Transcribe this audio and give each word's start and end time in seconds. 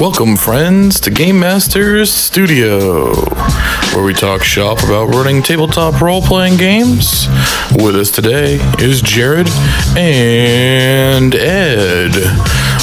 Welcome, 0.00 0.36
friends, 0.36 1.00
to 1.00 1.10
Game 1.10 1.40
Masters 1.40 2.12
Studio, 2.12 3.12
where 3.92 4.04
we 4.04 4.14
talk 4.14 4.44
shop 4.44 4.84
about 4.84 5.12
running 5.12 5.42
tabletop 5.42 6.00
role 6.00 6.22
playing 6.22 6.56
games. 6.56 7.26
With 7.72 7.96
us 7.96 8.12
today 8.12 8.60
is 8.78 9.02
Jared 9.02 9.48
and 9.96 11.34
Ed, 11.34 12.14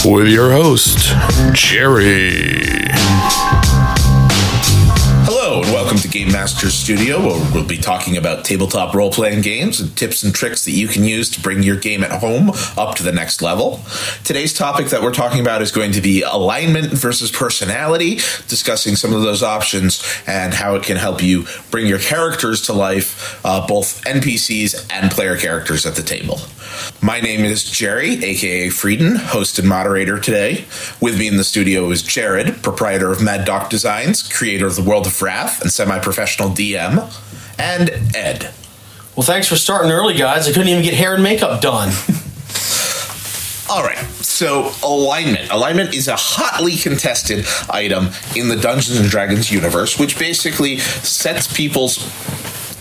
with 0.03 0.27
your 0.27 0.51
host, 0.51 1.15
Jerry. 1.53 2.65
Game 6.15 6.31
Masters 6.31 6.73
Studio, 6.73 7.19
where 7.19 7.53
we'll 7.53 7.67
be 7.67 7.77
talking 7.77 8.15
about 8.15 8.45
tabletop 8.45 8.95
role 8.95 9.11
playing 9.11 9.41
games 9.41 9.81
and 9.81 9.93
tips 9.97 10.23
and 10.23 10.33
tricks 10.33 10.63
that 10.63 10.71
you 10.71 10.87
can 10.87 11.03
use 11.03 11.29
to 11.31 11.41
bring 11.41 11.61
your 11.61 11.75
game 11.75 12.05
at 12.05 12.21
home 12.21 12.51
up 12.77 12.95
to 12.95 13.03
the 13.03 13.11
next 13.11 13.41
level. 13.41 13.81
Today's 14.23 14.53
topic 14.53 14.87
that 14.87 15.01
we're 15.01 15.13
talking 15.13 15.41
about 15.41 15.61
is 15.61 15.73
going 15.73 15.91
to 15.91 15.99
be 15.99 16.21
alignment 16.21 16.93
versus 16.93 17.29
personality, 17.29 18.15
discussing 18.47 18.95
some 18.95 19.13
of 19.13 19.23
those 19.23 19.43
options 19.43 20.01
and 20.25 20.53
how 20.53 20.75
it 20.75 20.83
can 20.83 20.95
help 20.95 21.21
you 21.21 21.47
bring 21.69 21.85
your 21.85 21.99
characters 21.99 22.61
to 22.67 22.71
life, 22.71 23.37
uh, 23.45 23.67
both 23.67 24.01
NPCs 24.05 24.87
and 24.93 25.11
player 25.11 25.35
characters 25.35 25.85
at 25.85 25.95
the 25.95 26.01
table. 26.01 26.39
My 27.05 27.19
name 27.19 27.45
is 27.45 27.63
Jerry, 27.63 28.13
aka 28.23 28.69
Frieden, 28.69 29.15
host 29.15 29.59
and 29.59 29.69
moderator 29.69 30.19
today. 30.19 30.65
With 30.99 31.19
me 31.19 31.27
in 31.27 31.37
the 31.37 31.43
studio 31.43 31.91
is 31.91 32.01
Jared, 32.01 32.63
proprietor 32.63 33.11
of 33.11 33.21
Mad 33.21 33.45
Doc 33.45 33.69
Designs, 33.69 34.23
creator 34.27 34.65
of 34.65 34.75
the 34.75 34.81
World 34.81 35.05
of 35.05 35.21
Wrath, 35.21 35.61
and 35.61 35.71
semi 35.71 35.99
professional 35.99 36.49
DM, 36.49 37.13
and 37.59 37.91
Ed. 38.15 38.51
Well, 39.15 39.23
thanks 39.23 39.47
for 39.47 39.55
starting 39.55 39.91
early, 39.91 40.15
guys. 40.15 40.47
I 40.47 40.51
couldn't 40.51 40.69
even 40.69 40.81
get 40.81 40.95
hair 40.95 41.13
and 41.13 41.21
makeup 41.21 41.61
done. 41.61 41.89
All 43.69 43.83
right, 43.83 43.99
so 44.23 44.71
alignment. 44.81 45.51
Alignment 45.51 45.93
is 45.93 46.07
a 46.07 46.15
hotly 46.17 46.75
contested 46.75 47.45
item 47.69 48.09
in 48.35 48.47
the 48.47 48.55
Dungeons 48.55 48.97
and 48.97 49.07
Dragons 49.07 49.51
universe, 49.51 49.99
which 49.99 50.17
basically 50.17 50.79
sets 50.79 51.55
people's 51.55 51.99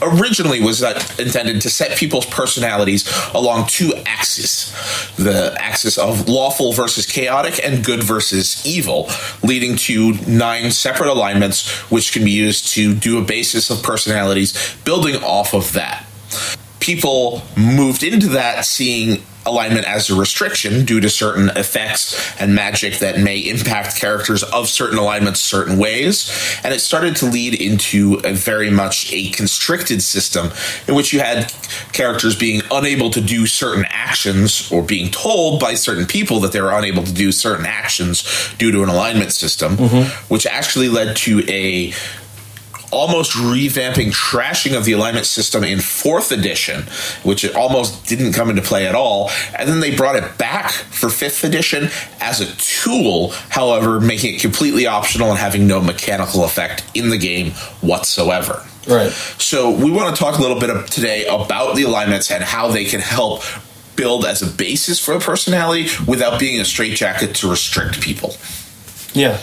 originally 0.04 0.60
was 0.60 0.80
that 0.80 1.18
intended 1.18 1.60
to 1.62 1.70
set 1.70 1.96
people's 1.96 2.26
personalities 2.26 3.04
along 3.34 3.66
two 3.66 3.92
axes. 4.06 4.72
The 5.16 5.56
axis 5.58 5.98
of 5.98 6.28
lawful 6.28 6.72
versus 6.72 7.06
chaotic 7.06 7.64
and 7.64 7.84
good 7.84 8.02
versus 8.02 8.64
evil 8.66 9.08
leading 9.42 9.76
to 9.76 10.12
nine 10.26 10.70
separate 10.70 11.08
alignments 11.08 11.68
which 11.90 12.12
can 12.12 12.24
be 12.24 12.30
used 12.30 12.68
to 12.74 12.94
do 12.94 13.18
a 13.18 13.22
basis 13.22 13.70
of 13.70 13.82
personalities 13.82 14.76
building 14.84 15.16
off 15.16 15.54
of 15.54 15.72
that 15.72 16.06
people 16.84 17.40
moved 17.56 18.02
into 18.02 18.28
that 18.28 18.62
seeing 18.66 19.22
alignment 19.46 19.86
as 19.86 20.10
a 20.10 20.14
restriction 20.14 20.84
due 20.84 21.00
to 21.00 21.08
certain 21.08 21.48
effects 21.56 22.38
and 22.40 22.54
magic 22.54 22.98
that 22.98 23.18
may 23.18 23.38
impact 23.38 23.96
characters 23.96 24.42
of 24.42 24.68
certain 24.68 24.98
alignments 24.98 25.40
certain 25.40 25.78
ways. 25.78 26.30
And 26.62 26.74
it 26.74 26.80
started 26.80 27.16
to 27.16 27.26
lead 27.26 27.54
into 27.54 28.20
a 28.24 28.34
very 28.34 28.70
much 28.70 29.10
a 29.12 29.30
constricted 29.30 30.02
system 30.02 30.50
in 30.86 30.94
which 30.94 31.12
you 31.12 31.20
had 31.20 31.52
characters 31.92 32.36
being 32.36 32.60
unable 32.70 33.08
to 33.10 33.20
do 33.20 33.46
certain 33.46 33.86
actions 33.88 34.70
or 34.70 34.82
being 34.82 35.10
told 35.10 35.60
by 35.60 35.74
certain 35.74 36.04
people 36.06 36.40
that 36.40 36.52
they 36.52 36.60
were 36.60 36.72
unable 36.72 37.02
to 37.02 37.12
do 37.12 37.32
certain 37.32 37.66
actions 37.66 38.52
due 38.58 38.72
to 38.72 38.82
an 38.82 38.90
alignment 38.90 39.32
system 39.32 39.76
mm-hmm. 39.76 40.32
which 40.32 40.46
actually 40.46 40.88
led 40.88 41.16
to 41.16 41.42
a 41.48 41.92
almost 42.94 43.32
revamping 43.32 44.12
trashing 44.12 44.76
of 44.76 44.84
the 44.84 44.92
alignment 44.92 45.26
system 45.26 45.64
in 45.64 45.80
fourth 45.80 46.32
edition, 46.32 46.82
which 47.22 47.44
it 47.44 47.54
almost 47.54 48.06
didn't 48.06 48.32
come 48.32 48.50
into 48.50 48.62
play 48.62 48.86
at 48.86 48.94
all. 48.94 49.30
And 49.58 49.68
then 49.68 49.80
they 49.80 49.94
brought 49.94 50.16
it 50.16 50.38
back 50.38 50.70
for 50.70 51.10
fifth 51.10 51.44
edition 51.44 51.88
as 52.20 52.40
a 52.40 52.46
tool, 52.56 53.30
however, 53.50 54.00
making 54.00 54.34
it 54.36 54.40
completely 54.40 54.86
optional 54.86 55.30
and 55.30 55.38
having 55.38 55.66
no 55.66 55.80
mechanical 55.80 56.44
effect 56.44 56.84
in 56.94 57.10
the 57.10 57.18
game 57.18 57.50
whatsoever. 57.80 58.64
right. 58.88 59.10
So 59.10 59.70
we 59.70 59.90
want 59.90 60.14
to 60.14 60.22
talk 60.22 60.38
a 60.38 60.42
little 60.42 60.60
bit 60.60 60.70
of 60.70 60.88
today 60.88 61.26
about 61.26 61.76
the 61.76 61.82
alignments 61.82 62.30
and 62.30 62.42
how 62.42 62.68
they 62.68 62.84
can 62.84 63.00
help 63.00 63.42
build 63.96 64.24
as 64.24 64.42
a 64.42 64.46
basis 64.46 64.98
for 64.98 65.14
a 65.14 65.20
personality 65.20 65.88
without 66.06 66.40
being 66.40 66.60
a 66.60 66.64
straitjacket 66.64 67.34
to 67.36 67.50
restrict 67.50 68.00
people. 68.00 68.34
Yeah. 69.12 69.40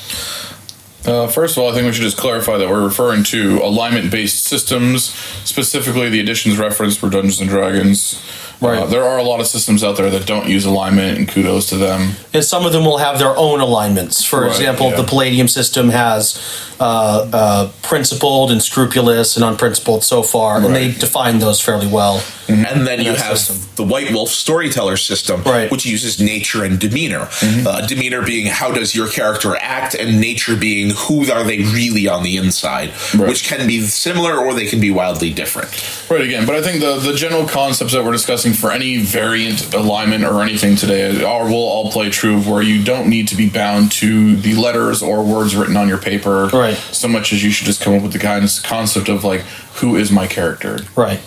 Uh, 1.06 1.28
first 1.28 1.58
of 1.58 1.64
all, 1.64 1.72
I 1.72 1.74
think 1.74 1.86
we 1.88 1.94
should 1.94 2.04
just 2.04 2.18
clarify 2.18 2.58
that 2.58 2.70
we're 2.70 2.84
referring 2.84 3.24
to 3.26 3.58
alignment 3.64 4.12
based 4.12 4.44
systems, 4.44 5.06
specifically 5.44 6.10
the 6.10 6.20
editions 6.20 6.58
referenced 6.60 7.00
for 7.00 7.10
Dungeons 7.10 7.40
and 7.42 7.50
Dragons. 7.50 8.22
Right. 8.62 8.78
Uh, 8.78 8.86
there 8.86 9.04
are 9.04 9.18
a 9.18 9.24
lot 9.24 9.40
of 9.40 9.48
systems 9.48 9.84
out 9.84 9.98
there 9.98 10.12
that 10.12 10.28
don't 10.28 10.48
use 10.48 10.66
alignment, 10.66 11.18
and 11.18 11.28
kudos 11.28 11.68
to 11.70 11.78
them. 11.78 12.12
And 12.32 12.46
some 12.46 12.64
of 12.68 12.74
them 12.74 12.86
will 12.86 13.00
have 13.00 13.18
their 13.18 13.36
own 13.36 13.60
alignments. 13.60 14.24
For 14.24 14.42
Right, 14.42 14.52
example, 14.52 14.92
yeah. 14.92 14.98
the 14.98 15.04
Palladium 15.04 15.48
system 15.48 15.90
has 15.90 16.40
uh, 16.82 17.30
uh, 17.32 17.72
principled 17.84 18.52
and 18.52 18.62
scrupulous 18.62 19.36
and 19.38 19.46
unprincipled 19.46 20.04
so 20.04 20.24
far, 20.24 20.58
and 20.58 20.76
they 20.76 20.92
define 20.92 21.38
those 21.40 21.62
fairly 21.62 21.88
well. 21.88 22.24
And 22.48 22.86
then 22.86 23.00
you 23.00 23.14
have 23.14 23.38
system. 23.38 23.70
the 23.78 23.84
White 23.94 24.12
Wolf 24.12 24.30
storyteller 24.30 24.98
system, 24.98 25.42
Right. 25.44 25.72
which 25.72 25.86
uses 25.86 26.20
nature 26.20 26.66
and 26.66 26.80
demeanor. 26.80 27.30
Uh, 27.42 27.86
demeanor 27.88 28.22
being 28.24 28.48
how 28.48 28.72
does 28.72 28.94
your 28.94 29.08
character 29.08 29.56
act, 29.62 29.94
and 29.96 30.20
nature 30.20 30.56
being 30.58 30.90
who 30.90 31.32
are 31.32 31.44
they 31.44 31.60
really 31.60 32.08
on 32.10 32.24
the 32.24 32.36
inside, 32.38 32.92
Right. 33.16 33.30
which 33.30 33.44
can 33.46 33.66
be 33.68 33.80
similar 33.88 34.38
or 34.38 34.54
they 34.54 34.66
can 34.66 34.82
be 34.82 34.92
wildly 34.92 35.30
different. 35.32 35.70
Right 36.10 36.22
again, 36.22 36.46
but 36.46 36.56
I 36.56 36.62
think 36.62 36.82
the 36.82 36.98
the 36.98 37.14
general 37.14 37.46
concepts 37.48 37.94
that 37.94 38.04
we're 38.04 38.12
discussing 38.12 38.54
for 38.54 38.72
any 38.72 38.98
variant 38.98 39.74
alignment 39.74 40.24
or 40.26 40.42
anything 40.42 40.76
today 40.76 41.24
are 41.24 41.46
will 41.46 41.68
all 41.74 41.92
play 41.92 42.10
true 42.10 42.36
of 42.38 42.48
where 42.50 42.62
you 42.64 42.84
don't 42.84 43.08
need 43.08 43.28
to 43.30 43.36
be 43.36 43.48
bound 43.50 43.92
to 43.94 44.36
the 44.36 44.56
letters 44.56 45.02
or 45.02 45.24
words 45.24 45.56
written 45.56 45.78
on 45.78 45.88
your 45.88 45.98
paper 46.00 46.48
Right. 46.52 46.71
So 46.76 47.08
much 47.08 47.34
as 47.34 47.44
you 47.44 47.52
should 47.52 47.66
just 47.66 47.82
come 47.82 47.94
up 47.94 48.02
with 48.02 48.14
the 48.14 48.20
kind 48.20 48.44
of 48.44 48.52
concept 48.64 49.10
of 49.10 49.24
like 49.24 49.42
who 49.76 49.96
is 49.96 50.12
my 50.12 50.28
character. 50.28 50.80
Right. 50.96 51.20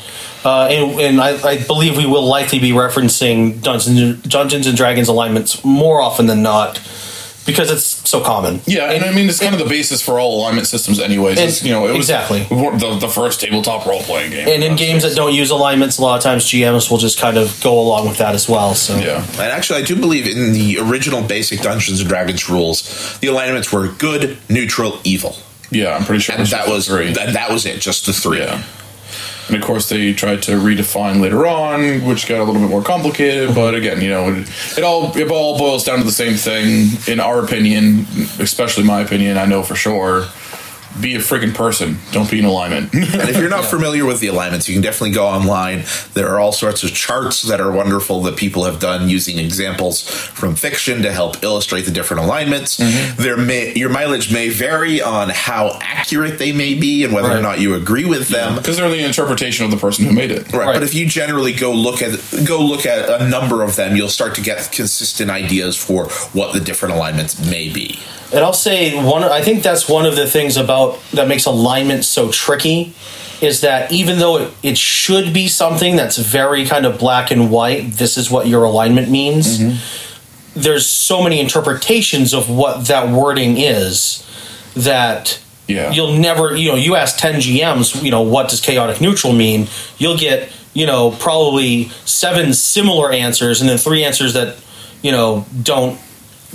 Uh, 0.44 0.68
and 0.70 1.00
and 1.00 1.20
I, 1.20 1.40
I 1.42 1.62
believe 1.64 1.96
we 1.96 2.06
will 2.06 2.26
likely 2.26 2.58
be 2.58 2.70
referencing 2.70 3.62
Dungeons, 3.62 4.22
Dungeons 4.22 4.66
and 4.66 4.76
Dragons 4.76 5.08
alignments 5.08 5.64
more 5.64 6.00
often 6.00 6.26
than 6.26 6.42
not 6.42 6.78
because 7.46 7.70
it's 7.70 7.84
so 8.08 8.20
common. 8.22 8.60
Yeah, 8.66 8.90
and, 8.90 9.04
I 9.04 9.12
mean 9.12 9.28
it's 9.28 9.40
kind 9.40 9.54
of 9.54 9.60
the 9.60 9.68
basis 9.68 10.00
for 10.02 10.18
all 10.18 10.40
alignment 10.40 10.66
systems, 10.66 10.98
anyways. 11.00 11.38
And- 11.38 11.62
you 11.62 11.72
know, 11.72 11.86
it 11.86 11.92
was 11.92 12.08
exactly. 12.10 12.44
the, 12.44 12.98
the 13.00 13.08
first 13.08 13.40
tabletop 13.40 13.86
role 13.86 14.02
playing 14.02 14.30
game. 14.30 14.48
And 14.48 14.62
in 14.62 14.76
games 14.76 15.02
that 15.02 15.14
don't 15.14 15.34
use 15.34 15.50
alignments, 15.50 15.98
a 15.98 16.02
lot 16.02 16.16
of 16.16 16.22
times 16.22 16.44
GMs 16.44 16.90
will 16.90 16.98
just 16.98 17.18
kind 17.18 17.36
of 17.36 17.60
go 17.62 17.78
along 17.80 18.08
with 18.08 18.18
that 18.18 18.34
as 18.34 18.48
well. 18.48 18.74
So 18.74 18.96
yeah, 18.96 19.24
And 19.32 19.52
actually, 19.52 19.82
I 19.82 19.84
do 19.84 19.96
believe 19.96 20.26
in 20.26 20.52
the 20.52 20.78
original 20.80 21.22
basic 21.22 21.60
Dungeons 21.60 22.00
and 22.00 22.08
Dragons 22.08 22.48
rules, 22.48 23.18
the 23.20 23.28
alignments 23.28 23.72
were 23.72 23.88
good, 23.88 24.38
neutral, 24.48 24.98
evil, 25.04 25.36
yeah, 25.70 25.96
I'm 25.96 26.04
pretty 26.04 26.20
sure. 26.20 26.34
and 26.34 26.42
it's 26.42 26.52
that 26.52 26.68
was 26.68 26.86
three. 26.86 27.12
that, 27.12 27.32
that 27.32 27.50
was 27.50 27.66
it, 27.66 27.80
just 27.80 28.06
the 28.06 28.12
three. 28.12 28.38
Yeah. 28.38 28.62
And 29.48 29.56
of 29.56 29.62
course, 29.62 29.88
they 29.88 30.12
tried 30.14 30.42
to 30.44 30.52
redefine 30.52 31.20
later 31.20 31.46
on, 31.46 32.04
which 32.04 32.26
got 32.26 32.40
a 32.40 32.44
little 32.44 32.60
bit 32.60 32.70
more 32.70 32.82
complicated. 32.82 33.54
But 33.54 33.74
mm-hmm. 33.74 33.76
again, 33.76 34.00
you 34.00 34.08
know, 34.08 34.32
it, 34.32 34.78
it 34.78 34.84
all 34.84 35.16
it 35.16 35.30
all 35.30 35.58
boils 35.58 35.84
down 35.84 35.98
to 35.98 36.04
the 36.04 36.12
same 36.12 36.34
thing. 36.34 36.88
In 37.12 37.20
our 37.20 37.44
opinion, 37.44 38.06
especially 38.38 38.84
my 38.84 39.00
opinion, 39.00 39.36
I 39.36 39.46
know 39.46 39.62
for 39.62 39.74
sure. 39.74 40.26
Be 41.00 41.14
a 41.14 41.18
freaking 41.18 41.54
person. 41.54 41.98
Don't 42.12 42.30
be 42.30 42.38
an 42.38 42.44
alignment. 42.44 42.92
And 43.14 43.28
if 43.28 43.36
you're 43.38 43.50
not 43.50 43.64
familiar 43.64 44.04
with 44.04 44.20
the 44.20 44.26
alignments, 44.26 44.68
you 44.68 44.74
can 44.74 44.82
definitely 44.82 45.12
go 45.12 45.26
online. 45.26 45.84
There 46.14 46.28
are 46.28 46.40
all 46.40 46.52
sorts 46.52 46.82
of 46.82 46.92
charts 46.92 47.42
that 47.42 47.60
are 47.60 47.70
wonderful 47.70 48.22
that 48.22 48.36
people 48.36 48.64
have 48.64 48.80
done 48.80 49.08
using 49.08 49.38
examples 49.38 50.02
from 50.08 50.56
fiction 50.56 51.02
to 51.02 51.12
help 51.12 51.42
illustrate 51.42 51.82
the 51.82 51.92
different 51.92 52.24
alignments. 52.24 52.78
Mm-hmm. 52.78 53.22
There 53.22 53.36
may 53.36 53.72
your 53.74 53.88
mileage 53.88 54.32
may 54.32 54.48
vary 54.48 55.00
on 55.00 55.28
how 55.28 55.78
accurate 55.80 56.38
they 56.38 56.52
may 56.52 56.74
be 56.74 57.04
and 57.04 57.12
whether 57.12 57.30
or 57.30 57.40
not 57.40 57.60
you 57.60 57.74
agree 57.74 58.04
with 58.04 58.28
them. 58.28 58.56
Because 58.56 58.78
they're 58.78 58.90
the 58.90 59.04
interpretation 59.04 59.64
of 59.64 59.70
the 59.70 59.76
person 59.76 60.04
who 60.06 60.12
made 60.12 60.30
it. 60.30 60.52
Right. 60.52 60.64
Right. 60.66 60.74
But 60.74 60.82
if 60.82 60.94
you 60.94 61.06
generally 61.06 61.52
go 61.52 61.72
look 61.72 62.02
at 62.02 62.18
go 62.46 62.64
look 62.64 62.86
at 62.86 63.20
a 63.20 63.28
number 63.28 63.62
of 63.62 63.76
them, 63.76 63.96
you'll 63.96 64.08
start 64.08 64.34
to 64.36 64.40
get 64.40 64.70
consistent 64.72 65.30
ideas 65.30 65.76
for 65.76 66.08
what 66.32 66.52
the 66.52 66.60
different 66.60 66.94
alignments 66.94 67.38
may 67.48 67.68
be. 67.68 68.00
And 68.34 68.44
I'll 68.44 68.52
say 68.52 68.94
one. 69.02 69.22
I 69.24 69.40
think 69.42 69.62
that's 69.62 69.88
one 69.88 70.06
of 70.06 70.16
the 70.16 70.26
things 70.26 70.56
about 70.56 71.00
that 71.12 71.28
makes 71.28 71.46
alignment 71.46 72.04
so 72.04 72.30
tricky, 72.30 72.94
is 73.40 73.60
that 73.62 73.92
even 73.92 74.18
though 74.18 74.38
it, 74.38 74.52
it 74.62 74.78
should 74.78 75.32
be 75.32 75.48
something 75.48 75.96
that's 75.96 76.16
very 76.18 76.64
kind 76.66 76.84
of 76.86 76.98
black 76.98 77.30
and 77.30 77.50
white, 77.50 77.92
this 77.92 78.16
is 78.18 78.30
what 78.30 78.46
your 78.46 78.64
alignment 78.64 79.10
means. 79.10 79.58
Mm-hmm. 79.58 80.60
There's 80.60 80.86
so 80.86 81.22
many 81.22 81.40
interpretations 81.40 82.32
of 82.32 82.48
what 82.48 82.86
that 82.86 83.08
wording 83.08 83.56
is 83.58 84.24
that 84.76 85.40
Yeah. 85.66 85.90
you'll 85.92 86.14
never. 86.16 86.56
You 86.56 86.70
know, 86.70 86.76
you 86.76 86.94
ask 86.96 87.18
ten 87.18 87.40
GMs, 87.40 88.02
you 88.02 88.10
know, 88.10 88.22
what 88.22 88.48
does 88.50 88.60
chaotic 88.60 89.00
neutral 89.00 89.32
mean? 89.32 89.68
You'll 89.98 90.16
get 90.18 90.50
you 90.72 90.86
know 90.86 91.12
probably 91.12 91.88
seven 92.04 92.52
similar 92.52 93.12
answers, 93.12 93.60
and 93.60 93.68
then 93.70 93.78
three 93.78 94.04
answers 94.04 94.34
that 94.34 94.56
you 95.02 95.12
know 95.12 95.44
don't 95.62 95.98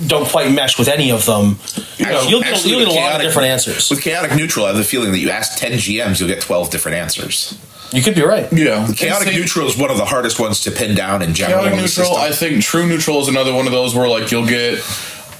don't 0.06 0.28
quite 0.28 0.50
mesh 0.52 0.78
with 0.78 0.88
any 0.88 1.10
of 1.10 1.26
them. 1.26 1.58
you 1.98 2.06
know, 2.06 2.22
you'll, 2.22 2.40
get, 2.40 2.54
actually, 2.54 2.70
you'll 2.70 2.80
get 2.80 2.88
a 2.88 2.90
with 2.90 2.98
lot 2.98 3.16
of 3.16 3.22
different 3.22 3.48
answers. 3.48 3.90
With 3.90 4.02
chaotic 4.02 4.34
neutral, 4.36 4.64
I 4.64 4.68
have 4.68 4.76
the 4.76 4.84
feeling 4.84 5.12
that 5.12 5.18
you 5.18 5.30
ask 5.30 5.58
ten 5.58 5.72
GMs, 5.72 6.20
you'll 6.20 6.28
get 6.28 6.40
twelve 6.40 6.70
different 6.70 6.96
answers. 6.96 7.58
You 7.92 8.02
could 8.02 8.14
be 8.14 8.22
right. 8.22 8.50
Yeah. 8.52 8.86
Chaotic 8.94 9.28
And 9.28 9.36
neutral 9.36 9.66
is 9.66 9.76
one 9.76 9.90
of 9.90 9.96
the 9.96 10.04
hardest 10.04 10.38
ones 10.38 10.60
to 10.62 10.70
pin 10.70 10.94
down 10.94 11.22
in 11.22 11.34
general. 11.34 11.62
Chaotic 11.62 11.80
neutral. 11.80 11.88
system. 11.88 12.16
I 12.20 12.30
think 12.30 12.62
true 12.62 12.86
neutral 12.86 13.20
is 13.20 13.28
another 13.28 13.52
one 13.52 13.66
of 13.66 13.72
those 13.72 13.94
where 13.94 14.08
like 14.08 14.30
you'll 14.30 14.46
get 14.46 14.78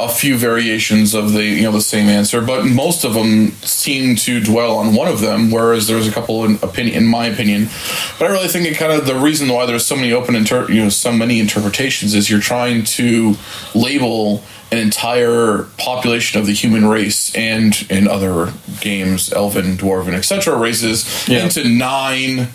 a 0.00 0.08
few 0.08 0.36
variations 0.36 1.14
of 1.14 1.32
the 1.32 1.44
you 1.44 1.62
know 1.62 1.72
the 1.72 1.80
same 1.80 2.08
answer, 2.08 2.40
but 2.40 2.64
most 2.64 3.04
of 3.04 3.14
them 3.14 3.50
seem 3.62 4.16
to 4.16 4.40
dwell 4.40 4.76
on 4.78 4.94
one 4.94 5.08
of 5.08 5.20
them. 5.20 5.50
Whereas 5.50 5.86
there's 5.86 6.08
a 6.08 6.12
couple 6.12 6.44
in 6.44 6.58
opinion, 6.62 6.96
in 6.96 7.06
my 7.06 7.26
opinion, 7.26 7.68
but 8.18 8.28
I 8.28 8.32
really 8.32 8.48
think 8.48 8.66
it 8.66 8.76
kind 8.76 8.92
of 8.92 9.06
the 9.06 9.14
reason 9.14 9.48
why 9.48 9.66
there's 9.66 9.86
so 9.86 9.96
many 9.96 10.12
open 10.12 10.34
inter- 10.34 10.70
you 10.70 10.82
know 10.82 10.88
so 10.88 11.12
many 11.12 11.38
interpretations 11.40 12.14
is 12.14 12.30
you're 12.30 12.40
trying 12.40 12.84
to 12.84 13.34
label 13.74 14.42
an 14.72 14.78
entire 14.78 15.64
population 15.78 16.40
of 16.40 16.46
the 16.46 16.52
human 16.52 16.86
race 16.86 17.34
and 17.34 17.84
in 17.90 18.06
other 18.06 18.52
games, 18.80 19.32
elven, 19.32 19.76
dwarven, 19.76 20.14
etc. 20.14 20.56
races 20.56 21.26
Yeah. 21.28 21.44
into 21.44 21.68
nine 21.68 22.48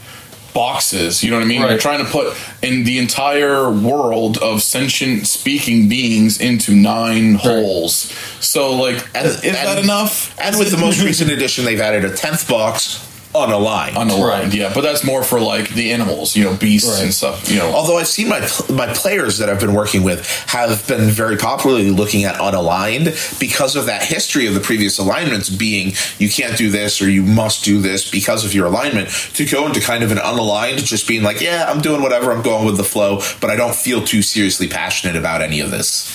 boxes. 0.56 1.24
You 1.24 1.30
know 1.30 1.38
what 1.38 1.44
I 1.44 1.48
mean? 1.48 1.62
Right. 1.62 1.70
You're 1.72 1.80
trying 1.80 2.04
to 2.04 2.10
put 2.12 2.36
in 2.64 2.84
the 2.86 2.98
entire 2.98 3.70
world 3.70 4.40
of 4.40 4.64
sentient 4.64 5.28
speaking 5.28 5.88
beings 5.88 6.40
into 6.42 6.74
nine 6.74 7.36
holes. 7.36 8.12
So, 8.40 8.74
like, 8.74 9.06
And- 9.14 9.28
is 9.28 9.42
that 9.42 9.78
enough? 9.78 10.34
And 10.40 10.58
with 10.58 10.72
the 10.72 10.78
most 10.78 11.04
recent 11.10 11.30
edition, 11.30 11.66
they've 11.66 11.80
added 11.80 12.06
a 12.06 12.16
tenth 12.16 12.48
box 12.50 13.05
on 13.36 13.52
a 13.52 13.58
line. 13.58 13.94
Unaligned, 13.94 14.28
Right. 14.28 14.54
yeah, 14.54 14.72
but 14.74 14.82
that's 14.82 15.04
more 15.04 15.24
for 15.24 15.40
like 15.40 15.70
the 15.70 15.92
animals, 15.92 16.36
you 16.36 16.44
know, 16.44 16.54
beasts 16.56 16.90
Right. 16.90 17.04
and 17.04 17.14
stuff. 17.14 17.50
You 17.50 17.58
know, 17.60 17.72
Although 17.74 17.98
I've 17.98 18.08
seen 18.08 18.30
my 18.30 18.40
my 18.70 18.88
players 18.94 19.38
that 19.40 19.50
I've 19.50 19.60
been 19.60 19.74
working 19.74 20.04
with 20.04 20.26
have 20.48 20.88
been 20.88 21.10
very 21.10 21.38
popularly 21.38 21.92
looking 21.92 22.24
at 22.24 22.36
unaligned 22.36 23.40
because 23.40 23.76
of 23.76 23.86
that 23.88 24.04
history 24.04 24.48
of 24.48 24.54
the 24.54 24.60
previous 24.60 24.98
alignments 24.98 25.50
being 25.50 25.94
you 26.18 26.30
can't 26.30 26.58
do 26.58 26.70
this 26.70 27.02
or 27.02 27.10
you 27.10 27.24
must 27.24 27.64
do 27.64 27.80
this 27.82 28.10
because 28.10 28.46
of 28.46 28.54
your 28.54 28.66
alignment 28.68 29.10
to 29.34 29.46
go 29.46 29.66
into 29.68 29.80
kind 29.82 30.04
of 30.04 30.12
an 30.12 30.18
unaligned 30.18 30.84
just 30.84 31.08
being 31.08 31.24
like 31.24 31.42
yeah 31.42 31.66
I'm 31.70 31.82
doing 31.82 32.02
whatever 32.02 32.32
I'm 32.32 32.42
going 32.42 32.66
with 32.66 32.78
the 32.78 32.84
flow 32.84 33.22
but 33.42 33.50
I 33.50 33.56
don't 33.56 33.76
feel 33.76 34.04
too 34.04 34.22
seriously 34.22 34.68
passionate 34.68 35.16
about 35.16 35.42
any 35.42 35.60
of 35.60 35.72
this. 35.72 36.10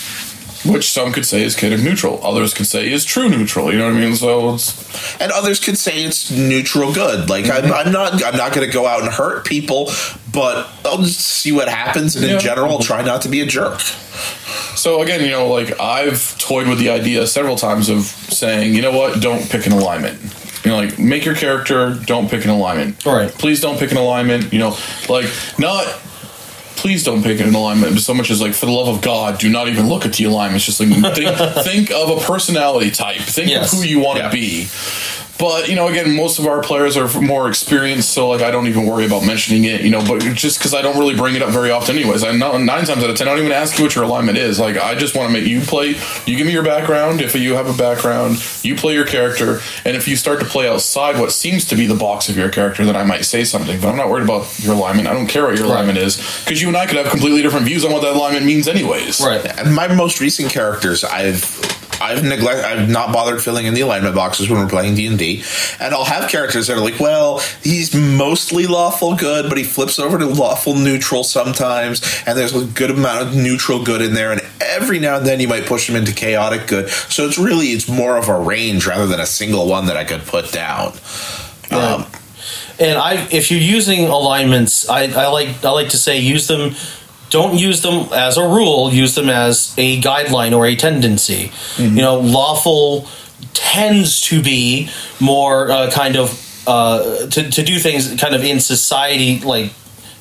Which 0.65 0.91
some 0.91 1.13
could 1.13 1.25
say 1.25 1.43
is 1.43 1.57
kind 1.57 1.73
of 1.73 1.83
neutral, 1.83 2.21
others 2.25 2.53
could 2.53 2.67
say 2.67 2.91
is 2.91 3.05
true 3.05 3.29
neutral. 3.29 3.73
You 3.73 3.79
know 3.79 3.87
what 3.87 3.95
I 3.95 4.01
mean? 4.01 4.15
So 4.15 4.55
it's 4.55 5.21
and 5.21 5.33
others 5.33 5.59
could 5.59 5.79
say 5.79 6.05
it's 6.05 6.31
neutral 6.31 6.93
good. 6.93 7.31
Like 7.31 7.47
I'm, 7.47 7.65
mm-hmm. 7.65 7.73
I'm 7.73 7.93
not, 7.93 8.25
I'm 8.25 8.37
not 8.37 8.53
going 8.53 8.67
to 8.67 8.73
go 8.73 8.87
out 8.87 9.03
and 9.03 9.11
hurt 9.11 9.47
people, 9.47 9.91
but 10.33 10.69
I'll 10.85 10.99
just 10.99 11.21
see 11.21 11.53
what 11.53 11.69
happens. 11.69 12.17
And 12.17 12.25
in 12.25 12.39
general, 12.41 12.73
I'll 12.73 12.79
try 12.81 13.03
not 13.03 13.23
to 13.23 13.29
be 13.29 13.41
a 13.41 13.47
jerk. 13.47 13.81
So 14.77 15.03
again, 15.03 15.23
you 15.23 15.31
know, 15.31 15.49
like 15.49 15.81
I've 15.81 16.37
toyed 16.39 16.69
with 16.69 16.79
the 16.79 16.91
idea 16.91 17.27
several 17.27 17.57
times 17.57 17.89
of 17.89 18.03
saying, 18.03 18.75
you 18.75 18.83
know 18.83 18.97
what, 18.97 19.21
don't 19.21 19.49
pick 19.49 19.67
an 19.67 19.73
alignment. 19.73 20.21
You 20.65 20.73
know, 20.73 20.77
like 20.77 20.99
make 20.99 21.25
your 21.25 21.35
character, 21.35 21.95
don't 22.05 22.31
pick 22.31 22.45
an 22.45 22.51
alignment. 22.51 23.05
Right. 23.07 23.31
Please 23.31 23.61
don't 23.61 23.79
pick 23.79 23.93
an 23.93 23.97
alignment. 23.97 24.53
You 24.53 24.59
know, 24.59 24.77
like 25.09 25.27
not. 25.59 25.87
Please 26.81 27.05
don't 27.05 27.23
pick 27.23 27.41
an 27.41 27.55
alignment. 27.55 28.01
So 28.01 28.15
much 28.15 28.31
as 28.31 28.41
like, 28.41 28.55
for 28.55 28.65
the 28.65 28.73
love 28.73 28.89
of 28.89 29.03
God, 29.03 29.39
do 29.39 29.51
not 29.51 29.69
even 29.69 29.87
look 29.89 30.07
at 30.07 30.15
the 30.15 30.25
alignments. 30.25 30.65
Just 30.65 30.81
like 30.81 30.89
think, 31.15 31.39
think 31.65 31.91
of 31.91 32.09
a 32.11 32.21
personality 32.25 32.91
type. 32.91 33.21
Think 33.21 33.51
Yes. 33.51 33.71
of 33.73 33.79
who 33.81 33.85
you 33.85 33.99
want 34.01 34.17
to 34.19 34.25
Yeah. 34.25 34.31
be. 34.31 34.69
But 35.41 35.69
you 35.69 35.75
know, 35.75 35.89
again, 35.89 36.15
most 36.15 36.39
of 36.39 36.47
our 36.47 36.61
players 36.63 36.97
are 36.99 37.09
more 37.21 37.49
experienced, 37.49 38.11
so 38.11 38.29
like 38.29 38.43
I 38.43 38.51
don't 38.51 38.67
even 38.67 38.85
worry 38.87 39.07
about 39.07 39.25
mentioning 39.27 39.65
it. 39.65 39.81
You 39.81 39.91
know, 39.91 40.05
but 40.07 40.21
just 40.35 40.59
because 40.59 40.75
I 40.75 40.83
don't 40.83 40.99
really 40.99 41.17
bring 41.17 41.35
it 41.35 41.43
up 41.43 41.51
very 41.51 41.71
often, 41.71 41.97
anyways. 41.97 42.23
I 42.23 42.33
nine 42.33 42.67
times 42.67 42.91
out 42.91 43.09
of 43.11 43.17
ten, 43.17 43.27
I 43.27 43.31
don't 43.31 43.41
even 43.41 43.53
ask 43.53 43.79
you 43.79 43.85
what 43.85 43.95
your 43.95 44.05
alignment 44.05 44.37
is. 44.37 44.61
Like 44.61 44.77
I 44.77 44.95
just 44.95 45.17
want 45.17 45.29
to 45.29 45.33
make 45.33 45.49
you 45.49 45.61
play. 45.63 45.97
You 46.27 46.37
give 46.37 46.47
me 46.47 46.53
your 46.53 46.63
background. 46.63 47.21
If 47.23 47.35
you 47.35 47.55
have 47.55 47.67
a 47.69 47.77
background, 47.77 48.37
you 48.63 48.75
play 48.77 48.93
your 48.95 49.07
character, 49.07 49.61
and 49.85 49.97
if 49.97 50.07
you 50.07 50.17
start 50.17 50.41
to 50.41 50.47
play 50.47 50.69
outside 50.69 51.19
what 51.19 51.33
seems 51.33 51.65
to 51.67 51.77
be 51.77 51.87
the 51.87 51.95
box 51.95 52.29
of 52.29 52.37
your 52.37 52.51
character, 52.51 52.85
then 52.85 52.97
I 52.97 53.05
might 53.05 53.25
say 53.25 53.45
something. 53.45 53.81
But 53.81 53.89
I'm 53.89 53.97
not 53.97 54.11
worried 54.11 54.25
about 54.25 54.59
your 54.61 54.75
alignment. 54.75 55.09
I 55.09 55.15
don't 55.15 55.27
care 55.27 55.47
what 55.47 55.57
your 55.57 55.67
Right. 55.67 55.75
alignment 55.77 55.99
is 55.99 56.17
because 56.45 56.61
you 56.61 56.69
and 56.69 56.77
I 56.77 56.85
could 56.87 56.97
have 56.97 57.09
completely 57.09 57.41
different 57.43 57.65
views 57.67 57.85
on 57.85 57.93
what 57.93 58.03
that 58.03 58.15
alignment 58.15 58.45
means, 58.45 58.69
anyways. 58.69 59.21
Right. 59.21 59.45
And 59.59 59.75
my 59.75 59.89
most 59.89 60.21
recent 60.21 60.51
characters, 60.51 61.03
I've 61.05 61.45
I've 62.01 62.25
neglect 62.25 62.65
I've 62.65 62.89
not 62.89 63.13
bothered 63.13 63.43
filling 63.43 63.67
in 63.67 63.75
the 63.75 63.83
alignment 63.83 64.15
boxes 64.15 64.49
when 64.49 64.61
we're 64.61 64.69
playing 64.69 64.95
D 64.95 65.07
and 65.07 65.19
D, 65.19 65.43
and 65.79 65.95
I'll 65.95 66.05
have 66.05 66.31
characters 66.31 66.67
that 66.67 66.77
are 66.77 66.81
like, 66.81 66.99
well, 66.99 67.41
he's 67.63 67.95
mostly 67.95 68.67
lawful 68.67 69.17
good, 69.17 69.49
but 69.49 69.59
he 69.59 69.65
flips 69.65 69.99
over 69.99 70.19
to 70.19 70.27
lawful 70.27 70.75
neutral 70.75 71.25
sometimes, 71.25 72.03
and 72.27 72.39
there's 72.39 72.55
a 72.55 72.65
good 72.65 72.91
amount 72.91 73.29
of 73.29 73.37
neutral 73.37 73.83
good 73.85 74.03
in 74.03 74.15
there, 74.15 74.33
and 74.33 74.41
every 74.61 74.99
now 74.99 75.17
and 75.17 75.27
then 75.27 75.41
you 75.41 75.49
might 75.49 75.67
push 75.67 75.89
him 75.89 75.97
into 75.97 76.13
chaotic 76.13 76.67
good. 76.67 76.89
So 76.89 77.27
it's 77.27 77.39
really 77.39 77.69
it's 77.69 77.89
more 77.89 78.17
of 78.17 78.29
a 78.29 78.39
range 78.39 78.87
rather 78.87 79.07
than 79.07 79.21
a 79.21 79.27
single 79.27 79.67
one 79.67 79.87
that 79.87 79.97
I 79.97 80.05
could 80.05 80.23
put 80.23 80.53
down. 80.53 80.93
Um, 81.71 82.07
And 82.79 82.99
I, 82.99 83.29
if 83.31 83.51
you're 83.51 83.61
using 83.61 84.07
alignments, 84.07 84.89
I, 84.89 85.03
I 85.03 85.29
like 85.29 85.63
I 85.63 85.71
like 85.71 85.91
to 85.91 85.99
say 85.99 86.19
use 86.19 86.47
them. 86.47 86.75
Don't 87.31 87.57
use 87.59 87.83
them 87.83 88.13
as 88.13 88.37
a 88.37 88.43
rule. 88.43 88.93
Use 88.93 89.15
them 89.15 89.29
as 89.29 89.75
a 89.79 90.01
guideline 90.01 90.57
or 90.57 90.67
a 90.67 90.75
tendency. 90.77 91.53
You 91.79 92.03
know, 92.03 92.19
lawful 92.19 93.07
tends 93.55 94.21
to 94.23 94.43
be 94.43 94.91
more 95.21 95.71
uh, 95.71 95.91
kind 95.91 96.17
of 96.17 96.65
uh, 96.67 97.27
to 97.29 97.51
to 97.51 97.63
do 97.63 97.79
things 97.79 98.15
kind 98.21 98.35
of 98.35 98.43
in 98.45 98.61
society. 98.61 99.41
Like, 99.41 99.73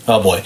oh 0.07 0.21
boy, 0.21 0.41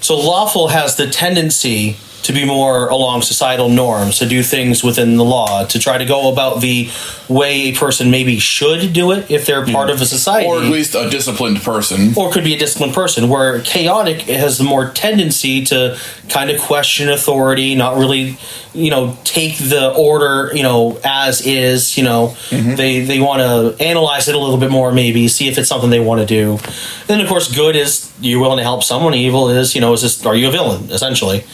so 0.00 0.16
lawful 0.16 0.68
has 0.68 0.96
the 0.96 1.08
tendency 1.08 1.96
to 2.22 2.32
be 2.32 2.44
more 2.44 2.88
along 2.88 3.22
societal 3.22 3.68
norms, 3.68 4.18
to 4.18 4.26
do 4.26 4.42
things 4.42 4.82
within 4.82 5.16
the 5.16 5.24
law, 5.24 5.64
to 5.64 5.78
try 5.78 5.98
to 5.98 6.04
go 6.04 6.30
about 6.30 6.60
the 6.60 6.90
way 7.28 7.68
a 7.68 7.74
person 7.74 8.10
maybe 8.10 8.38
should 8.38 8.92
do 8.92 9.12
it 9.12 9.30
if 9.30 9.46
they're 9.46 9.64
part 9.64 9.88
hmm. 9.88 9.94
of 9.94 10.00
a 10.02 10.06
society. 10.06 10.46
Or 10.46 10.58
at 10.58 10.70
least 10.70 10.94
a 10.94 11.08
disciplined 11.08 11.62
person. 11.62 12.12
or 12.16 12.30
could 12.32 12.44
be 12.44 12.54
a 12.54 12.58
disciplined 12.58 12.94
person 12.94 13.28
where 13.28 13.60
chaotic 13.60 14.22
has 14.22 14.58
the 14.58 14.64
more 14.64 14.90
tendency 14.90 15.64
to 15.66 15.98
kind 16.28 16.50
of 16.50 16.60
question 16.60 17.08
authority 17.08 17.74
not 17.74 17.96
really 17.96 18.36
you 18.74 18.90
know 18.90 19.16
take 19.24 19.56
the 19.56 19.90
order 19.94 20.54
you 20.54 20.62
know 20.62 21.00
as 21.04 21.46
is 21.46 21.96
you 21.96 22.04
know. 22.04 22.28
Mm-hmm. 22.50 22.74
They 22.76 23.00
they 23.00 23.20
want 23.20 23.40
to 23.40 23.82
analyze 23.82 24.28
it 24.28 24.34
a 24.34 24.38
little 24.38 24.58
bit 24.58 24.70
more 24.70 24.92
maybe 24.92 25.28
see 25.28 25.48
if 25.48 25.58
it's 25.58 25.68
something 25.68 25.90
they 25.90 26.00
want 26.00 26.20
to 26.20 26.26
do. 26.26 26.58
Then 27.06 27.20
of 27.20 27.28
course 27.28 27.54
good 27.54 27.76
is 27.76 28.12
you're 28.20 28.40
willing 28.40 28.58
to 28.58 28.64
help 28.64 28.82
someone 28.82 29.14
evil 29.14 29.48
is 29.48 29.74
you 29.74 29.80
know 29.80 29.92
is 29.92 30.02
this 30.02 30.24
are 30.26 30.34
you 30.34 30.48
a 30.48 30.50
villain 30.50 30.90
essentially 30.90 31.44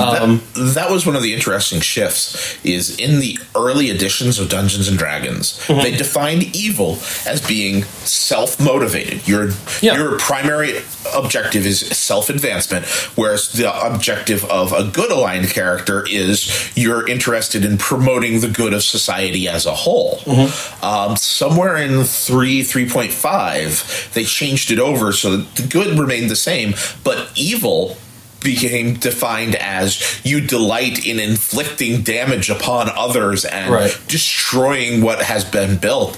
um, 0.00 0.40
that, 0.54 0.74
that 0.74 0.90
was 0.90 1.06
one 1.06 1.16
of 1.16 1.22
the 1.22 1.32
interesting 1.34 1.80
shifts 1.80 2.56
is 2.64 2.96
in 2.98 3.20
the 3.20 3.38
early 3.56 3.90
editions 3.90 4.38
of 4.38 4.48
dungeons 4.48 4.88
and 4.88 4.98
dragons 4.98 5.58
Mm-hmm. 5.64 5.80
they 5.82 5.96
defined 5.96 6.42
evil 6.56 6.98
as 7.26 7.40
being 7.46 7.84
self-motivated 7.84 9.26
your 9.28 9.50
Yeah. 9.80 9.94
your 9.94 10.18
primary 10.18 10.78
objective 11.14 11.66
is 11.66 11.80
self-advancement 11.80 12.84
whereas 13.14 13.52
the 13.52 13.68
objective 13.86 14.44
of 14.46 14.72
a 14.72 14.84
good 14.84 15.10
aligned 15.10 15.48
character 15.50 16.04
is 16.08 16.70
you're 16.74 17.06
interested 17.08 17.64
in 17.64 17.78
promoting 17.78 18.40
the 18.40 18.48
good 18.48 18.72
of 18.72 18.82
society 18.82 19.48
as 19.48 19.66
a 19.66 19.74
whole 19.74 20.18
Mm-hmm. 20.24 20.84
um, 20.84 21.16
somewhere 21.16 21.76
in 21.76 22.04
3 22.04 22.62
3.5 22.62 24.12
they 24.14 24.24
changed 24.24 24.70
it 24.70 24.78
over 24.78 25.12
so 25.12 25.36
that 25.36 25.54
the 25.56 25.66
good 25.66 25.98
remained 25.98 26.30
the 26.30 26.36
same 26.36 26.74
but 27.02 27.30
evil 27.36 27.96
became 28.44 28.94
defined 28.94 29.56
as 29.56 30.20
you 30.24 30.40
delight 30.40 31.04
in 31.04 31.18
inflicting 31.18 32.02
damage 32.02 32.48
upon 32.50 32.88
others 32.94 33.44
and 33.44 33.72
Right. 33.72 33.98
destroying 34.06 35.00
what 35.02 35.22
has 35.22 35.44
been 35.44 35.76
built. 35.76 36.16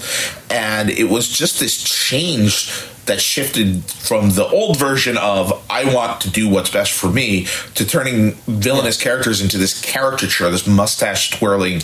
And 0.51 0.89
it 0.91 1.05
was 1.09 1.27
just 1.27 1.59
this 1.59 1.81
change 1.81 2.69
that 3.05 3.21
shifted 3.21 3.83
from 3.85 4.31
the 4.31 4.45
old 4.47 4.77
version 4.77 5.17
of 5.17 5.63
I 5.69 5.85
want 5.93 6.19
to 6.21 6.29
do 6.29 6.49
what's 6.49 6.69
best 6.69 6.91
for 6.91 7.07
me 7.09 7.47
to 7.75 7.85
turning 7.85 8.33
villainous 8.47 9.01
characters 9.01 9.41
into 9.41 9.57
this 9.57 9.79
caricature, 9.81 10.49
this 10.51 10.67
mustache 10.67 11.29
twirling 11.31 11.81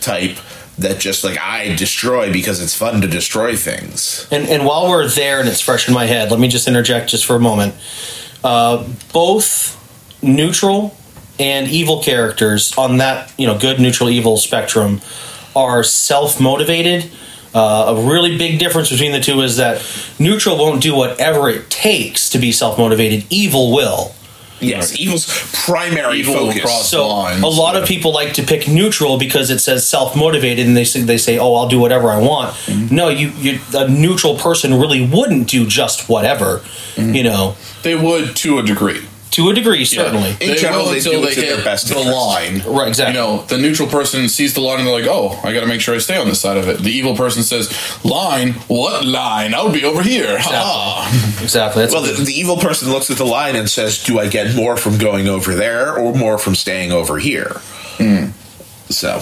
type 0.00 0.38
that 0.78 0.98
just 1.00 1.24
like 1.24 1.38
I 1.38 1.74
destroy 1.74 2.32
because 2.32 2.62
it's 2.62 2.74
fun 2.74 3.00
to 3.02 3.08
destroy 3.08 3.56
things. 3.56 4.26
And, 4.30 4.48
and 4.48 4.64
while 4.64 4.88
we're 4.88 5.08
there 5.08 5.40
and 5.40 5.48
it's 5.48 5.60
fresh 5.60 5.88
in 5.88 5.92
my 5.92 6.06
head, 6.06 6.30
let 6.30 6.38
me 6.40 6.46
just 6.48 6.68
interject 6.68 7.10
just 7.10 7.26
for 7.26 7.34
a 7.36 7.40
moment. 7.40 7.74
Uh, 8.42 8.86
both 9.12 9.76
neutral 10.22 10.96
and 11.38 11.68
evil 11.68 12.02
characters 12.02 12.76
on 12.76 12.98
that 12.98 13.32
you 13.38 13.46
know 13.46 13.58
good 13.58 13.80
neutral 13.80 14.10
evil 14.10 14.36
spectrum 14.36 15.00
are 15.56 15.82
self-motivated. 15.82 17.10
Uh, 17.52 17.96
a 17.96 18.08
really 18.08 18.38
big 18.38 18.60
difference 18.60 18.90
between 18.90 19.10
the 19.10 19.18
two 19.18 19.40
is 19.40 19.56
that 19.56 19.84
neutral 20.20 20.56
won't 20.56 20.80
do 20.80 20.94
whatever 20.94 21.48
it 21.48 21.68
takes 21.68 22.30
to 22.30 22.38
be 22.38 22.52
self-motivated. 22.52 23.26
Evil 23.28 23.72
will. 23.72 24.14
Yes, 24.60 25.00
evil's 25.00 25.26
primary 25.64 26.18
Evil 26.18 26.52
focus. 26.52 26.88
So 26.88 27.08
lines, 27.08 27.42
a 27.42 27.46
lot 27.46 27.74
yeah. 27.74 27.80
of 27.80 27.88
people 27.88 28.12
like 28.12 28.34
to 28.34 28.42
pick 28.42 28.68
neutral 28.68 29.18
because 29.18 29.50
it 29.50 29.58
says 29.58 29.88
self-motivated, 29.88 30.66
and 30.66 30.76
they 30.76 30.84
say 30.84 31.00
they 31.00 31.18
say, 31.18 31.38
"Oh, 31.38 31.54
I'll 31.54 31.68
do 31.68 31.78
whatever 31.80 32.10
I 32.10 32.20
want." 32.20 32.54
Mm-hmm. 32.66 32.94
No, 32.94 33.08
you, 33.08 33.28
you 33.30 33.58
a 33.74 33.88
neutral 33.88 34.36
person 34.36 34.78
really 34.78 35.04
wouldn't 35.04 35.48
do 35.48 35.66
just 35.66 36.08
whatever. 36.08 36.58
Mm-hmm. 36.94 37.14
You 37.14 37.22
know, 37.24 37.56
They 37.82 37.94
would 37.94 38.36
to 38.36 38.58
a 38.58 38.62
degree. 38.62 39.06
To 39.32 39.48
a 39.50 39.54
degree, 39.54 39.84
certainly. 39.84 40.36
In 40.40 40.56
general, 40.56 40.86
they 40.86 41.00
do 41.00 41.22
it 41.24 41.34
to 41.34 41.40
their 41.40 41.62
best 41.64 41.88
the 41.88 41.96
interest. 41.96 42.16
line. 42.16 42.62
Right, 42.66 42.88
exactly. 42.88 43.14
You 43.14 43.20
know, 43.20 43.42
the 43.44 43.58
neutral 43.58 43.88
person 43.88 44.28
sees 44.28 44.54
the 44.54 44.60
line 44.60 44.78
and 44.78 44.86
they're 44.88 44.94
like, 44.94 45.08
"Oh, 45.08 45.38
I 45.44 45.52
got 45.52 45.60
to 45.60 45.66
make 45.66 45.80
sure 45.80 45.94
I 45.94 45.98
stay 45.98 46.16
on 46.16 46.26
this 46.26 46.40
side 46.40 46.56
of 46.56 46.68
it." 46.68 46.80
The 46.80 46.90
evil 46.90 47.16
person 47.16 47.42
says, 47.42 47.72
"Line? 48.04 48.54
What 48.68 49.04
line? 49.04 49.54
I 49.54 49.62
would 49.62 49.72
be 49.72 49.84
over 49.84 50.02
here." 50.02 50.38
Ha 50.38 51.38
Exactly. 51.42 51.82
That's 51.82 51.94
Well, 51.94 52.02
the, 52.02 52.12
the 52.24 52.32
evil 52.32 52.56
person 52.56 52.90
looks 52.90 53.10
at 53.10 53.16
the 53.16 53.24
line 53.26 53.56
and 53.56 53.70
says, 53.70 54.02
"Do 54.02 54.18
I 54.18 54.28
get 54.28 54.54
more 54.54 54.76
from 54.76 54.98
going 54.98 55.28
over 55.28 55.54
there, 55.54 55.96
or 55.96 56.14
more 56.14 56.38
from 56.38 56.54
staying 56.54 56.92
over 56.92 57.18
here?" 57.18 57.60
Hmm. 57.98 58.30
So 58.88 59.20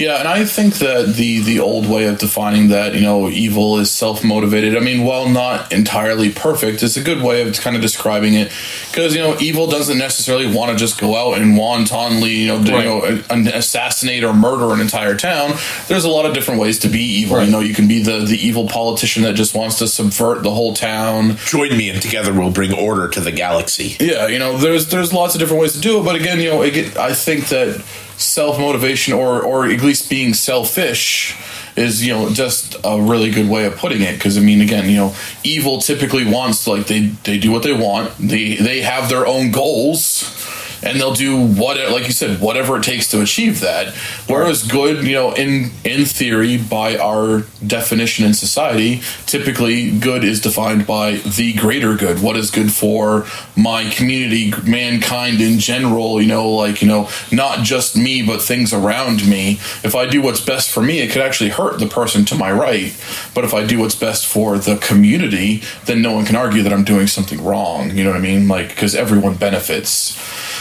Yeah, 0.00 0.18
and 0.18 0.26
I 0.26 0.44
think 0.46 0.76
that 0.78 1.14
the 1.14 1.40
the 1.40 1.60
old 1.60 1.86
way 1.88 2.06
of 2.06 2.18
defining 2.18 2.68
that, 2.68 2.94
you 2.94 3.02
know, 3.02 3.28
evil 3.28 3.78
is 3.78 3.90
self 3.90 4.24
motivated. 4.24 4.76
I 4.76 4.80
mean, 4.80 5.04
while 5.04 5.28
not 5.28 5.70
entirely 5.72 6.30
perfect, 6.32 6.82
it's 6.82 6.96
a 6.96 7.02
good 7.02 7.22
way 7.22 7.46
of 7.46 7.54
kind 7.60 7.76
of 7.76 7.82
describing 7.82 8.32
it 8.34 8.50
because 8.90 9.14
you 9.14 9.20
know, 9.20 9.36
evil 9.40 9.66
doesn't 9.66 9.98
necessarily 9.98 10.52
want 10.52 10.72
to 10.72 10.76
just 10.78 10.98
go 10.98 11.16
out 11.16 11.38
and 11.38 11.56
wantonly, 11.56 12.30
you 12.32 12.46
know, 12.48 12.56
Right. 12.58 12.84
you 12.84 13.44
know, 13.44 13.50
assassinate 13.54 14.24
or 14.24 14.32
murder 14.32 14.72
an 14.72 14.80
entire 14.80 15.16
town. 15.16 15.52
There's 15.88 16.04
a 16.04 16.08
lot 16.10 16.24
of 16.24 16.32
different 16.34 16.60
ways 16.60 16.78
to 16.80 16.88
be 16.88 17.00
evil. 17.02 17.36
Right. 17.36 17.46
You 17.46 17.52
know, 17.52 17.60
you 17.60 17.74
can 17.74 17.86
be 17.86 18.02
the 18.02 18.24
the 18.24 18.38
evil 18.44 18.66
politician 18.66 19.22
that 19.24 19.34
just 19.34 19.54
wants 19.54 19.76
to 19.80 19.86
subvert 19.86 20.42
the 20.42 20.50
whole 20.50 20.72
town. 20.74 21.36
join 21.44 21.76
me, 21.76 21.90
and 21.90 22.00
together 22.00 22.32
we'll 22.32 22.50
bring 22.50 22.72
order 22.72 23.06
to 23.08 23.20
the 23.20 23.32
galaxy. 23.32 23.96
Yeah, 24.00 24.26
you 24.28 24.38
know, 24.38 24.56
there's 24.56 24.86
there's 24.88 25.12
lots 25.12 25.34
of 25.34 25.40
different 25.40 25.60
ways 25.60 25.74
to 25.74 25.80
do 25.80 26.00
it, 26.00 26.04
but 26.04 26.16
again, 26.16 26.40
you 26.40 26.48
know, 26.50 26.62
it, 26.62 26.96
I 26.96 27.12
think 27.12 27.48
that 27.48 27.84
self 28.20 28.58
motivation 28.58 29.14
or 29.14 29.42
or 29.42 29.66
at 29.66 29.80
least 29.80 30.10
being 30.10 30.34
selfish 30.34 31.36
is 31.76 32.04
you 32.06 32.12
know 32.12 32.30
just 32.30 32.76
a 32.84 33.00
really 33.00 33.30
good 33.30 33.48
way 33.48 33.64
of 33.64 33.76
putting 33.76 34.02
it. 34.02 34.14
Because 34.14 34.36
I 34.36 34.40
mean 34.40 34.60
again 34.60 34.88
you 34.88 34.96
know 34.96 35.14
evil 35.42 35.80
typically 35.80 36.24
wants 36.24 36.66
like 36.66 36.86
they 36.86 37.06
they 37.24 37.38
do 37.38 37.50
what 37.50 37.62
they 37.62 37.72
want. 37.72 38.16
They 38.18 38.56
they 38.56 38.82
have 38.82 39.08
their 39.08 39.26
own 39.26 39.50
goals 39.50 40.22
and 40.82 40.98
they'll 40.98 41.14
do 41.14 41.36
what 41.36 41.76
like 41.90 42.06
you 42.06 42.12
said 42.12 42.40
whatever 42.40 42.76
it 42.76 42.82
takes 42.82 43.10
to 43.10 43.20
achieve 43.20 43.60
that. 43.60 43.94
Whereas 44.26 44.62
good 44.62 45.04
you 45.06 45.12
know 45.12 45.32
in 45.32 45.70
in 45.84 46.04
theory 46.04 46.56
by 46.58 46.96
our 46.98 47.42
definition 47.66 48.24
in 48.24 48.34
society. 48.34 49.02
Typically 49.26 49.90
good 49.98 50.24
is 50.24 50.40
defined 50.40 50.86
by 50.86 51.16
the 51.16 51.52
greater 51.54 51.96
good. 51.96 52.22
What 52.22 52.36
is 52.36 52.50
good 52.50 52.72
for 52.72 53.26
my 53.56 53.88
community 53.90 54.52
mankind 54.64 55.40
in 55.40 55.58
general 55.58 56.20
you 56.20 56.28
know 56.28 56.50
like 56.50 56.80
you 56.82 56.88
know 56.88 57.08
not 57.30 57.64
just 57.64 57.96
me 57.96 58.22
but 58.22 58.40
things 58.40 58.72
around 58.72 59.28
me. 59.28 59.52
If 59.82 59.94
i 59.94 60.06
do 60.06 60.22
what's 60.22 60.40
best 60.40 60.70
for 60.70 60.82
me 60.82 61.00
it 61.00 61.10
could 61.10 61.22
actually 61.22 61.50
hurt 61.50 61.78
the 61.78 61.86
person 61.86 62.24
to 62.26 62.34
my 62.34 62.50
right. 62.50 62.96
But 63.34 63.44
if 63.44 63.54
i 63.54 63.66
do 63.66 63.78
what's 63.78 63.94
best 63.94 64.26
for 64.26 64.58
the 64.58 64.76
community 64.76 65.62
then 65.84 66.02
no 66.02 66.12
one 66.12 66.24
can 66.24 66.36
argue 66.36 66.62
that 66.62 66.72
i'm 66.72 66.84
doing 66.84 67.06
something 67.06 67.42
wrong. 67.44 67.90
You 67.90 68.04
know 68.04 68.10
what 68.10 68.16
i 68.16 68.22
mean? 68.22 68.48
Like 68.48 68.68
because 68.68 68.94
everyone 68.94 69.34
benefits 69.34 70.16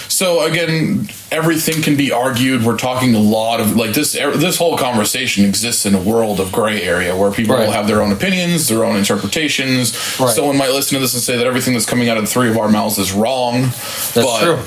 so 0.10 0.42
again, 0.46 1.08
everything 1.32 1.82
can 1.82 1.96
be 1.96 2.12
argued. 2.12 2.66
We're 2.66 2.78
talking 2.78 3.16
a 3.16 3.20
lot 3.20 3.60
of 3.62 3.76
like 3.76 3.94
this. 3.94 4.16
Er, 4.16 4.36
this 4.36 4.58
whole 4.58 4.78
conversation 4.78 5.46
exists 5.46 5.86
in 5.86 5.96
a 5.96 6.02
world 6.02 6.40
of 6.40 6.52
gray 6.52 6.82
area 6.82 7.16
where 7.16 7.32
people 7.32 7.56
Right. 7.56 7.66
will 7.66 7.72
have 7.72 7.88
their 7.88 8.02
own 8.02 8.12
opinions, 8.12 8.68
their 8.68 8.84
own 8.84 8.98
interpretations. 8.98 9.94
Right. 10.20 10.34
Someone 10.36 10.58
might 10.58 10.72
listen 10.72 10.96
to 10.96 11.00
this 11.00 11.14
and 11.14 11.24
say 11.24 11.38
that 11.38 11.48
everything 11.48 11.74
that's 11.74 11.86
coming 11.86 12.10
out 12.10 12.18
of 12.18 12.24
the 12.24 12.30
three 12.30 12.50
of 12.50 12.58
our 12.58 12.70
mouths 12.70 12.98
is 12.98 13.14
wrong. 13.14 13.62
That's 13.62 14.14
but, 14.16 14.42
true. 14.42 14.60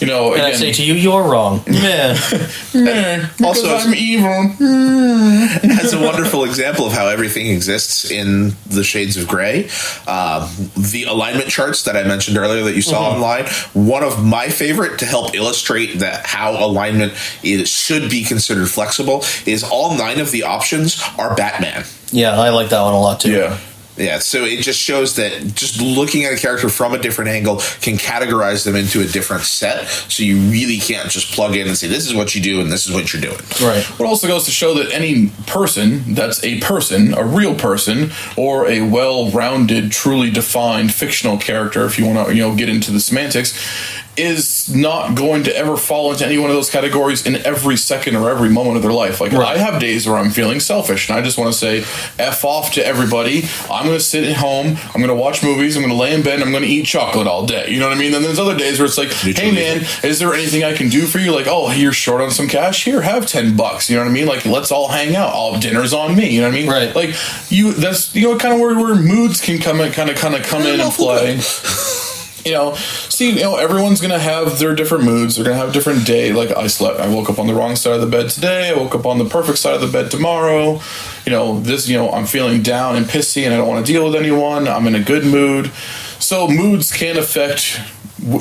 You 0.00 0.06
know, 0.06 0.32
And 0.34 0.42
I 0.42 0.52
say 0.52 0.72
to 0.72 0.82
you, 0.82 0.94
you're 0.94 1.22
wrong. 1.22 1.62
Yeah. 1.70 2.16
Mm. 2.70 3.44
also 3.44 3.68
Also- 3.68 3.88
I'm 3.88 3.94
evil. 3.94 4.28
Mm. 4.58 5.80
As 5.82 5.92
a 5.92 6.00
wonderful 6.00 6.44
example 6.44 6.86
of 6.86 6.92
how 6.92 7.08
everything 7.08 7.48
exists 7.48 8.10
in 8.10 8.54
the 8.66 8.84
shades 8.84 9.16
of 9.16 9.26
gray, 9.26 9.64
um, 10.06 10.48
the 10.76 11.04
alignment 11.08 11.48
charts 11.48 11.82
that 11.84 11.96
I 11.96 12.04
mentioned 12.04 12.36
earlier 12.38 12.62
that 12.64 12.74
you 12.74 12.82
saw 12.82 13.02
mm-hmm. 13.02 13.22
online. 13.22 13.46
One 13.72 14.02
of 14.02 14.24
my 14.24 14.48
favorite 14.48 14.98
to 15.00 15.04
help 15.04 15.34
illustrate 15.34 15.98
that 15.98 16.26
how 16.26 16.52
alignment 16.64 17.12
is 17.42 17.68
should 17.68 18.10
be 18.10 18.22
considered 18.24 18.68
flexible 18.70 19.24
is 19.46 19.64
all 19.64 19.96
nine 19.96 20.20
of 20.20 20.30
the 20.30 20.44
options 20.44 21.02
are 21.18 21.34
Batman. 21.34 21.84
yeah, 22.12 22.38
I 22.38 22.50
like 22.50 22.68
that 22.70 22.82
one 22.82 22.94
a 22.94 23.00
lot 23.00 23.20
too. 23.20 23.32
Yeah. 23.32 23.58
Yeah, 24.00 24.18
so 24.18 24.44
it 24.44 24.62
just 24.62 24.78
shows 24.78 25.16
that 25.16 25.54
just 25.54 25.80
looking 25.80 26.24
at 26.24 26.32
a 26.32 26.36
character 26.36 26.70
from 26.70 26.94
a 26.94 26.98
different 26.98 27.30
angle 27.30 27.56
can 27.80 27.98
categorize 27.98 28.64
them 28.64 28.74
into 28.74 29.02
a 29.02 29.06
different 29.06 29.42
set. 29.42 29.86
So 30.08 30.22
you 30.22 30.38
really 30.50 30.78
can't 30.78 31.10
just 31.10 31.32
plug 31.32 31.54
in 31.54 31.68
and 31.68 31.76
say, 31.76 31.86
this 31.86 32.06
is 32.06 32.14
what 32.14 32.34
you 32.34 32.40
do 32.40 32.60
and 32.60 32.72
this 32.72 32.86
is 32.86 32.94
what 32.94 33.12
you're 33.12 33.20
doing. 33.20 33.40
Right. 33.62 33.84
What 33.98 34.08
also 34.08 34.26
goes 34.26 34.44
to 34.46 34.50
show 34.50 34.72
that 34.74 34.90
any 34.90 35.28
person 35.46 36.14
that's 36.14 36.42
a 36.42 36.60
person, 36.60 37.12
a 37.14 37.24
real 37.24 37.54
person, 37.54 38.10
or 38.36 38.66
a 38.66 38.80
well-rounded, 38.80 39.92
truly 39.92 40.30
defined 40.30 40.94
fictional 40.94 41.36
character, 41.36 41.84
if 41.84 41.98
you 41.98 42.06
want 42.06 42.28
to, 42.28 42.34
you 42.34 42.40
know, 42.40 42.54
get 42.54 42.68
into 42.70 42.90
the 42.90 43.00
semantics, 43.00 43.52
is 44.16 44.74
not 44.74 45.14
going 45.14 45.44
to 45.44 45.56
ever 45.56 45.76
fall 45.76 46.12
into 46.12 46.26
any 46.26 46.36
one 46.38 46.50
of 46.50 46.56
those 46.56 46.68
categories 46.70 47.24
in 47.26 47.36
every 47.46 47.76
second 47.76 48.16
or 48.16 48.30
every 48.30 48.48
moment 48.48 48.76
of 48.76 48.82
their 48.82 48.92
life. 48.92 49.20
Like 49.20 49.32
Right. 49.32 49.56
I 49.56 49.58
have 49.58 49.80
days 49.80 50.06
where 50.06 50.16
I'm 50.18 50.30
feeling 50.30 50.60
selfish, 50.60 51.08
and 51.08 51.18
I 51.18 51.22
just 51.22 51.38
want 51.38 51.52
to 51.52 51.58
say 51.58 51.80
f 52.18 52.44
off 52.44 52.72
to 52.72 52.84
everybody. 52.84 53.44
I'm 53.70 53.86
going 53.86 53.96
to 53.98 54.04
sit 54.04 54.24
at 54.24 54.36
home. 54.36 54.76
I'm 54.94 55.00
going 55.00 55.08
to 55.08 55.14
watch 55.14 55.42
movies. 55.42 55.76
I'm 55.76 55.82
going 55.82 55.94
to 55.94 55.98
lay 55.98 56.14
in 56.14 56.22
bed. 56.22 56.34
and 56.34 56.42
I'm 56.42 56.50
going 56.50 56.64
to 56.64 56.68
eat 56.68 56.86
chocolate 56.86 57.26
all 57.26 57.46
day. 57.46 57.70
You 57.70 57.78
know 57.78 57.88
what 57.88 57.96
I 57.96 58.00
mean? 58.00 58.12
Then 58.12 58.22
there's 58.22 58.38
other 58.38 58.56
days 58.56 58.78
where 58.78 58.86
it's 58.86 58.98
like, 58.98 59.12
hey 59.12 59.52
man, 59.52 59.84
is 60.02 60.18
there 60.18 60.34
anything 60.34 60.64
I 60.64 60.74
can 60.74 60.88
do 60.88 61.06
for 61.06 61.18
you? 61.18 61.32
Like, 61.34 61.46
oh, 61.48 61.70
you're 61.72 61.92
short 61.92 62.20
on 62.20 62.30
some 62.30 62.48
cash. 62.48 62.84
Here, 62.84 63.00
have 63.02 63.26
ten 63.26 63.56
bucks. 63.56 63.88
You 63.88 63.96
know 63.96 64.02
what 64.02 64.10
I 64.10 64.12
mean? 64.12 64.26
Like, 64.26 64.44
let's 64.44 64.70
all 64.70 64.88
hang 64.88 65.16
out. 65.16 65.32
All 65.32 65.58
dinner's 65.58 65.92
on 65.92 66.16
me. 66.16 66.30
You 66.34 66.40
know 66.40 66.48
what 66.48 66.56
I 66.56 66.60
mean? 66.60 66.68
Right. 66.68 66.94
Like, 66.94 67.14
you. 67.50 67.72
That's 67.72 68.14
you 68.14 68.22
know 68.22 68.38
kind 68.38 68.54
of 68.54 68.60
where 68.60 68.76
where 68.78 68.94
moods 68.94 69.40
can 69.40 69.58
come 69.58 69.80
in, 69.80 69.92
kind 69.92 70.10
of 70.10 70.16
kind 70.16 70.34
of 70.34 70.42
come 70.42 70.62
in 70.62 70.80
and 70.80 70.92
play. 70.92 71.40
You 72.44 72.52
know, 72.52 72.74
see, 72.74 73.30
you 73.30 73.42
know, 73.42 73.56
everyone's 73.56 74.00
gonna 74.00 74.18
have 74.18 74.58
their 74.58 74.74
different 74.74 75.04
moods. 75.04 75.36
They're 75.36 75.44
gonna 75.44 75.56
have 75.56 75.70
a 75.70 75.72
different 75.72 76.06
day. 76.06 76.32
Like 76.32 76.56
I 76.56 76.66
slept, 76.68 77.00
I 77.00 77.08
woke 77.08 77.28
up 77.28 77.38
on 77.38 77.46
the 77.46 77.54
wrong 77.54 77.76
side 77.76 77.94
of 77.94 78.00
the 78.00 78.06
bed 78.06 78.30
today. 78.30 78.70
I 78.70 78.74
woke 78.74 78.94
up 78.94 79.06
on 79.06 79.18
the 79.18 79.24
perfect 79.24 79.58
side 79.58 79.74
of 79.74 79.80
the 79.80 79.88
bed 79.88 80.10
tomorrow. 80.10 80.80
You 81.26 81.32
know, 81.32 81.60
this, 81.60 81.88
you 81.88 81.96
know, 81.96 82.10
I'm 82.10 82.26
feeling 82.26 82.62
down 82.62 82.96
and 82.96 83.06
pissy, 83.06 83.44
and 83.44 83.52
I 83.52 83.58
don't 83.58 83.68
want 83.68 83.84
to 83.84 83.92
deal 83.92 84.04
with 84.04 84.16
anyone. 84.16 84.68
I'm 84.68 84.86
in 84.86 84.94
a 84.94 85.02
good 85.02 85.24
mood. 85.24 85.70
So 86.18 86.48
moods 86.48 86.92
can 86.92 87.16
affect 87.16 87.80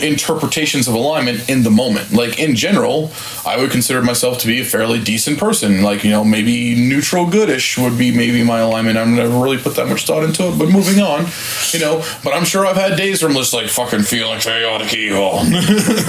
interpretations 0.01 0.87
of 0.87 0.93
alignment 0.93 1.49
in 1.49 1.63
the 1.63 1.69
moment. 1.69 2.11
Like 2.11 2.39
in 2.39 2.55
general, 2.55 3.11
I 3.45 3.57
would 3.57 3.71
consider 3.71 4.01
myself 4.01 4.39
to 4.39 4.47
be 4.47 4.61
a 4.61 4.65
fairly 4.65 5.01
decent 5.01 5.37
person. 5.37 5.81
Like 5.81 6.03
you 6.03 6.11
know, 6.11 6.23
maybe 6.23 6.75
neutral 6.75 7.29
goodish 7.29 7.77
would 7.77 7.97
be 7.97 8.15
maybe 8.15 8.43
my 8.43 8.59
alignment. 8.59 8.97
I've 8.97 9.07
never 9.07 9.37
really 9.39 9.57
put 9.57 9.75
that 9.75 9.87
much 9.87 10.05
thought 10.05 10.23
into 10.23 10.43
it. 10.43 10.57
But 10.57 10.69
moving 10.69 11.01
on, 11.01 11.25
you 11.71 11.79
know. 11.79 12.03
But 12.23 12.33
I'm 12.33 12.45
sure 12.45 12.65
I've 12.65 12.75
had 12.75 12.97
days 12.97 13.21
where 13.21 13.29
I'm 13.29 13.37
just 13.37 13.53
like 13.53 13.69
fucking 13.69 14.01
feeling 14.01 14.39
chaotic 14.39 14.93
evil. 14.93 15.41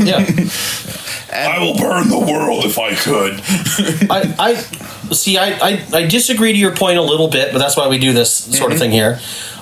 Yeah. 0.05 0.25
I 1.33 1.59
will 1.61 1.77
burn 1.77 2.09
the 2.09 2.19
world 2.19 2.65
if 2.65 2.79
I 2.79 2.95
could. 2.95 3.41
I, 4.11 4.35
I 4.39 4.55
see. 5.15 5.39
I, 5.39 5.53
I, 5.53 5.87
I 5.93 6.07
disagree 6.07 6.53
to 6.53 6.59
your 6.59 6.75
point 6.75 6.99
a 6.99 7.03
little 7.03 7.29
bit, 7.29 7.53
but 7.53 7.59
that's 7.59 7.77
why 7.77 7.89
we 7.89 7.99
do 7.99 8.13
this 8.13 8.33
sort 8.33 8.73
of 8.73 8.79
mm-hmm. 8.79 8.79
thing 8.79 8.91
here. 8.91 9.21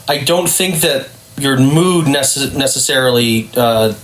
I 0.08 0.24
don't 0.24 0.48
think 0.48 0.76
that 0.76 1.10
your 1.38 1.58
mood 1.58 2.06
necess- 2.06 2.54
necessarily 2.56 3.50
uh, 3.56 3.94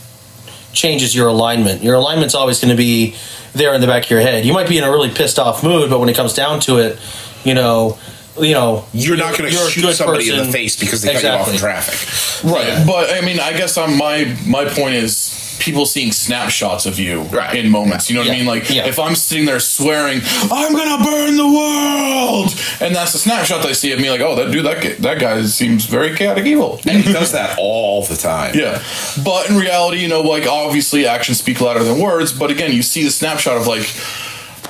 changes 0.72 1.14
your 1.14 1.28
alignment. 1.28 1.82
Your 1.82 1.94
alignment's 1.94 2.34
always 2.34 2.60
going 2.60 2.70
to 2.70 2.76
be 2.76 3.14
there 3.52 3.74
in 3.74 3.80
the 3.80 3.86
back 3.86 4.04
of 4.04 4.10
your 4.10 4.20
head. 4.20 4.44
You 4.44 4.52
might 4.52 4.68
be 4.68 4.78
in 4.78 4.84
a 4.84 4.90
really 4.90 5.10
pissed 5.10 5.38
off 5.38 5.62
mood, 5.62 5.90
but 5.90 6.00
when 6.00 6.08
it 6.08 6.16
comes 6.16 6.34
down 6.34 6.60
to 6.60 6.78
it, 6.78 6.98
you 7.44 7.54
know, 7.54 7.98
you 8.40 8.52
know, 8.52 8.84
You're 8.92 9.16
not 9.16 9.38
going 9.38 9.50
to 9.50 9.56
shoot 9.56 9.82
good 9.82 9.94
somebody 9.94 10.28
in 10.28 10.36
the 10.38 10.50
face 10.52 10.78
because 10.78 11.02
they 11.02 11.12
cut 11.12 11.22
you 11.22 11.28
off 11.28 11.48
in 11.48 11.56
traffic. 11.56 12.50
Right, 12.50 12.84
but 12.84 13.10
I 13.10 13.20
mean, 13.20 13.38
I 13.38 13.56
guess 13.56 13.78
on 13.78 13.96
my 13.96 14.36
my 14.44 14.64
point 14.64 14.96
is 14.96 15.43
people 15.58 15.86
seeing 15.86 16.12
snapshots 16.12 16.86
of 16.86 16.98
you 16.98 17.22
Right. 17.22 17.54
in 17.56 17.70
moments. 17.70 18.08
You 18.10 18.16
know 18.16 18.22
what 18.22 18.30
I 18.30 18.34
mean? 18.36 18.46
Like 18.46 18.68
Yeah. 18.70 18.86
if 18.86 18.98
I'm 18.98 19.14
sitting 19.14 19.44
there 19.44 19.60
swearing, 19.60 20.20
"I'm 20.50 20.72
gonna 20.74 21.02
burn 21.04 21.36
the 21.36 21.46
world," 21.48 22.54
and 22.80 22.94
that's 22.94 23.14
a 23.14 23.18
snapshot 23.18 23.62
they 23.62 23.72
see 23.74 23.92
of 23.92 24.00
me, 24.00 24.10
like, 24.10 24.20
"Oh, 24.20 24.34
that 24.36 24.50
dude, 24.50 24.64
that 24.66 24.80
guy, 24.82 24.94
that 25.00 25.18
guy 25.18 25.44
seems 25.46 25.84
very 25.86 26.16
chaotic 26.16 26.46
evil." 26.46 26.80
And 26.86 27.02
he 27.04 27.12
does 27.12 27.32
that 27.32 27.56
all 27.58 28.02
the 28.04 28.16
time. 28.16 28.54
Yeah, 28.58 28.80
but 29.24 29.48
in 29.48 29.56
reality, 29.56 29.98
you 29.98 30.08
know, 30.08 30.20
like 30.20 30.46
obviously 30.46 31.06
actions 31.06 31.38
speak 31.38 31.60
louder 31.60 31.82
than 31.84 31.98
words. 31.98 32.32
But 32.32 32.50
again, 32.50 32.72
you 32.72 32.82
see 32.82 33.02
the 33.04 33.10
snapshot 33.10 33.56
of 33.56 33.66
like 33.66 33.88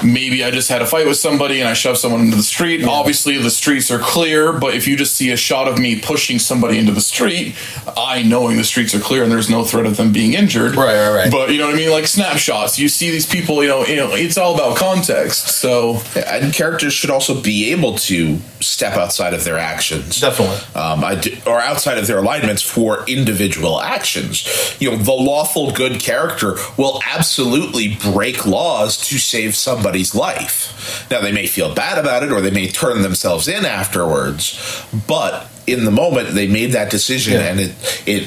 maybe 0.04 0.44
I 0.44 0.50
just 0.50 0.68
had 0.68 0.82
a 0.82 0.87
fight 0.87 1.06
with 1.06 1.16
somebody 1.16 1.61
and 1.61 1.68
I 1.68 1.73
shoved 1.75 1.99
someone 1.99 2.20
into 2.20 2.37
the 2.37 2.42
street. 2.42 2.84
Obviously, 2.84 3.38
the 3.38 3.50
streets 3.50 3.90
are 3.90 3.99
clear, 3.99 4.52
but 4.52 4.75
if 4.75 4.87
you 4.87 4.96
just 4.96 5.16
see 5.16 5.30
a 5.30 5.37
shot 5.37 5.68
of 5.68 5.78
me 5.78 6.00
pushing 6.00 6.38
somebody 6.38 6.78
into 6.78 6.92
the 6.92 7.00
street, 7.00 7.54
I 7.96 8.23
knowing 8.23 8.56
the 8.56 8.64
streets 8.64 8.94
are 8.94 9.00
clear 9.00 9.23
and 9.23 9.32
there's 9.32 9.50
no 9.50 9.64
threat 9.64 9.87
of 9.87 9.96
them 9.96 10.12
being 10.12 10.34
injured. 10.34 10.76
Right, 10.76 10.96
right, 10.96 11.14
right. 11.14 11.30
But 11.30 11.50
you 11.50 11.58
know 11.58 11.66
what 11.66 11.75
I 11.75 11.78
mean? 11.78 11.90
Like 11.90 12.06
snapshots, 12.06 12.78
you 12.78 12.88
see 12.88 13.11
these 13.11 13.26
people. 13.26 13.62
You 13.62 13.68
know, 13.68 13.87
you 13.87 13.96
know, 13.96 14.11
it's 14.12 14.38
all 14.38 14.54
about 14.54 14.76
context. 14.76 15.49
So 15.49 16.00
And 16.16 16.52
characters 16.52 16.92
should 16.92 17.11
also 17.11 17.40
be 17.40 17.73
able 17.73 17.96
to 17.99 18.38
step 18.61 18.96
outside 18.96 19.34
of 19.34 19.44
their 19.44 19.58
actions. 19.58 20.20
Definitely. 20.20 20.56
Um, 20.80 21.04
I 21.04 21.14
d- 21.16 21.40
or 21.46 21.61
outside 21.61 21.99
of 21.99 22.06
their 22.06 22.18
alignments 22.18 22.62
for 22.62 23.04
individual 23.06 23.80
actions. 23.80 24.46
You 24.80 24.90
know, 24.90 24.96
the 24.96 25.12
lawful 25.12 25.70
good 25.73 26.00
character 26.00 26.56
will 26.76 27.00
absolutely 27.06 27.96
break 27.96 28.46
laws 28.46 28.96
to 29.08 29.18
save 29.18 29.54
somebody's 29.95 30.15
life. 30.15 31.07
Now, 31.11 31.21
they 31.21 31.33
may 31.33 31.47
feel 31.47 31.75
bad 31.75 31.99
about 31.99 32.23
it 32.25 32.33
or 32.33 32.41
they 32.41 32.51
may 32.51 32.69
turn 32.69 33.03
themselves 33.03 33.47
in 33.49 33.65
afterwards, 33.65 34.59
but 35.07 35.49
in 35.67 35.85
the 35.85 35.91
moment 35.91 36.31
they 36.35 36.47
made 36.49 36.73
that 36.73 36.91
decision 36.91 37.35
Yeah. 37.35 37.47
and 37.47 37.61
it, 37.61 38.03
it, 38.07 38.23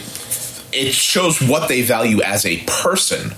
it 0.72 0.94
shows 0.94 1.42
what 1.42 1.68
they 1.68 1.82
value 1.82 2.22
as 2.22 2.46
a 2.46 2.58
person 2.66 3.32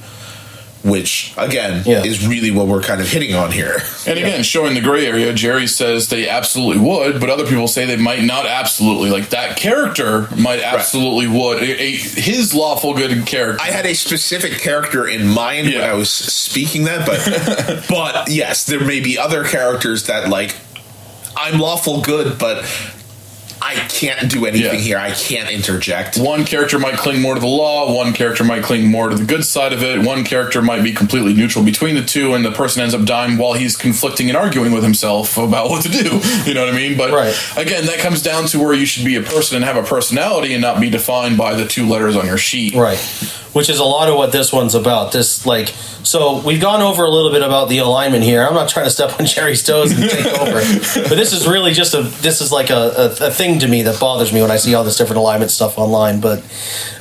which 0.84 1.34
again 1.38 1.84
Yeah. 1.86 2.04
is 2.04 2.26
really 2.26 2.52
what 2.52 2.68
we're 2.68 2.82
kind 2.82 3.02
of 3.02 3.10
hitting 3.10 3.36
on 3.36 3.52
here. 3.52 3.82
And 4.08 4.18
again, 4.18 4.44
showing 4.44 4.76
the 4.76 4.82
gray 4.82 5.06
area, 5.06 5.34
Jerry 5.34 5.68
says 5.68 6.08
they 6.08 6.30
absolutely 6.30 6.82
would, 6.84 7.20
but 7.20 7.30
other 7.30 7.46
people 7.46 7.68
say 7.68 7.86
they 7.86 7.98
might 7.98 8.24
not 8.24 8.46
absolutely. 8.46 9.10
Like 9.10 9.30
that 9.32 9.58
character 9.58 10.28
might 10.38 10.62
absolutely 10.62 11.28
would. 11.28 11.62
A- 11.62 11.82
a- 11.82 11.98
his 11.98 12.54
lawful 12.54 12.94
good 12.94 13.26
character. 13.26 13.62
I 13.62 13.72
had 13.72 13.86
a 13.86 13.94
specific 13.94 14.60
character 14.60 15.06
in 15.08 15.28
mind 15.28 15.68
when 15.68 15.82
I 15.82 15.94
was 15.94 16.10
speaking 16.10 16.86
that, 16.86 17.06
but 17.06 17.86
but 17.90 18.30
yes, 18.30 18.66
there 18.66 18.80
may 18.84 19.02
be 19.02 19.18
other 19.18 19.44
characters 19.44 20.04
that 20.08 20.30
like 20.30 20.56
I'm 21.36 21.60
lawful 21.60 22.02
good, 22.02 22.38
but 22.40 22.64
I 23.62 23.76
can't 23.90 24.30
do 24.32 24.46
anything 24.46 24.76
Yeah. 24.76 24.80
here. 24.82 24.98
I 24.98 25.12
can't 25.12 25.50
interject. 25.50 26.18
one 26.18 26.46
character 26.46 26.80
might 26.80 26.98
cling 26.98 27.22
more 27.22 27.34
to 27.34 27.40
the 27.40 27.48
law, 27.48 27.92
one 27.94 28.14
character 28.14 28.44
might 28.44 28.64
cling 28.64 28.88
more 28.88 29.10
to 29.10 29.16
the 29.16 29.26
good 29.26 29.44
side 29.46 29.74
of 29.74 29.84
it, 29.84 30.00
one 30.02 30.24
character 30.24 30.62
might 30.62 30.84
be 30.84 30.94
completely 30.94 31.34
neutral 31.34 31.64
between 31.64 31.96
the 31.96 32.04
two, 32.04 32.34
and 32.34 32.46
the 32.46 32.52
person 32.52 32.82
ends 32.82 32.94
up 32.94 33.04
dying 33.06 33.38
while 33.38 33.54
he's 33.54 33.76
conflicting 33.76 34.30
and 34.30 34.38
arguing 34.38 34.72
with 34.72 34.84
himself 34.84 35.38
about 35.38 35.70
what 35.70 35.84
to 35.84 35.90
do. 35.90 36.22
You 36.46 36.54
know 36.54 36.66
what 36.66 36.74
I 36.74 36.78
mean? 36.78 36.98
But 36.98 37.12
Right. 37.12 37.36
again, 37.58 37.86
that 37.88 38.00
comes 38.00 38.22
down 38.22 38.46
to 38.48 38.60
where 38.60 38.74
you 38.74 38.86
should 38.86 39.06
be 39.06 39.16
a 39.18 39.22
person 39.22 39.58
and 39.58 39.66
have 39.66 39.76
a 39.78 39.84
personality 39.84 40.54
and 40.54 40.62
not 40.62 40.80
be 40.80 40.90
defined 40.90 41.38
by 41.38 41.54
the 41.54 41.66
two 41.66 41.88
letters 41.88 42.16
on 42.16 42.26
your 42.26 42.38
sheet. 42.38 42.74
Right. 42.74 42.98
Which 43.54 43.70
is 43.70 43.80
a 43.80 43.84
lot 43.84 44.10
of 44.10 44.16
what 44.16 44.32
this 44.32 44.54
one's 44.54 44.76
about. 44.76 45.12
This 45.12 45.46
like 45.46 45.70
so 46.04 46.40
we've 46.42 46.62
gone 46.62 46.82
over 46.82 47.04
a 47.04 47.10
little 47.10 47.32
bit 47.32 47.42
about 47.42 47.68
the 47.70 47.80
alignment 47.80 48.24
here. 48.24 48.46
I'm 48.46 48.54
not 48.54 48.70
trying 48.70 48.86
to 48.86 48.92
step 48.92 49.20
on 49.20 49.26
Jerry's 49.26 49.64
toes 49.64 49.92
and 49.92 50.10
take 50.10 50.26
over, 50.26 50.54
but 50.54 51.16
this 51.16 51.34
is 51.34 51.48
really 51.48 51.74
just 51.74 51.94
a 51.94 52.04
this 52.04 52.42
is 52.42 52.52
like 52.52 52.70
a, 52.70 52.74
a, 53.20 53.28
a 53.28 53.32
thing 53.32 53.60
to 53.60 53.68
me 53.68 53.82
that 53.84 54.00
bothers 54.00 54.32
me 54.32 54.42
when 54.42 54.52
I 54.52 54.58
see 54.58 54.74
all 54.76 54.84
this 54.84 54.98
different 54.98 55.18
alignment 55.18 55.52
stuff 55.52 55.78
online. 55.78 56.20
But 56.22 56.44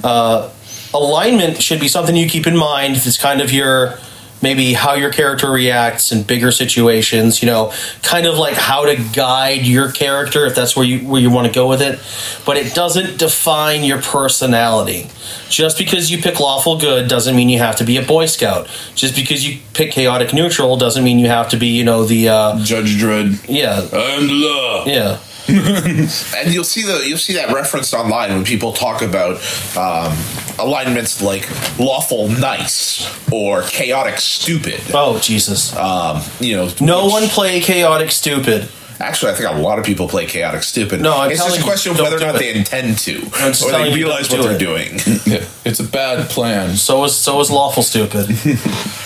uh, 0.02 0.50
alignment 0.94 1.62
should 1.62 1.80
be 1.80 1.88
something 1.88 2.16
you 2.16 2.28
keep 2.28 2.46
in 2.46 2.56
mind. 2.56 2.96
It's 2.96 3.18
kind 3.18 3.40
of 3.40 3.52
your 3.52 3.98
maybe 4.42 4.72
how 4.72 4.94
your 4.94 5.12
character 5.12 5.50
reacts 5.50 6.12
in 6.12 6.22
bigger 6.22 6.50
situations. 6.52 7.42
You 7.42 7.46
know, 7.46 7.72
kind 8.02 8.26
of 8.26 8.36
like 8.36 8.54
how 8.54 8.84
to 8.84 8.96
guide 9.14 9.66
your 9.66 9.90
character 9.90 10.46
if 10.46 10.54
that's 10.54 10.76
where 10.76 10.84
you 10.84 11.06
where 11.08 11.20
you 11.20 11.30
want 11.30 11.46
to 11.46 11.52
go 11.52 11.68
with 11.68 11.82
it. 11.82 11.98
But 12.44 12.56
it 12.56 12.74
doesn't 12.74 13.18
define 13.18 13.84
your 13.84 14.00
personality. 14.00 15.10
Just 15.48 15.78
because 15.78 16.10
you 16.10 16.18
pick 16.18 16.40
lawful 16.40 16.78
good 16.78 17.08
doesn't 17.08 17.34
mean 17.36 17.48
you 17.48 17.58
have 17.58 17.76
to 17.76 17.84
be 17.84 17.96
a 17.96 18.02
Boy 18.02 18.26
Scout. 18.26 18.68
Just 18.94 19.14
because 19.14 19.46
you 19.46 19.60
pick 19.74 19.92
chaotic 19.92 20.32
neutral 20.32 20.76
doesn't 20.76 21.04
mean 21.04 21.18
you 21.18 21.28
have 21.28 21.48
to 21.50 21.56
be, 21.56 21.68
you 21.68 21.84
know, 21.84 22.04
the 22.04 22.28
uh, 22.28 22.64
Judge 22.64 22.96
Dredd 22.96 23.44
yeah, 23.48 23.80
and 23.80 24.30
law. 24.30 24.84
yeah. 24.86 25.18
And 25.48 26.52
you'll 26.52 26.64
see 26.64 26.82
the 26.82 27.02
you'll 27.06 27.18
see 27.18 27.34
that 27.34 27.52
referenced 27.54 27.94
online 27.94 28.30
when 28.30 28.44
people 28.44 28.72
talk 28.72 29.02
about 29.02 29.36
um, 29.76 30.16
alignments 30.58 31.22
like 31.22 31.48
lawful 31.78 32.28
nice 32.28 33.08
or 33.32 33.62
chaotic 33.62 34.18
stupid. 34.18 34.80
Oh 34.92 35.18
Jesus! 35.20 35.74
Um, 35.76 36.22
you 36.40 36.56
know, 36.56 36.70
No 36.80 37.04
which- 37.04 37.12
one 37.12 37.22
play 37.28 37.60
chaotic 37.60 38.10
stupid. 38.10 38.68
Actually, 39.00 39.30
I 39.30 39.34
think 39.36 39.48
a 39.50 39.52
lot 39.60 39.78
of 39.78 39.84
people 39.84 40.08
play 40.08 40.26
chaotic 40.26 40.64
stupid. 40.64 41.00
No, 41.00 41.16
I'm 41.18 41.30
it's 41.30 41.38
just 41.44 41.60
a 41.60 41.62
question 41.62 41.92
of 41.92 42.00
whether 42.00 42.16
or 42.16 42.20
not 42.20 42.34
it. 42.34 42.38
they 42.40 42.52
intend 42.52 42.98
to, 42.98 43.20
I'm 43.34 43.52
or 43.52 43.70
they 43.70 43.94
realize 43.94 44.28
what 44.28 44.38
do 44.38 44.42
they're 44.42 44.56
it. 44.56 44.58
doing. 44.58 44.98
Yeah, 45.24 45.46
it's 45.64 45.78
a 45.78 45.84
bad 45.84 46.28
plan. 46.30 46.74
So 46.76 47.04
is 47.04 47.16
so 47.16 47.38
is 47.40 47.48
lawful 47.48 47.84
stupid. 47.84 48.26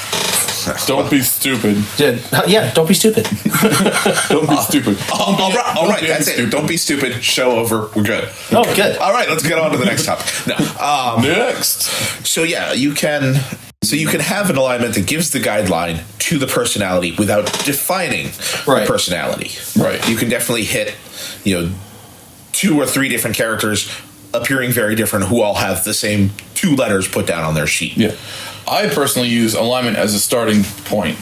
Don't 0.86 1.10
be 1.10 1.20
stupid. 1.20 1.84
Did 1.96 2.22
yeah? 2.46 2.72
Don't 2.72 2.88
be 2.88 2.94
stupid. 2.94 3.24
Don't 4.28 4.48
be 4.48 4.56
stupid. 4.58 4.98
all 5.12 5.36
Don't 5.36 5.52
be- 5.52 5.56
right, 5.56 6.00
don't 6.00 6.08
that's 6.08 6.28
it. 6.28 6.32
stupid. 6.34 6.50
Don't 6.50 6.66
be 6.68 6.76
stupid. 6.76 7.22
Show 7.24 7.52
over. 7.58 7.88
We're 7.94 8.02
good. 8.02 8.28
Oh, 8.52 8.64
good. 8.74 8.96
All 8.98 9.12
right, 9.12 9.28
let's 9.28 9.46
get 9.46 9.58
on 9.58 9.70
to 9.72 9.78
the 9.78 9.84
next 9.84 10.06
topic. 10.06 10.26
No, 10.46 10.56
um, 10.80 11.22
Next. 11.22 11.82
so 12.26 12.42
yeah, 12.42 12.72
you 12.72 12.94
can. 12.94 13.34
So 13.82 13.96
you 13.96 14.06
can 14.06 14.20
have 14.20 14.48
an 14.48 14.56
alignment 14.56 14.94
that 14.94 15.06
gives 15.08 15.30
the 15.30 15.40
guideline 15.40 16.02
to 16.20 16.38
the 16.38 16.46
personality 16.46 17.14
without 17.18 17.46
defining 17.64 18.26
Right. 18.66 18.80
the 18.80 18.86
personality. 18.86 19.50
Right. 19.76 20.08
You 20.08 20.16
can 20.16 20.28
definitely 20.28 20.64
hit, 20.64 20.94
you 21.42 21.60
know, 21.60 21.72
two 22.52 22.80
or 22.80 22.86
three 22.86 23.08
different 23.08 23.36
characters 23.36 23.90
appearing 24.32 24.70
very 24.70 24.94
different 24.94 25.26
who 25.26 25.42
all 25.42 25.54
have 25.54 25.82
the 25.84 25.92
same 25.94 26.30
two 26.54 26.76
letters 26.76 27.08
put 27.08 27.26
down 27.26 27.42
on 27.42 27.54
their 27.54 27.66
sheet. 27.66 27.96
Yeah. 27.96 28.14
I 28.68 28.88
personally 28.88 29.28
use 29.28 29.54
alignment 29.54 29.96
as 29.96 30.14
a 30.14 30.20
starting 30.20 30.64
point. 30.84 31.18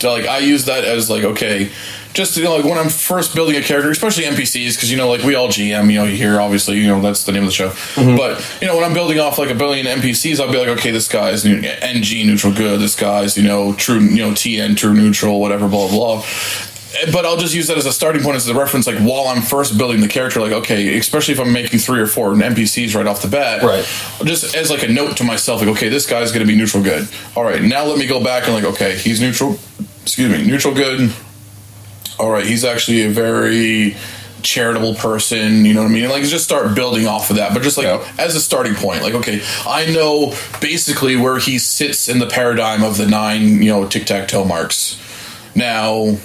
So 0.00 0.12
like 0.12 0.26
I 0.26 0.38
use 0.38 0.64
that 0.64 0.84
as 0.84 1.10
like 1.10 1.24
okay, 1.24 1.70
just 2.12 2.36
you 2.36 2.44
know, 2.44 2.56
like 2.56 2.64
when 2.64 2.78
I'm 2.78 2.88
first 2.88 3.34
building 3.34 3.56
a 3.56 3.62
character, 3.62 3.90
especially 3.90 4.24
NPCs, 4.24 4.74
because 4.74 4.90
you 4.90 4.96
know 4.96 5.08
like 5.08 5.22
we 5.22 5.34
all 5.34 5.48
GM, 5.48 5.92
you 5.92 5.98
know 5.98 6.04
you 6.04 6.16
hear 6.16 6.40
obviously 6.40 6.78
you 6.78 6.88
know 6.88 7.00
that's 7.00 7.24
the 7.24 7.32
name 7.32 7.42
of 7.42 7.48
the 7.48 7.52
show. 7.52 7.68
Mm-hmm. 7.68 8.16
But 8.16 8.58
you 8.60 8.66
know 8.66 8.76
when 8.76 8.84
I'm 8.84 8.94
building 8.94 9.20
off 9.20 9.38
like 9.38 9.50
a 9.50 9.54
billion 9.54 9.86
NPCs, 9.86 10.40
I'll 10.40 10.50
be 10.50 10.58
like 10.58 10.68
okay, 10.78 10.90
this 10.90 11.08
guy's 11.08 11.44
NG 11.44 12.26
neutral 12.26 12.52
good, 12.52 12.80
this 12.80 12.96
guy's 12.96 13.36
you 13.36 13.44
know 13.44 13.74
true 13.74 14.00
you 14.00 14.22
know 14.22 14.30
TN 14.30 14.76
true 14.76 14.94
neutral 14.94 15.40
whatever 15.40 15.68
blah 15.68 15.88
blah. 15.88 16.24
Eh, 16.98 17.10
but 17.12 17.24
I'll 17.24 17.36
just 17.36 17.54
use 17.54 17.68
that 17.68 17.76
as 17.78 17.86
a 17.86 17.92
starting 17.92 18.22
point 18.22 18.36
as 18.36 18.48
a 18.48 18.54
reference, 18.54 18.86
like 18.86 18.98
while 18.98 19.28
I'm 19.28 19.42
first 19.42 19.78
building 19.78 20.00
the 20.00 20.08
character, 20.08 20.40
like 20.40 20.52
okay, 20.52 20.96
especially 20.98 21.34
if 21.34 21.40
I'm 21.40 21.52
making 21.52 21.78
three 21.78 22.00
or 22.00 22.06
four 22.06 22.30
NPCs 22.34 22.94
right 22.94 23.06
off 23.06 23.22
the 23.22 23.28
bat, 23.28 23.62
Right. 23.62 23.84
just 24.24 24.54
as 24.56 24.70
like 24.70 24.82
a 24.82 24.88
note 24.88 25.16
to 25.18 25.24
myself, 25.24 25.60
like, 25.60 25.70
okay, 25.70 25.88
this 25.88 26.06
guy's 26.06 26.32
going 26.32 26.44
to 26.46 26.50
be 26.52 26.58
neutral 26.58 26.82
good. 26.82 27.08
All 27.36 27.44
right, 27.44 27.62
now 27.62 27.84
let 27.84 27.98
me 27.98 28.06
go 28.06 28.22
back 28.22 28.44
and 28.44 28.54
like, 28.54 28.64
okay, 28.64 28.96
he's 28.96 29.20
neutral. 29.20 29.58
Excuse 30.02 30.30
me, 30.36 30.44
neutral 30.44 30.74
good. 30.74 31.12
All 32.18 32.30
right, 32.30 32.44
he's 32.44 32.64
actually 32.64 33.02
a 33.04 33.10
very 33.10 33.96
charitable 34.42 34.94
person. 34.94 35.64
You 35.66 35.74
know 35.74 35.82
what 35.82 35.90
I 35.90 35.94
mean? 35.94 36.08
Like, 36.08 36.22
just 36.24 36.44
start 36.44 36.74
building 36.74 37.06
off 37.06 37.30
of 37.30 37.36
that. 37.36 37.52
But 37.54 37.62
just 37.62 37.76
like 37.78 37.86
Yeah. 37.86 38.02
as 38.18 38.34
a 38.34 38.40
starting 38.40 38.74
point, 38.74 39.02
like, 39.02 39.14
okay, 39.14 39.42
I 39.66 39.86
know 39.86 40.34
basically 40.60 41.16
where 41.16 41.38
he 41.38 41.58
sits 41.58 42.08
in 42.08 42.18
the 42.18 42.26
paradigm 42.26 42.82
of 42.82 42.96
the 42.96 43.06
nine, 43.06 43.62
you 43.62 43.70
know, 43.70 43.86
tic 43.86 44.06
tac 44.06 44.28
toe 44.28 44.44
marks. 44.44 44.96
Now, 45.54 46.16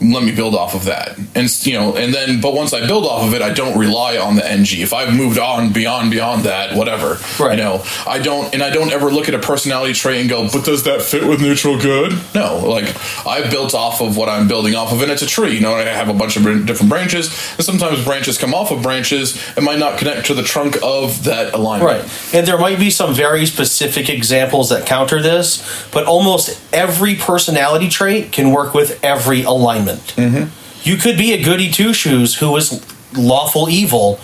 let 0.00 0.22
me 0.22 0.30
build 0.34 0.54
off 0.54 0.74
of 0.74 0.84
that 0.84 1.18
and 1.34 1.66
you 1.66 1.72
know 1.72 1.96
and 1.96 2.14
then 2.14 2.40
but 2.40 2.54
once 2.54 2.72
i 2.72 2.86
build 2.86 3.04
off 3.04 3.26
of 3.26 3.34
it 3.34 3.42
i 3.42 3.52
don't 3.52 3.76
rely 3.78 4.16
on 4.16 4.36
the 4.36 4.48
ng 4.48 4.64
if 4.80 4.92
i've 4.92 5.12
moved 5.12 5.38
on 5.38 5.72
beyond 5.72 6.10
beyond 6.10 6.44
that 6.44 6.76
whatever 6.76 7.18
Right. 7.42 7.58
you 7.58 7.64
know 7.64 7.82
i 8.06 8.18
don't 8.20 8.52
and 8.54 8.62
i 8.62 8.70
don't 8.70 8.92
ever 8.92 9.10
look 9.10 9.28
at 9.28 9.34
a 9.34 9.38
personality 9.40 9.92
trait 9.94 10.20
and 10.20 10.30
go 10.30 10.48
but 10.52 10.64
does 10.64 10.84
that 10.84 11.02
fit 11.02 11.26
with 11.26 11.40
neutral 11.40 11.78
good 11.80 12.12
no 12.34 12.58
like 12.64 12.94
i've 13.26 13.50
built 13.50 13.74
off 13.74 14.00
of 14.00 14.16
what 14.16 14.28
i'm 14.28 14.46
building 14.46 14.74
off 14.76 14.92
of 14.92 15.02
and 15.02 15.10
it's 15.10 15.22
a 15.22 15.26
tree 15.26 15.54
you 15.54 15.60
know 15.60 15.74
i 15.74 15.82
have 15.82 16.08
a 16.08 16.14
bunch 16.14 16.36
of 16.36 16.44
different 16.66 16.88
branches 16.90 17.26
and 17.56 17.64
sometimes 17.64 18.04
branches 18.04 18.38
come 18.38 18.54
off 18.54 18.70
of 18.70 18.82
branches 18.82 19.42
and 19.56 19.64
might 19.64 19.78
not 19.80 19.98
connect 19.98 20.26
to 20.26 20.34
the 20.34 20.42
trunk 20.44 20.76
of 20.82 21.24
that 21.24 21.52
alignment 21.54 21.88
Right. 21.88 22.34
And 22.34 22.46
there 22.46 22.58
might 22.58 22.78
be 22.78 22.90
some 22.90 23.14
very 23.14 23.46
specific 23.46 24.10
examples 24.10 24.68
that 24.68 24.84
counter 24.84 25.22
this, 25.22 25.62
but 25.92 26.04
almost 26.06 26.60
every 26.74 27.14
personality 27.14 27.88
trait 27.88 28.32
can 28.32 28.50
work 28.50 28.74
with 28.74 29.02
every 29.02 29.42
alignment. 29.44 29.87
Mm-hmm. 29.96 30.88
You 30.88 30.96
could 30.96 31.18
be 31.18 31.32
a 31.32 31.42
goody 31.42 31.70
two 31.70 31.92
shoes 31.92 32.36
who 32.36 32.54
is 32.56 32.84
lawful 33.16 33.68
evil 33.68 34.20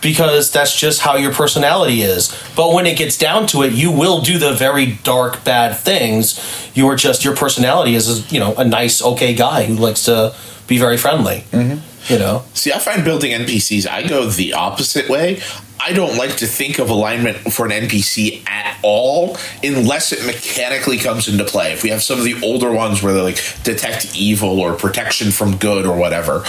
because 0.00 0.50
that's 0.52 0.78
just 0.78 1.00
how 1.00 1.16
your 1.16 1.32
personality 1.32 2.02
is. 2.02 2.34
But 2.56 2.72
when 2.72 2.86
it 2.86 2.96
gets 2.96 3.18
down 3.18 3.46
to 3.48 3.62
it, 3.62 3.72
you 3.72 3.90
will 3.90 4.20
do 4.20 4.38
the 4.38 4.52
very 4.52 4.98
dark, 5.02 5.44
bad 5.44 5.76
things. 5.76 6.70
You 6.74 6.88
are 6.88 6.96
just 6.96 7.24
your 7.24 7.34
personality 7.34 7.94
is, 7.94 8.30
you 8.32 8.40
know, 8.40 8.54
a 8.54 8.64
nice, 8.64 9.02
okay 9.02 9.34
guy 9.34 9.64
who 9.64 9.74
likes 9.74 10.04
to 10.04 10.34
be 10.66 10.78
very 10.78 10.96
friendly. 10.96 11.44
Mm-hmm. 11.50 12.12
You 12.12 12.18
know, 12.18 12.44
See, 12.54 12.72
I 12.72 12.78
find 12.78 13.04
building 13.04 13.32
NPCs, 13.32 13.86
I 13.86 14.06
go 14.06 14.26
the 14.26 14.54
opposite 14.54 15.08
way. 15.10 15.42
I 15.80 15.92
don't 15.92 16.16
like 16.16 16.36
to 16.38 16.46
think 16.46 16.78
of 16.78 16.90
alignment 16.90 17.36
for 17.52 17.66
an 17.66 17.72
NPC 17.72 18.46
at 18.48 18.78
all 18.82 19.36
unless 19.62 20.12
it 20.12 20.24
mechanically 20.26 20.98
comes 20.98 21.28
into 21.28 21.44
play. 21.44 21.72
If 21.72 21.82
we 21.82 21.90
have 21.90 22.02
some 22.02 22.18
of 22.18 22.24
the 22.24 22.40
older 22.42 22.72
ones 22.72 23.02
where 23.02 23.12
they 23.12 23.22
like 23.22 23.40
detect 23.62 24.16
evil 24.16 24.60
or 24.60 24.74
protection 24.74 25.30
from 25.30 25.56
good 25.56 25.86
or 25.86 25.96
whatever, 25.96 26.44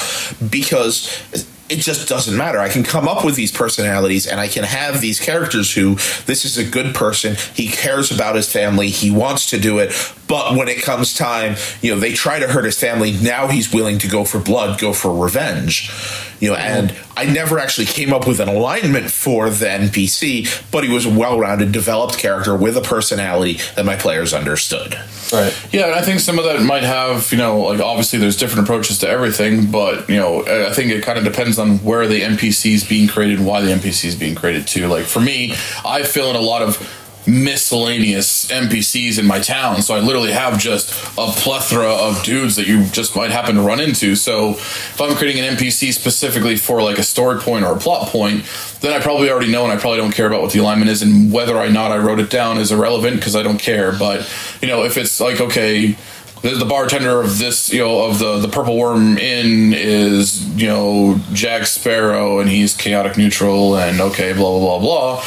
because 0.49 1.23
it 1.69 1.77
just 1.77 2.09
doesn't 2.09 2.35
matter. 2.35 2.59
I 2.59 2.69
can 2.69 2.83
come 2.83 3.07
up 3.07 3.23
with 3.23 3.35
these 3.35 3.51
personalities 3.51 4.25
and 4.25 4.39
I 4.39 4.47
can 4.47 4.63
have 4.63 5.01
these 5.01 5.19
characters 5.19 5.73
who 5.73 5.95
this 6.25 6.43
is 6.43 6.57
a 6.57 6.65
good 6.67 6.95
person. 6.95 7.35
He 7.53 7.67
cares 7.67 8.11
about 8.11 8.35
his 8.35 8.51
family. 8.51 8.89
He 8.89 9.11
wants 9.11 9.51
to 9.51 9.59
do 9.59 9.77
it. 9.77 9.93
But 10.27 10.55
when 10.55 10.67
it 10.67 10.81
comes 10.81 11.15
time, 11.15 11.55
you 11.81 11.93
know, 11.93 11.99
they 11.99 12.13
try 12.13 12.39
to 12.39 12.47
hurt 12.47 12.65
his 12.65 12.79
family. 12.79 13.11
Now 13.11 13.47
he's 13.47 13.71
willing 13.71 13.99
to 13.99 14.07
go 14.07 14.25
for 14.25 14.39
blood, 14.39 14.79
go 14.79 14.93
for 14.93 15.15
revenge. 15.15 15.91
You 16.39 16.52
know, 16.52 16.56
and 16.56 16.95
I 17.17 17.25
never 17.25 17.60
actually 17.60 17.88
came 17.88 18.13
up 18.13 18.25
with 18.28 18.39
an 18.39 18.47
alignment 18.47 19.12
for 19.12 19.49
the 19.49 19.65
NPC, 19.65 20.71
but 20.71 20.84
he 20.84 20.89
was 20.89 21.06
a 21.06 21.10
well 21.10 21.38
rounded, 21.39 21.71
developed 21.71 22.17
character 22.17 22.56
with 22.56 22.78
a 22.78 22.82
personality 22.82 23.60
that 23.75 23.86
my 23.86 23.95
players 23.95 24.34
understood. 24.34 24.93
right? 25.34 25.54
Yeah, 25.71 25.88
and 25.88 25.95
I 25.95 26.02
think 26.02 26.19
some 26.21 26.39
of 26.39 26.45
that 26.45 26.62
might 26.62 26.84
have, 26.84 27.32
you 27.32 27.38
know, 27.38 27.60
like 27.60 27.80
obviously 27.80 28.19
there's 28.19 28.38
different 28.38 28.67
approaches 28.67 28.99
to 28.99 29.10
everything, 29.10 29.69
but 29.69 30.10
you 30.10 30.15
know, 30.17 30.45
I 30.45 30.71
think 30.73 30.91
it 30.91 31.04
kind 31.04 31.17
of 31.17 31.23
depends 31.25 31.60
on 31.60 31.78
where 31.80 32.08
the 32.08 32.21
NPC 32.21 32.71
is 32.73 32.84
being 32.84 33.08
created 33.08 33.39
and 33.39 33.47
why 33.47 33.62
the 33.62 33.71
NPC 33.71 34.06
is 34.06 34.15
being 34.15 34.36
created 34.36 34.67
too. 34.67 34.88
Like 34.88 35.06
for 35.06 35.19
me, 35.19 35.54
I 35.86 36.04
fill 36.04 36.30
in 36.30 36.36
a 36.36 36.41
lot 36.41 36.62
of 36.62 36.78
miscellaneous 37.27 38.47
NPCs 38.47 39.19
in 39.19 39.25
my 39.25 39.39
town. 39.39 39.82
So 39.82 39.95
I 39.95 39.99
literally 39.99 40.32
have 40.32 40.60
just 40.60 40.89
a 41.17 41.27
plethora 41.27 41.91
of 41.91 42.23
dudes 42.23 42.55
that 42.55 42.67
you 42.67 42.86
just 42.86 43.15
might 43.15 43.32
happen 43.32 43.55
to 43.55 43.62
run 43.62 43.79
into. 43.79 44.15
So 44.15 44.51
if 44.51 45.01
I'm 45.01 45.15
creating 45.15 45.43
an 45.43 45.55
NPC 45.55 45.93
specifically 45.93 46.55
for 46.58 46.82
like 46.82 46.97
a 46.97 47.03
story 47.03 47.39
point 47.39 47.65
or 47.65 47.75
a 47.75 47.79
plot 47.79 48.08
point, 48.08 48.45
then 48.82 48.93
I 48.93 49.03
probably 49.03 49.29
already 49.29 49.51
know 49.51 49.63
and 49.63 49.71
I 49.71 49.77
probably 49.77 49.97
don't 49.97 50.13
care 50.13 50.27
about 50.27 50.41
what 50.41 50.51
the 50.51 50.60
alignment 50.60 50.89
is 50.89 51.01
and 51.01 51.32
whether 51.32 51.58
or 51.58 51.69
not 51.69 51.91
I 51.91 51.97
wrote 51.97 52.19
it 52.19 52.29
down 52.29 52.58
is 52.58 52.71
irrelevant 52.71 53.17
because 53.17 53.36
I 53.36 53.43
don't 53.43 53.60
care. 53.60 53.91
But 53.91 54.29
you 54.62 54.67
know, 54.67 54.84
if 54.84 54.97
it's 54.97 55.19
like 55.19 55.39
okay, 55.41 55.95
the, 56.41 56.65
bartender 56.65 57.21
of 57.21 57.38
this, 57.38 57.71
you 57.71 57.79
know, 57.79 58.05
of 58.05 58.19
the 58.19 58.39
the 58.39 58.47
Purple 58.47 58.77
Worm 58.77 59.17
Inn 59.17 59.73
is, 59.73 60.47
you 60.55 60.67
know, 60.67 61.19
Jack 61.34 61.65
Sparrow, 61.65 62.39
and 62.39 62.49
he's 62.49 62.75
chaotic 62.75 63.17
neutral, 63.17 63.75
and 63.75 63.99
okay, 63.99 64.34
blah 64.34 64.58
blah 64.58 64.79
blah 64.79 64.79
blah. 64.79 65.25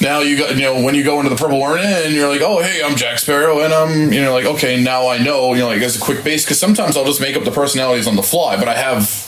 Now 0.00 0.20
you 0.20 0.38
got, 0.38 0.54
you 0.54 0.62
know, 0.62 0.82
when 0.82 0.94
you 0.94 1.02
go 1.02 1.18
into 1.18 1.28
the 1.30 1.36
Purple 1.36 1.60
Worm 1.60 1.78
Inn, 1.78 2.12
you're 2.14 2.28
like, 2.28 2.40
oh 2.40 2.62
hey, 2.62 2.82
I'm 2.84 2.96
Jack 2.96 3.18
Sparrow, 3.18 3.60
and 3.60 3.72
I'm, 3.74 4.12
you 4.12 4.20
know, 4.22 4.32
like 4.32 4.44
okay, 4.46 4.80
now 4.82 5.08
I 5.08 5.18
know, 5.18 5.54
you 5.54 5.60
know, 5.60 5.66
like 5.68 5.82
as 5.82 5.96
a 5.96 6.00
quick 6.00 6.22
base, 6.22 6.44
because 6.44 6.58
sometimes 6.58 6.96
I'll 6.96 7.04
just 7.04 7.20
make 7.20 7.36
up 7.36 7.44
the 7.44 7.50
personalities 7.50 8.06
on 8.06 8.14
the 8.16 8.22
fly, 8.22 8.56
but 8.56 8.68
I 8.68 8.74
have. 8.74 9.26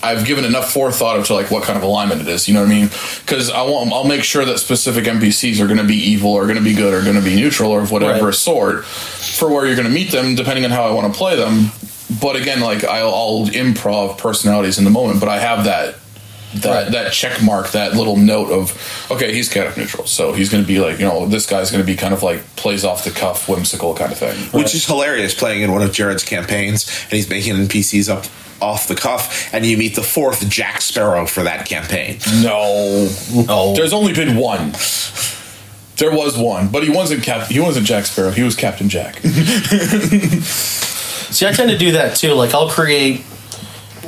I've 0.00 0.24
given 0.24 0.44
enough 0.44 0.72
forethought 0.72 1.24
to 1.26 1.34
like 1.34 1.50
what 1.50 1.64
kind 1.64 1.76
of 1.76 1.82
alignment 1.82 2.20
it 2.20 2.28
is. 2.28 2.46
You 2.46 2.54
know 2.54 2.60
what 2.60 2.68
I 2.70 2.72
mean? 2.72 2.86
Because 3.26 3.50
I 3.50 3.62
want, 3.62 3.92
I'll 3.92 4.04
make 4.04 4.22
sure 4.22 4.44
that 4.44 4.58
specific 4.58 5.04
NPCs 5.06 5.58
are 5.60 5.66
going 5.66 5.78
to 5.78 5.84
be 5.84 5.96
evil, 5.96 6.30
or 6.30 6.44
going 6.44 6.54
to 6.56 6.62
be 6.62 6.72
good, 6.72 6.94
or 6.94 7.02
going 7.02 7.16
to 7.16 7.20
be 7.20 7.34
neutral, 7.34 7.72
or 7.72 7.80
of 7.80 7.90
whatever 7.90 8.26
Right. 8.26 8.34
sort 8.34 8.84
for 8.84 9.48
where 9.52 9.66
you're 9.66 9.74
going 9.74 9.88
to 9.88 9.92
meet 9.92 10.12
them, 10.12 10.36
depending 10.36 10.64
on 10.64 10.70
how 10.70 10.84
I 10.84 10.92
want 10.92 11.12
to 11.12 11.18
play 11.18 11.34
them. 11.34 11.72
But 12.22 12.36
again, 12.36 12.60
like 12.60 12.84
I'll, 12.84 13.12
I'll 13.12 13.46
improv 13.48 14.18
personalities 14.18 14.78
in 14.78 14.84
the 14.84 14.90
moment, 14.90 15.18
but 15.18 15.28
I 15.28 15.40
have 15.40 15.64
that 15.64 15.96
that 16.54 16.82
Right. 16.84 16.92
that 16.92 17.12
check 17.12 17.42
mark, 17.42 17.70
that 17.72 17.94
little 17.94 18.16
note 18.16 18.50
of 18.50 19.06
okay, 19.10 19.32
he's 19.34 19.48
chaotic 19.48 19.76
neutral, 19.76 20.06
so 20.06 20.32
he's 20.32 20.48
going 20.48 20.62
to 20.64 20.66
be 20.68 20.78
like 20.80 20.98
you 20.98 21.06
know 21.06 21.26
this 21.26 21.46
guy's 21.46 21.70
going 21.70 21.82
to 21.82 21.86
be 21.86 21.96
kind 21.96 22.14
of 22.14 22.22
like 22.22 22.40
plays 22.56 22.84
off 22.84 23.04
the 23.04 23.10
cuff, 23.10 23.48
whimsical 23.48 23.94
kind 23.94 24.12
of 24.12 24.18
thing. 24.18 24.36
which 24.58 24.74
is 24.74 24.86
hilarious 24.86 25.34
playing 25.34 25.62
in 25.62 25.72
one 25.72 25.82
of 25.82 25.92
Jared's 25.92 26.24
campaigns 26.24 26.88
and 27.04 27.12
he's 27.12 27.28
making 27.28 27.54
NPCs 27.54 28.08
up 28.08 28.24
off 28.60 28.88
the 28.88 28.94
cuff 28.96 29.52
and 29.54 29.64
you 29.64 29.76
meet 29.76 29.94
the 29.94 30.02
fourth 30.02 30.48
Jack 30.48 30.80
Sparrow 30.80 31.26
for 31.26 31.42
that 31.44 31.66
campaign. 31.68 32.18
No, 32.42 33.08
No. 33.32 33.74
There's 33.74 33.92
only 33.92 34.12
been 34.12 34.36
one. 34.36 34.72
There 35.98 36.10
was 36.12 36.36
one, 36.38 36.68
but 36.68 36.82
he 36.84 36.90
wasn't 36.90 37.22
Cap. 37.24 37.48
He 37.50 37.58
wasn't 37.60 37.84
Jack 37.86 38.06
Sparrow. 38.06 38.30
He 38.30 38.42
was 38.44 38.54
Captain 38.54 38.88
Jack. 38.88 39.16
See, 41.30 41.46
I 41.46 41.52
tend 41.52 41.70
to 41.70 41.78
do 41.78 41.92
that 41.92 42.16
too. 42.16 42.32
Like, 42.34 42.54
I'll 42.54 42.68
create 42.70 43.24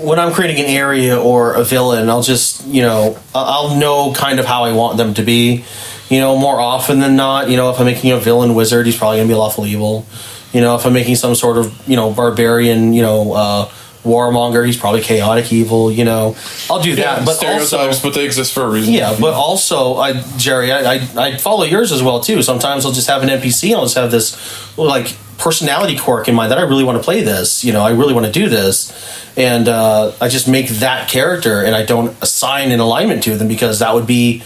when 0.03 0.19
I'm 0.19 0.33
creating 0.33 0.65
an 0.65 0.71
area 0.71 1.19
or 1.21 1.55
a 1.55 1.65
villain. 1.65 2.09
I'll 2.09 2.23
just, 2.23 2.67
you 2.67 2.83
know, 2.83 3.19
I'll 3.35 3.77
know 3.77 4.13
kind 4.15 4.41
of 4.41 4.47
how 4.47 4.65
I 4.65 4.73
want 4.73 4.97
them 4.97 5.15
to 5.15 5.23
be. 5.23 5.65
You 6.09 6.19
know, 6.19 6.37
more 6.37 6.61
often 6.61 6.99
than 6.99 7.15
not, 7.15 7.51
you 7.51 7.57
know, 7.57 7.71
if 7.71 7.79
I'm 7.79 7.87
making 7.87 8.11
a 8.11 8.19
villain 8.19 8.55
wizard, 8.55 8.87
he's 8.87 8.97
probably 8.97 9.19
gonna 9.19 9.29
be 9.29 9.35
lawful 9.35 9.65
evil. 9.67 10.07
You 10.53 10.61
know, 10.61 10.75
if 10.75 10.85
I'm 10.85 10.93
making 10.93 11.17
some 11.17 11.35
sort 11.37 11.59
of, 11.59 11.89
you 11.89 11.95
know, 11.95 12.13
barbarian, 12.13 12.93
you 12.93 13.03
know, 13.03 13.33
uh, 13.33 13.71
warmonger, 14.05 14.65
he's 14.65 14.77
probably 14.77 15.03
chaotic 15.03 15.53
evil. 15.53 15.91
You 15.91 16.05
know, 16.05 16.37
I'll 16.69 16.83
do 16.83 16.97
that. 16.97 17.25
but 17.25 17.35
stereotypes, 17.35 17.73
also, 17.73 18.09
but 18.09 18.15
they 18.15 18.25
exist 18.25 18.53
for 18.53 18.65
a 18.65 18.71
reason. 18.71 18.95
yeah, 18.95 19.17
but 19.21 19.35
also, 19.35 19.97
I 19.97 20.23
Jerry, 20.37 20.73
I, 20.73 20.95
I 20.95 21.09
I 21.17 21.37
follow 21.37 21.65
yours 21.65 21.93
as 21.93 22.03
well 22.03 22.21
too. 22.21 22.43
Sometimes 22.43 22.85
I'll 22.85 22.93
just 22.93 23.09
have 23.09 23.23
an 23.23 23.29
NPC. 23.29 23.71
and 23.71 23.77
I'll 23.77 23.85
just 23.85 23.97
have 23.97 24.11
this 24.11 24.37
like 24.79 25.15
personality 25.39 25.99
quirk 25.99 26.29
in 26.29 26.35
mind 26.35 26.53
that 26.53 26.59
I 26.59 26.63
really 26.63 26.85
want 26.85 26.99
to 26.99 27.05
play 27.05 27.23
this. 27.23 27.65
You 27.65 27.73
know, 27.73 27.83
I 27.83 27.91
really 27.91 28.15
want 28.15 28.27
to 28.27 28.33
do 28.33 28.49
this, 28.49 28.93
and 29.37 29.69
uh, 29.69 30.13
I 30.21 30.29
just 30.29 30.49
make 30.49 30.69
that 30.69 31.09
character, 31.09 31.63
and 31.63 31.75
I 31.75 31.85
don't 31.85 32.17
assign 32.23 32.73
an 32.73 32.81
alignment 32.81 33.23
to 33.25 33.37
them 33.37 33.49
because 33.49 33.79
that 33.79 33.95
would 33.95 34.07
be 34.07 34.43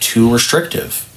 too 0.00 0.32
restrictive. 0.32 1.07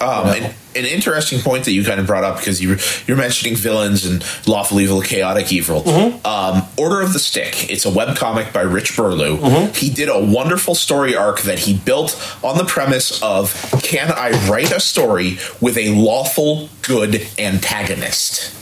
Um, 0.00 0.26
an, 0.28 0.54
an 0.74 0.84
interesting 0.84 1.40
point 1.40 1.64
that 1.64 1.72
you 1.72 1.82
kind 1.84 1.98
of 1.98 2.06
brought 2.06 2.22
up 2.24 2.36
because 2.38 2.60
you, 2.60 2.76
you're 3.06 3.16
mentioning 3.16 3.56
villains 3.56 4.04
and 4.04 4.22
lawful 4.46 4.78
evil, 4.80 5.00
chaotic 5.00 5.50
evil. 5.52 5.88
Um, 6.26 6.62
Order 6.76 7.00
of 7.00 7.12
the 7.14 7.18
Stick. 7.18 7.70
It's 7.70 7.86
a 7.86 7.90
webcomic 7.90 8.52
by 8.52 8.60
Rich 8.60 8.94
Burlew. 8.96 9.36
He 9.74 9.88
did 9.90 10.08
a 10.10 10.22
wonderful 10.22 10.74
story 10.74 11.16
arc 11.16 11.40
that 11.42 11.60
he 11.60 11.74
built 11.78 12.20
on 12.44 12.58
the 12.58 12.64
premise 12.64 13.22
of 13.22 13.54
can 13.82 14.12
I 14.12 14.30
write 14.50 14.70
a 14.72 14.80
story 14.80 15.38
with 15.60 15.78
a 15.78 15.94
lawful 15.94 16.68
good 16.82 17.26
antagonist? 17.38 18.52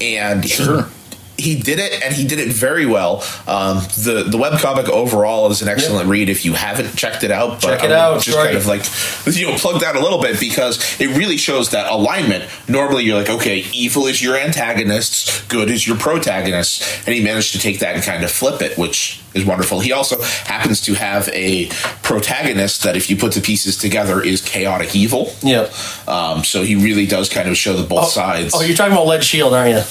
And 0.00 0.44
Sure. 0.48 0.82
he 0.82 1.01
he 1.42 1.60
did 1.60 1.78
it 1.78 2.02
and 2.02 2.14
he 2.14 2.26
did 2.26 2.38
it 2.38 2.48
very 2.52 2.86
well. 2.86 3.22
Um, 3.46 3.78
the 3.98 4.24
the 4.26 4.38
webcomic 4.38 4.88
overall 4.88 5.50
is 5.50 5.62
an 5.62 5.68
excellent 5.68 6.08
read 6.08 6.28
if 6.28 6.44
you 6.44 6.52
haven't 6.54 6.96
checked 6.96 7.24
it 7.24 7.30
out. 7.30 7.60
But 7.60 7.78
Check 7.78 7.84
it 7.84 7.92
out, 7.92 8.22
Just 8.22 8.36
right. 8.36 8.46
kind 8.46 8.56
of 8.56 8.66
like 8.66 9.36
you 9.36 9.46
know 9.46 9.56
plug 9.56 9.80
that 9.82 9.96
a 9.96 10.00
little 10.00 10.20
bit 10.22 10.38
because 10.40 11.00
it 11.00 11.16
really 11.16 11.36
shows 11.36 11.70
that 11.70 11.90
alignment. 11.90 12.44
Normally 12.68 13.04
you're 13.04 13.18
like 13.18 13.30
okay, 13.30 13.64
evil 13.72 14.06
is 14.06 14.22
your 14.22 14.36
antagonist, 14.36 15.48
good 15.48 15.70
is 15.70 15.86
your 15.86 15.96
protagonist, 15.96 16.82
and 17.06 17.14
he 17.14 17.22
managed 17.22 17.52
to 17.52 17.58
take 17.58 17.80
that 17.80 17.94
and 17.94 18.04
kind 18.04 18.24
of 18.24 18.30
flip 18.30 18.62
it, 18.62 18.78
which 18.78 19.20
is 19.34 19.44
wonderful. 19.44 19.80
He 19.80 19.92
also 19.92 20.20
happens 20.22 20.80
to 20.82 20.94
have 20.94 21.28
a 21.30 21.68
protagonist 22.02 22.82
that 22.82 22.96
if 22.96 23.08
you 23.10 23.16
put 23.16 23.32
the 23.32 23.40
pieces 23.40 23.76
together 23.76 24.22
is 24.22 24.40
chaotic 24.42 24.94
evil. 24.94 25.32
Yeah. 25.42 25.70
Um, 26.06 26.44
so 26.44 26.62
he 26.62 26.76
really 26.76 27.06
does 27.06 27.28
kind 27.28 27.48
of 27.48 27.56
show 27.56 27.74
the 27.74 27.86
both 27.86 28.08
sides. 28.08 28.52
Oh, 28.54 28.60
you're 28.62 28.76
talking 28.76 28.92
about 28.92 29.06
lead 29.06 29.24
shield, 29.24 29.54
aren't 29.54 29.70
you? 29.76 29.82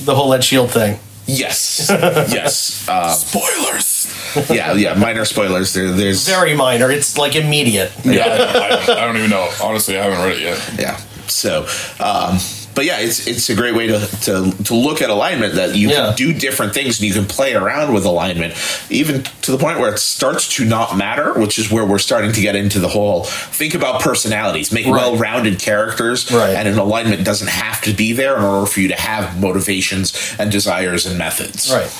The 0.00 0.14
whole 0.14 0.28
lead 0.28 0.42
shield 0.44 0.70
thing. 0.70 0.98
Yes, 1.26 1.86
yes. 1.90 2.86
Um, 2.88 3.10
Spoilers. 3.10 4.50
yeah, 4.50 4.72
yeah. 4.74 4.94
Minor 4.94 5.24
spoilers. 5.24 5.72
There, 5.72 5.90
there's 5.92 6.26
Very 6.28 6.54
minor. 6.54 6.90
It's 6.90 7.16
like 7.16 7.34
immediate. 7.34 7.92
Yeah, 8.04 8.24
I, 8.26 8.92
I, 8.92 9.02
I 9.02 9.06
don't 9.06 9.16
even 9.16 9.30
know. 9.30 9.48
Honestly, 9.62 9.98
I 9.98 10.02
haven't 10.04 10.18
read 10.24 10.36
it 10.36 10.42
yet. 10.42 10.74
yeah. 10.78 10.96
So, 11.26 11.62
um, 12.00 12.38
but 12.74 12.84
yeah, 12.84 12.98
it's 12.98 13.26
it's 13.26 13.48
a 13.50 13.54
great 13.54 13.74
way 13.74 13.86
to 13.86 13.98
to, 14.22 14.50
to 14.64 14.74
look 14.74 15.00
at 15.02 15.10
alignment 15.10 15.54
that 15.54 15.74
you 15.76 15.88
Yeah. 15.90 16.06
can 16.06 16.16
do 16.16 16.32
different 16.32 16.74
things 16.74 16.98
and 17.00 17.06
you 17.08 17.14
can 17.14 17.24
play 17.26 17.54
around 17.54 17.92
with 17.94 18.04
alignment, 18.04 18.54
even 18.90 19.22
to 19.42 19.50
the 19.52 19.58
point 19.58 19.78
where 19.78 19.92
it 19.94 19.98
starts 19.98 20.48
to 20.56 20.64
not 20.64 20.96
matter, 20.96 21.32
which 21.34 21.58
is 21.58 21.70
where 21.70 21.84
we're 21.84 21.98
starting 21.98 22.32
to 22.32 22.40
get 22.40 22.56
into 22.56 22.78
the 22.80 22.88
whole 22.88 23.24
think 23.24 23.74
about 23.74 24.00
personalities, 24.00 24.72
make 24.72 24.86
Right. 24.86 24.92
well-rounded 24.94 25.58
characters, 25.60 26.30
Right. 26.30 26.54
and 26.54 26.66
an 26.68 26.78
alignment 26.78 27.24
doesn't 27.24 27.48
have 27.48 27.80
to 27.82 27.92
be 27.92 28.12
there 28.12 28.36
in 28.36 28.42
order 28.44 28.66
for 28.66 28.80
you 28.80 28.88
to 28.88 29.00
have 29.00 29.40
motivations 29.40 30.12
and 30.38 30.50
desires 30.50 31.06
and 31.06 31.16
methods. 31.18 31.70
Right. 31.72 31.90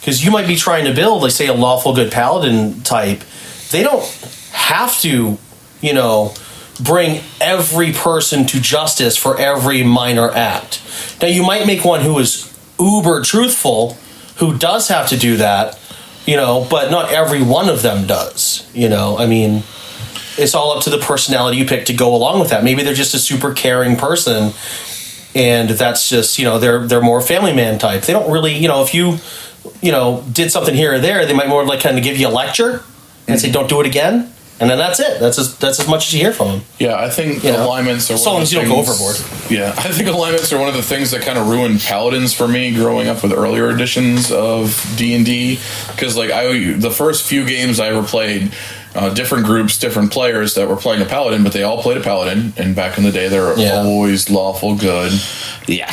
Because 0.00 0.24
you 0.24 0.30
might 0.30 0.46
be 0.46 0.56
trying 0.56 0.84
to 0.84 0.92
build, 0.92 1.22
like, 1.22 1.32
say, 1.32 1.46
a 1.46 1.54
lawful 1.54 1.94
good 1.94 2.10
paladin 2.12 2.82
type. 2.82 3.22
They 3.70 3.82
don't 3.82 4.04
have 4.52 5.00
to, 5.00 5.38
you 5.80 5.92
know, 5.94 6.34
bring 6.80 7.22
every 7.40 7.92
person 7.92 8.46
to 8.46 8.60
justice 8.60 9.16
for 9.16 9.38
every 9.38 9.82
minor 9.82 10.30
act. 10.30 10.80
Now, 11.20 11.28
you 11.28 11.42
might 11.42 11.66
make 11.66 11.84
one 11.84 12.00
who 12.00 12.18
is 12.18 12.52
uber 12.78 13.22
truthful, 13.22 13.96
who 14.36 14.58
does 14.58 14.88
have 14.88 15.08
to 15.10 15.16
do 15.16 15.36
that, 15.36 15.78
you 16.26 16.36
know, 16.36 16.66
but 16.68 16.90
not 16.90 17.10
every 17.10 17.42
one 17.42 17.68
of 17.68 17.82
them 17.82 18.06
does. 18.06 18.68
You 18.74 18.88
know, 18.88 19.16
I 19.18 19.26
mean, 19.26 19.62
it's 20.36 20.54
all 20.54 20.76
up 20.76 20.82
to 20.84 20.90
the 20.90 20.98
personality 20.98 21.58
you 21.58 21.64
pick 21.64 21.86
to 21.86 21.94
go 21.94 22.14
along 22.14 22.40
with 22.40 22.50
that. 22.50 22.64
Maybe 22.64 22.82
they're 22.82 22.94
just 22.94 23.14
a 23.14 23.18
super 23.18 23.52
caring 23.52 23.96
person 23.96 24.52
and 25.34 25.68
that's 25.70 26.08
just 26.08 26.38
you 26.38 26.44
know 26.44 26.58
they're 26.58 26.86
they're 26.86 27.02
more 27.02 27.20
family 27.20 27.52
man 27.52 27.78
type. 27.78 28.02
They 28.02 28.12
don't 28.12 28.30
really 28.30 28.54
you 28.54 28.68
know 28.68 28.82
if 28.82 28.94
you 28.94 29.18
you 29.80 29.92
know 29.92 30.24
did 30.32 30.50
something 30.50 30.74
here 30.74 30.94
or 30.94 30.98
there, 30.98 31.26
they 31.26 31.34
might 31.34 31.48
more 31.48 31.64
like 31.64 31.80
kind 31.80 31.98
of 31.98 32.04
give 32.04 32.16
you 32.16 32.28
a 32.28 32.30
lecture 32.30 32.82
and 33.26 33.40
say 33.40 33.50
don't 33.50 33.68
do 33.68 33.80
it 33.80 33.86
again, 33.86 34.32
and 34.64 34.70
then 34.70 34.78
that's 34.78 34.98
it. 35.00 35.20
That's 35.20 35.38
as 35.38 35.56
that's 35.58 35.78
as 35.80 35.86
much 35.88 36.06
as 36.08 36.14
you 36.14 36.20
hear 36.20 36.32
from 36.32 36.48
them. 36.48 36.60
Yeah, 36.78 36.96
I 36.96 37.08
think 37.10 37.44
You 37.44 37.52
know, 37.52 37.66
alignments 37.66 38.10
are 38.10 38.14
as 38.14 38.26
long 38.26 38.42
as 38.42 38.50
the 38.50 38.56
you 38.56 38.62
don't 38.62 38.70
go 38.70 38.80
overboard. 38.80 39.16
Yeah, 39.50 39.74
I 39.78 39.92
think 39.92 40.08
alignments 40.08 40.52
are 40.52 40.58
one 40.58 40.68
of 40.68 40.74
the 40.74 40.82
things 40.82 41.10
that 41.12 41.22
kind 41.22 41.38
of 41.38 41.48
ruined 41.48 41.80
paladins 41.80 42.32
for 42.34 42.48
me 42.48 42.74
growing 42.74 43.08
up 43.08 43.22
with 43.22 43.32
earlier 43.32 43.70
editions 43.70 44.32
of 44.32 44.74
D 44.96 45.14
and 45.14 45.24
D 45.24 45.58
because 45.88 46.16
like 46.16 46.30
I 46.30 46.72
the 46.72 46.90
first 46.90 47.22
few 47.24 47.44
games 47.46 47.78
I 47.80 47.88
ever 47.88 48.02
played. 48.02 48.52
Uh, 48.96 49.12
different 49.12 49.44
groups, 49.44 49.76
different 49.76 50.12
players 50.12 50.54
that 50.54 50.68
were 50.68 50.76
playing 50.76 51.02
a 51.02 51.04
paladin, 51.04 51.42
but 51.42 51.52
they 51.52 51.64
all 51.64 51.82
played 51.82 51.96
a 51.96 52.00
paladin. 52.00 52.52
And 52.56 52.76
back 52.76 52.96
in 52.96 53.02
the 53.02 53.10
day, 53.10 53.26
they 53.26 53.40
were 53.40 53.56
Yeah. 53.58 53.78
always 53.82 54.30
lawful 54.30 54.76
good, 54.76 55.10
Yeah. 55.66 55.90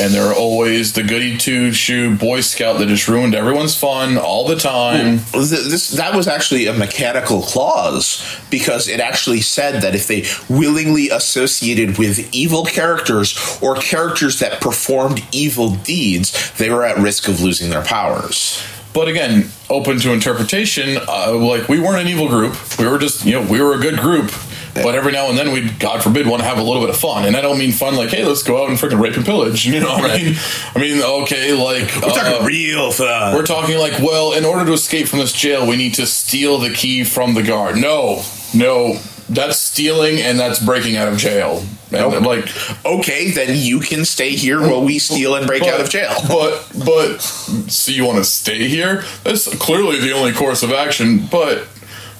And 0.00 0.12
they 0.12 0.20
were 0.20 0.34
always 0.34 0.92
the 0.92 1.02
goody 1.02 1.36
two 1.36 1.72
shoe 1.72 2.16
boy 2.16 2.40
scout 2.40 2.78
that 2.78 2.86
just 2.88 3.08
ruined 3.08 3.34
everyone's 3.34 3.76
fun 3.76 4.18
all 4.18 4.46
the 4.46 4.56
time. 4.56 5.18
Th- 5.32 5.48
this 5.48 5.90
that 5.92 6.14
was 6.14 6.26
actually 6.28 6.66
a 6.66 6.72
mechanical 6.72 7.42
clause 7.42 8.22
because 8.50 8.88
it 8.88 9.00
actually 9.00 9.40
said 9.40 9.82
that 9.82 9.94
if 9.94 10.06
they 10.06 10.24
willingly 10.48 11.08
associated 11.10 11.98
with 11.98 12.32
evil 12.34 12.64
characters 12.64 13.58
or 13.62 13.76
characters 13.76 14.38
that 14.38 14.60
performed 14.60 15.22
evil 15.32 15.70
deeds, 15.70 16.52
they 16.58 16.70
were 16.70 16.84
at 16.84 16.98
risk 16.98 17.28
of 17.28 17.40
losing 17.40 17.70
their 17.70 17.82
powers. 17.84 18.62
But 18.94 19.08
again, 19.08 19.48
open 19.70 19.98
to 20.00 20.12
interpretation. 20.12 20.98
Uh, 21.08 21.32
like 21.34 21.68
we 21.68 21.80
weren't 21.80 22.00
an 22.02 22.08
evil 22.08 22.28
group. 22.28 22.54
We 22.78 22.86
were 22.86 22.98
just, 22.98 23.24
you 23.24 23.32
know, 23.32 23.42
we 23.50 23.60
were 23.60 23.74
a 23.74 23.78
good 23.78 23.98
group. 23.98 24.30
But 24.74 24.94
every 24.94 25.12
now 25.12 25.28
and 25.28 25.36
then 25.36 25.52
we'd, 25.52 25.78
God 25.78 26.02
forbid, 26.02 26.26
want 26.26 26.40
to 26.40 26.48
have 26.48 26.58
a 26.58 26.62
little 26.62 26.80
bit 26.80 26.88
of 26.90 26.96
fun. 26.96 27.26
And 27.26 27.36
I 27.36 27.42
don't 27.42 27.58
mean 27.58 27.72
fun 27.72 27.94
like, 27.94 28.08
hey, 28.08 28.24
let's 28.24 28.42
go 28.42 28.62
out 28.62 28.70
and 28.70 28.78
freaking 28.78 29.00
rape 29.00 29.16
and 29.16 29.24
pillage. 29.24 29.66
You 29.72 29.80
know 29.80 29.88
what 29.94 30.10
I 30.10 30.16
mean? 30.16 30.34
I 30.74 30.78
mean, 30.78 31.02
okay, 31.02 31.52
like 31.52 31.84
We're 32.02 32.10
talking 32.10 32.42
uh, 32.42 32.46
real 32.46 32.90
fun. 32.92 33.34
we're 33.34 33.44
talking 33.46 33.78
like, 33.78 33.98
well, 34.00 34.32
in 34.32 34.44
order 34.44 34.64
to 34.66 34.72
escape 34.72 35.08
from 35.08 35.18
this 35.18 35.32
jail, 35.32 35.66
we 35.66 35.76
need 35.76 35.94
to 35.94 36.06
steal 36.06 36.58
the 36.58 36.70
key 36.70 37.04
from 37.04 37.34
the 37.34 37.42
guard. 37.42 37.76
No, 37.76 38.22
no, 38.54 38.98
that's 39.28 39.58
stealing 39.58 40.20
and 40.20 40.38
that's 40.38 40.58
breaking 40.64 40.96
out 40.96 41.08
of 41.08 41.16
jail. 41.18 41.64
And 41.90 42.24
like 42.24 42.48
Okay, 42.86 43.30
then 43.30 43.50
you 43.56 43.80
can 43.80 44.04
stay 44.06 44.30
here 44.30 44.60
while 44.60 44.82
we 44.82 44.98
steal 44.98 45.34
and 45.34 45.46
break 45.46 45.62
but- 45.62 45.74
out 45.74 45.80
of 45.80 45.90
jail. 45.90 46.14
But 46.26 46.66
but 46.84 47.20
so 47.20 47.92
you 47.92 48.04
want 48.06 48.18
to 48.18 48.24
stay 48.24 48.68
here? 48.68 49.04
That's 49.24 49.54
clearly 49.58 50.00
the 50.00 50.12
only 50.12 50.32
course 50.32 50.62
of 50.62 50.72
action. 50.72 51.26
But 51.30 51.66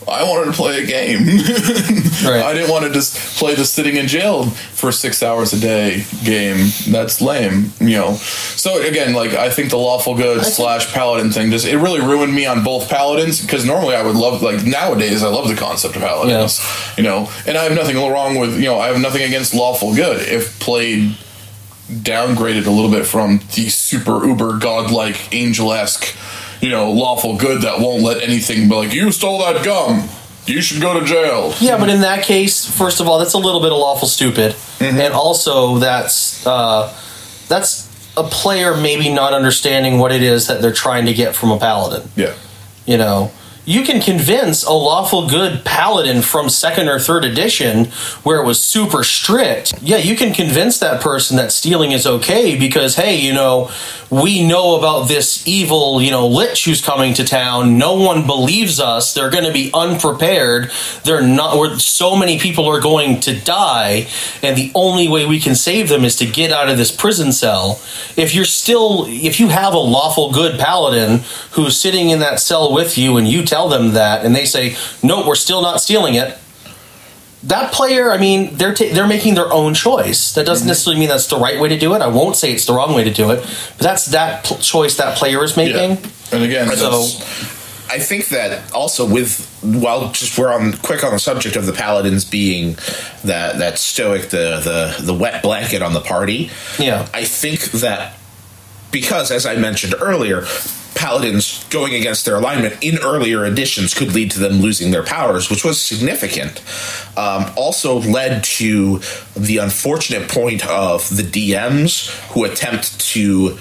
I 0.08 0.22
wanted 0.24 0.46
to 0.50 0.56
play 0.56 0.82
a 0.82 0.86
game. 0.86 1.26
Right. 2.22 2.40
I 2.40 2.52
didn't 2.54 2.70
want 2.70 2.84
to 2.84 2.92
just 2.92 3.16
play 3.40 3.56
the 3.56 3.64
sitting 3.64 3.96
in 3.96 4.06
jail 4.06 4.44
for 4.44 4.92
six 4.92 5.24
hours 5.24 5.52
a 5.52 5.58
day 5.58 6.04
game. 6.24 6.68
That's 6.88 7.20
lame, 7.20 7.72
you 7.80 7.96
know. 7.96 8.14
So 8.14 8.80
again, 8.80 9.12
like 9.12 9.32
I 9.32 9.50
think 9.50 9.70
the 9.70 9.76
lawful 9.78 10.14
good 10.14 10.44
slash 10.44 10.92
paladin 10.92 11.32
thing 11.32 11.50
just 11.50 11.66
it 11.66 11.78
really 11.78 12.00
ruined 12.00 12.32
me 12.32 12.46
on 12.46 12.62
both 12.62 12.88
paladins 12.88 13.40
because 13.42 13.64
normally 13.64 13.96
I 13.96 14.04
would 14.04 14.14
love 14.14 14.40
like 14.40 14.64
nowadays 14.64 15.24
I 15.24 15.28
love 15.30 15.48
the 15.48 15.56
concept 15.56 15.96
of 15.96 16.02
paladins, 16.02 16.60
you 16.96 17.02
know. 17.02 17.28
And 17.44 17.58
I 17.58 17.64
have 17.64 17.74
nothing 17.74 17.96
wrong 17.96 18.38
with 18.38 18.54
you 18.56 18.66
know 18.66 18.78
I 18.78 18.86
have 18.86 19.00
nothing 19.00 19.22
against 19.22 19.52
lawful 19.52 19.92
good 19.96 20.20
if 20.28 20.60
played 20.60 21.16
downgraded 21.90 22.66
a 22.66 22.70
little 22.70 22.90
bit 22.90 23.04
from 23.06 23.38
the 23.56 23.68
super 23.68 24.24
uber 24.24 24.58
godlike 24.58 25.34
angel 25.34 25.72
esque, 25.72 26.14
you 26.62 26.70
know, 26.70 26.90
lawful 26.90 27.36
good 27.36 27.62
that 27.62 27.80
won't 27.80 28.02
let 28.02 28.22
anything 28.22 28.68
be 28.68 28.74
like, 28.74 28.94
you 28.94 29.12
stole 29.12 29.40
that 29.40 29.62
gum. 29.64 30.08
You 30.46 30.62
should 30.62 30.80
go 30.80 30.98
to 30.98 31.04
jail. 31.04 31.52
Yeah, 31.60 31.78
but 31.78 31.88
in 31.88 32.00
that 32.00 32.24
case, 32.24 32.64
first 32.64 33.00
of 33.00 33.06
all, 33.06 33.18
that's 33.18 33.34
a 33.34 33.38
little 33.38 33.60
bit 33.60 33.70
of 33.70 33.78
lawful 33.78 34.08
stupid, 34.08 34.56
and 34.80 34.98
also 35.12 35.78
that's 35.78 36.44
uh, 36.44 36.92
that's 37.46 37.88
a 38.16 38.24
player 38.24 38.76
maybe 38.76 39.12
not 39.12 39.34
understanding 39.34 39.98
what 39.98 40.10
it 40.10 40.22
is 40.22 40.48
that 40.48 40.60
they're 40.60 40.72
trying 40.72 41.06
to 41.06 41.14
get 41.14 41.36
from 41.36 41.50
a 41.52 41.58
paladin. 41.58 42.08
Yeah. 42.16 42.34
You 42.86 42.98
know, 42.98 43.30
you 43.64 43.82
can 43.84 44.00
convince 44.00 44.64
a 44.64 44.72
lawful 44.72 45.28
good 45.28 45.64
paladin 45.64 46.22
from 46.22 46.48
second 46.48 46.88
or 46.88 46.98
third 46.98 47.24
edition 47.24 47.86
where 48.24 48.40
it 48.40 48.46
was 48.46 48.60
super 48.60 49.04
strict. 49.04 49.74
Yeah, 49.80 49.98
you 49.98 50.16
can 50.16 50.34
convince 50.34 50.78
that 50.80 51.00
person 51.00 51.36
that 51.36 51.52
stealing 51.52 51.92
is 51.92 52.06
okay 52.06 52.58
because, 52.58 52.96
hey, 52.96 53.16
you 53.16 53.32
know, 53.32 53.70
we 54.10 54.46
know 54.46 54.76
about 54.76 55.08
this 55.08 55.46
evil, 55.46 56.02
you 56.02 56.10
know, 56.10 56.26
lich 56.26 56.64
who's 56.64 56.84
coming 56.84 57.14
to 57.14 57.24
town. 57.24 57.78
No 57.78 57.94
one 57.94 58.26
believes 58.26 58.78
us. 58.78 59.14
They're 59.14 59.30
going 59.30 59.44
to 59.44 59.52
be 59.52 59.70
unprepared. 59.72 60.70
They're 61.04 61.26
not, 61.26 61.80
so 61.80 62.16
many 62.16 62.38
people 62.38 62.66
are 62.66 62.80
going 62.80 63.20
to 63.20 63.40
die. 63.40 64.08
And 64.42 64.56
the 64.56 64.70
only 64.74 65.08
way 65.08 65.24
we 65.24 65.40
can 65.40 65.54
save 65.54 65.88
them 65.88 66.04
is 66.04 66.16
to 66.16 66.26
get 66.26 66.52
out 66.52 66.68
of 66.68 66.76
this 66.76 66.94
prison 66.94 67.32
cell. 67.32 67.80
If 68.16 68.34
you're 68.34 68.44
still, 68.44 69.06
if 69.08 69.40
you 69.40 69.48
have 69.48 69.72
a 69.72 69.78
lawful 69.78 70.32
good 70.32 70.58
paladin 70.58 71.20
who's 71.52 71.80
sitting 71.80 72.10
in 72.10 72.18
that 72.18 72.40
cell 72.40 72.72
with 72.72 72.98
you 72.98 73.16
and 73.16 73.26
you 73.26 73.44
tell 73.52 73.68
them 73.68 73.92
that 73.92 74.24
and 74.24 74.34
they 74.34 74.46
say, 74.46 74.76
no, 75.02 75.26
we're 75.26 75.34
still 75.34 75.60
not 75.60 75.80
stealing 75.80 76.14
it. 76.14 76.38
That 77.44 77.72
player, 77.72 78.10
I 78.10 78.18
mean, 78.18 78.54
they're 78.54 78.72
ta- 78.72 78.92
they're 78.92 79.06
making 79.06 79.34
their 79.34 79.52
own 79.52 79.74
choice. 79.74 80.32
That 80.34 80.46
doesn't 80.46 80.62
mm-hmm. 80.62 80.68
necessarily 80.68 81.00
mean 81.00 81.08
that's 81.08 81.26
the 81.26 81.36
right 81.36 81.60
way 81.60 81.68
to 81.68 81.78
do 81.78 81.94
it. 81.94 82.00
I 82.00 82.06
won't 82.06 82.36
say 82.36 82.52
it's 82.52 82.66
the 82.66 82.72
wrong 82.72 82.94
way 82.94 83.04
to 83.04 83.12
do 83.12 83.30
it, 83.32 83.40
but 83.76 83.84
that's 83.84 84.06
that 84.06 84.44
pl- 84.44 84.58
choice 84.58 84.96
that 84.96 85.18
player 85.18 85.42
is 85.44 85.56
making. 85.56 85.90
Yeah. 85.90 86.06
And 86.32 86.44
again, 86.44 86.76
So- 86.76 87.02
I 87.90 87.98
think 87.98 88.28
that 88.28 88.72
also 88.72 89.06
with 89.06 89.46
while 89.60 90.12
just 90.12 90.38
we're 90.38 90.50
on 90.50 90.72
quick 90.72 91.04
on 91.04 91.12
the 91.12 91.18
subject 91.18 91.56
of 91.56 91.66
the 91.66 91.74
paladins 91.74 92.24
being 92.24 92.76
that 93.22 93.58
that 93.58 93.78
stoic 93.78 94.30
the 94.30 94.60
the 94.64 95.04
the 95.04 95.12
wet 95.12 95.42
blanket 95.42 95.82
on 95.82 95.92
the 95.92 96.00
party. 96.00 96.50
Yeah. 96.78 97.06
I 97.12 97.24
think 97.24 97.60
that 97.82 98.14
because 98.92 99.30
as 99.32 99.44
I 99.44 99.56
mentioned 99.56 99.94
earlier, 100.00 100.44
paladins 100.94 101.64
going 101.64 101.94
against 101.94 102.24
their 102.24 102.36
alignment 102.36 102.76
in 102.80 102.98
earlier 102.98 103.44
editions 103.44 103.92
could 103.92 104.14
lead 104.14 104.30
to 104.30 104.38
them 104.38 104.60
losing 104.60 104.92
their 104.92 105.02
powers, 105.02 105.50
which 105.50 105.64
was 105.64 105.80
significant. 105.80 106.62
Um, 107.16 107.50
also 107.56 107.98
led 107.98 108.44
to 108.44 109.00
the 109.34 109.58
unfortunate 109.58 110.28
point 110.28 110.64
of 110.68 111.08
the 111.16 111.24
DMs 111.24 112.10
who 112.32 112.44
attempt 112.44 113.00
to 113.12 113.58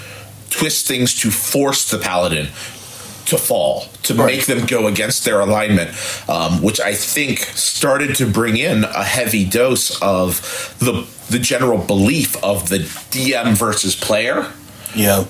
twist 0.52 0.88
things 0.88 1.20
to 1.22 1.32
force 1.32 1.89
the 1.89 1.98
paladin 1.98 2.50
to 3.26 3.38
fall 3.38 3.86
to 4.04 4.13
make 4.13 4.46
them 4.46 4.65
go 4.65 4.88
against 4.88 5.24
their 5.24 5.39
alignment, 5.39 5.89
um, 6.30 6.62
which 6.62 6.82
I 6.82 6.94
think 6.94 7.39
started 7.39 8.15
to 8.17 8.26
bring 8.26 8.58
in 8.58 8.84
a 8.84 9.04
heavy 9.04 9.46
dose 9.46 10.00
of 10.02 10.41
the 10.80 11.08
the 11.30 11.39
general 11.39 11.78
belief 11.78 12.36
of 12.44 12.67
the 12.67 12.80
DM 12.80 13.58
versus 13.58 13.96
player, 13.96 14.52
Yeah. 14.95 15.25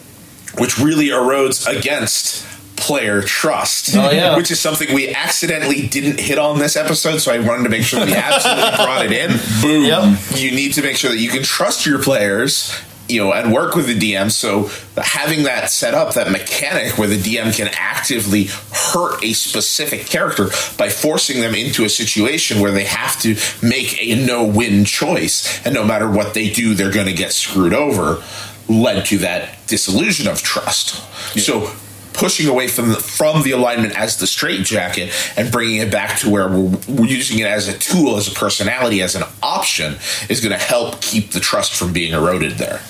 which 0.58 0.78
really 0.80 1.08
erodes 1.08 1.66
against 1.68 2.48
player 2.76 3.22
trust. 3.22 3.96
Oh, 3.96 4.10
yeah. 4.10 4.36
which 4.38 4.50
is 4.52 4.60
something 4.60 4.94
we 4.94 5.14
accidentally 5.14 5.88
didn't 5.88 6.20
hit 6.20 6.40
on 6.40 6.58
this 6.60 6.76
episode, 6.76 7.20
so 7.20 7.32
I 7.32 7.40
wanted 7.40 7.64
to 7.64 7.70
make 7.70 7.84
sure 7.84 8.04
we 8.04 8.14
absolutely 8.16 8.72
brought 8.84 9.06
it 9.06 9.12
in. 9.12 9.30
boom. 9.62 9.86
Yep. 9.86 10.18
You 10.36 10.52
need 10.52 10.74
to 10.74 10.82
make 10.82 10.98
sure 10.98 11.12
that 11.12 11.20
you 11.20 11.30
can 11.30 11.44
trust 11.44 11.86
your 11.86 12.02
players. 12.02 12.76
You 13.10 13.20
know, 13.26 13.34
and 13.34 13.52
work 13.52 13.76
with 13.76 13.88
the 13.88 14.00
DM. 14.00 14.32
So 14.32 14.70
having 14.96 15.44
that 15.44 15.70
set 15.70 15.94
up, 15.94 16.14
that 16.14 16.32
mechanic 16.32 16.98
where 16.98 17.10
the 17.10 17.18
DM 17.18 17.54
can 17.54 17.70
actively 17.74 18.46
hurt 18.72 19.22
a 19.22 19.34
specific 19.34 20.06
character 20.06 20.46
by 20.78 20.88
forcing 20.88 21.42
them 21.42 21.54
into 21.54 21.84
a 21.84 21.90
situation 21.90 22.62
where 22.62 22.72
they 22.72 22.86
have 22.86 23.20
to 23.24 23.36
make 23.62 24.02
a 24.02 24.16
no-win 24.26 24.86
choice, 24.86 25.60
and 25.66 25.74
no 25.76 25.84
matter 25.84 26.10
what 26.10 26.34
they 26.34 26.50
do, 26.50 26.74
they're 26.74 26.92
going 26.92 27.08
to 27.08 27.14
get 27.14 27.34
screwed 27.34 27.74
over, 27.74 28.24
led 28.72 29.06
to 29.06 29.18
that 29.20 29.66
disillusion 29.68 30.28
of 30.28 30.42
trust. 30.42 30.96
So 31.40 31.74
pushing 32.14 32.48
away 32.48 32.68
from 32.68 32.90
the, 32.90 32.96
from 32.96 33.44
the 33.44 33.52
alignment 33.52 33.98
as 33.98 34.18
the 34.18 34.28
straitjacket 34.28 35.12
and 35.38 35.52
bringing 35.52 35.78
it 35.78 35.92
back 35.92 36.20
to 36.20 36.30
where 36.30 36.48
we're, 36.48 36.78
we're 36.88 37.06
using 37.06 37.40
it 37.40 37.48
as 37.48 37.68
a 37.68 37.78
tool, 37.78 38.18
as 38.18 38.28
a 38.28 38.32
personality, 38.32 39.02
as 39.02 39.16
an 39.16 39.24
option 39.42 39.96
is 40.30 40.42
going 40.42 40.52
to 40.52 40.64
help 40.64 41.02
keep 41.02 41.32
the 41.32 41.40
trust 41.40 41.74
from 41.74 41.94
being 41.94 42.14
eroded 42.14 42.54
there. 42.54 42.82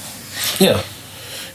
Yeah. 0.59 0.83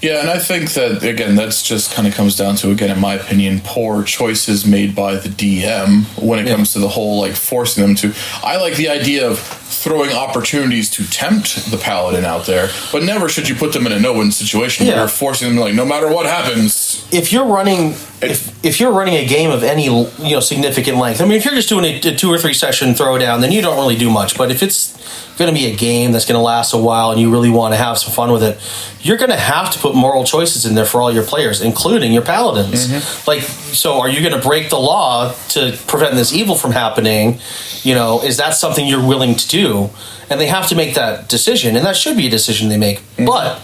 Yeah, 0.02 0.20
and 0.20 0.28
I 0.30 0.38
think 0.38 0.72
that 0.74 1.02
again, 1.02 1.36
that's 1.36 1.62
just 1.62 1.92
kind 1.94 2.06
of 2.06 2.14
comes 2.14 2.36
down 2.36 2.56
to 2.56 2.70
again, 2.70 2.90
in 2.90 3.00
my 3.00 3.14
opinion, 3.14 3.60
poor 3.64 4.02
choices 4.04 4.66
made 4.66 4.94
by 4.94 5.16
the 5.16 5.28
DM 5.28 6.04
when 6.22 6.38
it 6.38 6.46
Yeah. 6.46 6.54
comes 6.56 6.72
to 6.74 6.78
the 6.78 6.88
whole 6.88 7.20
like 7.20 7.34
forcing 7.34 7.82
them 7.82 7.94
to. 7.96 8.12
I 8.44 8.56
like 8.56 8.76
the 8.76 8.88
idea 8.88 9.26
of 9.28 9.38
throwing 9.38 10.12
opportunities 10.12 10.90
to 10.90 11.08
tempt 11.10 11.70
the 11.70 11.76
paladin 11.76 12.24
out 12.24 12.46
there, 12.46 12.70
but 12.92 13.02
never 13.04 13.28
should 13.28 13.48
you 13.48 13.54
put 13.54 13.72
them 13.72 13.86
in 13.86 13.92
a 13.92 13.98
no-win 14.00 14.32
situation 14.32 14.86
Yeah. 14.86 14.92
where 14.92 15.00
you're 15.02 15.08
forcing 15.08 15.48
them 15.48 15.58
like 15.58 15.74
no 15.74 15.84
matter 15.84 16.08
what 16.08 16.26
happens. 16.26 17.04
if 17.10 17.32
you're 17.32 17.44
running 17.46 17.94
if, 18.22 18.64
if 18.64 18.80
you're 18.80 18.92
running 18.92 19.14
a 19.14 19.26
game 19.26 19.50
of 19.50 19.62
any 19.62 19.84
you 19.84 20.30
know 20.34 20.40
significant 20.40 20.96
length, 20.98 21.20
I 21.20 21.24
mean, 21.24 21.36
if 21.36 21.44
you're 21.44 21.54
just 21.54 21.68
doing 21.68 21.84
a, 21.84 21.96
a 22.08 22.14
two 22.16 22.30
or 22.30 22.38
three 22.38 22.54
session 22.54 22.94
throwdown, 22.94 23.40
then 23.42 23.52
you 23.52 23.60
don't 23.60 23.76
really 23.76 23.96
do 23.96 24.08
much. 24.10 24.38
But 24.38 24.50
if 24.50 24.62
it's 24.62 24.94
going 25.36 25.54
to 25.54 25.60
be 25.60 25.66
a 25.70 25.76
game 25.76 26.12
that's 26.12 26.24
going 26.24 26.38
to 26.38 26.42
last 26.42 26.72
a 26.72 26.78
while 26.78 27.10
and 27.10 27.20
you 27.20 27.30
really 27.30 27.50
want 27.50 27.74
to 27.74 27.78
have 27.78 27.98
some 27.98 28.10
fun 28.14 28.32
with 28.32 28.42
it, 28.42 28.58
you're 29.02 29.18
going 29.18 29.30
to 29.30 29.36
have 29.36 29.70
to 29.70 29.78
put 29.86 29.94
moral 29.94 30.24
choices 30.24 30.66
in 30.66 30.74
there 30.74 30.84
for 30.84 31.00
all 31.00 31.12
your 31.12 31.24
players, 31.24 31.60
including 31.60 32.12
your 32.12 32.22
paladins. 32.22 32.88
Mm-hmm. 32.88 33.30
Like, 33.30 33.42
so 33.42 34.00
are 34.00 34.08
you 34.08 34.20
going 34.20 34.40
to 34.40 34.48
break 34.48 34.70
the 34.70 34.78
law 34.78 35.32
to 35.50 35.78
prevent 35.86 36.14
this 36.14 36.32
evil 36.32 36.56
from 36.56 36.72
happening? 36.72 37.38
You 37.82 37.94
know, 37.94 38.22
is 38.22 38.36
that 38.38 38.54
something 38.54 38.86
you're 38.86 39.06
willing 39.06 39.34
to 39.36 39.48
do? 39.48 39.90
And 40.28 40.40
they 40.40 40.48
have 40.48 40.66
to 40.68 40.74
make 40.74 40.94
that 40.94 41.28
decision, 41.28 41.76
and 41.76 41.86
that 41.86 41.96
should 41.96 42.16
be 42.16 42.26
a 42.26 42.30
decision 42.30 42.68
they 42.68 42.78
make. 42.78 42.98
Mm-hmm. 42.98 43.26
But 43.26 43.60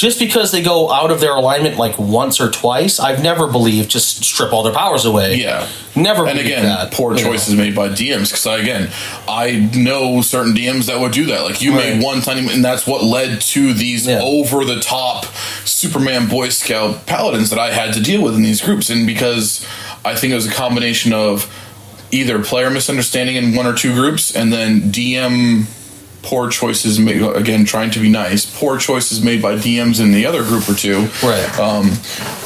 just 0.00 0.18
because 0.18 0.50
they 0.50 0.62
go 0.62 0.90
out 0.90 1.10
of 1.10 1.20
their 1.20 1.36
alignment 1.36 1.76
like 1.76 1.98
once 1.98 2.40
or 2.40 2.50
twice, 2.50 2.98
I've 2.98 3.22
never 3.22 3.46
believed 3.46 3.90
just 3.90 4.24
strip 4.24 4.50
all 4.50 4.62
their 4.62 4.72
powers 4.72 5.04
away. 5.04 5.34
Yeah. 5.34 5.68
Never 5.94 6.26
And 6.26 6.38
again, 6.38 6.62
that. 6.62 6.90
poor 6.90 7.12
know. 7.12 7.18
choices 7.22 7.54
made 7.54 7.74
by 7.74 7.90
DMs. 7.90 8.30
Because 8.30 8.46
I, 8.46 8.56
again, 8.60 8.88
I 9.28 9.68
know 9.76 10.22
certain 10.22 10.54
DMs 10.54 10.86
that 10.86 10.98
would 11.00 11.12
do 11.12 11.26
that. 11.26 11.42
Like 11.42 11.60
you 11.60 11.76
Right. 11.76 11.96
made 11.96 12.02
one 12.02 12.22
tiny, 12.22 12.50
and 12.50 12.64
that's 12.64 12.86
what 12.86 13.04
led 13.04 13.42
to 13.42 13.74
these 13.74 14.06
Yeah. 14.06 14.22
over 14.22 14.64
the 14.64 14.80
top 14.80 15.26
Superman 15.66 16.28
Boy 16.28 16.48
Scout 16.48 17.04
paladins 17.04 17.50
that 17.50 17.58
I 17.58 17.70
had 17.70 17.92
to 17.92 18.00
deal 18.00 18.22
with 18.22 18.34
in 18.34 18.42
these 18.42 18.62
groups. 18.62 18.88
And 18.88 19.06
because 19.06 19.66
I 20.02 20.14
think 20.14 20.32
it 20.32 20.36
was 20.36 20.46
a 20.46 20.50
combination 20.50 21.12
of 21.12 21.46
either 22.10 22.38
player 22.38 22.70
misunderstanding 22.70 23.36
in 23.36 23.54
one 23.54 23.66
or 23.66 23.74
two 23.74 23.92
groups, 23.92 24.34
and 24.34 24.50
then 24.50 24.90
DM 24.90 25.66
poor 26.22 26.50
choices 26.50 26.98
made 26.98 27.22
again 27.22 27.64
trying 27.64 27.90
to 27.90 27.98
be 27.98 28.08
nice 28.08 28.44
poor 28.58 28.76
choices 28.78 29.22
made 29.22 29.40
by 29.40 29.54
dms 29.54 30.00
in 30.00 30.12
the 30.12 30.26
other 30.26 30.42
group 30.42 30.68
or 30.68 30.74
two 30.74 31.08
Right. 31.22 31.58
um, 31.58 31.88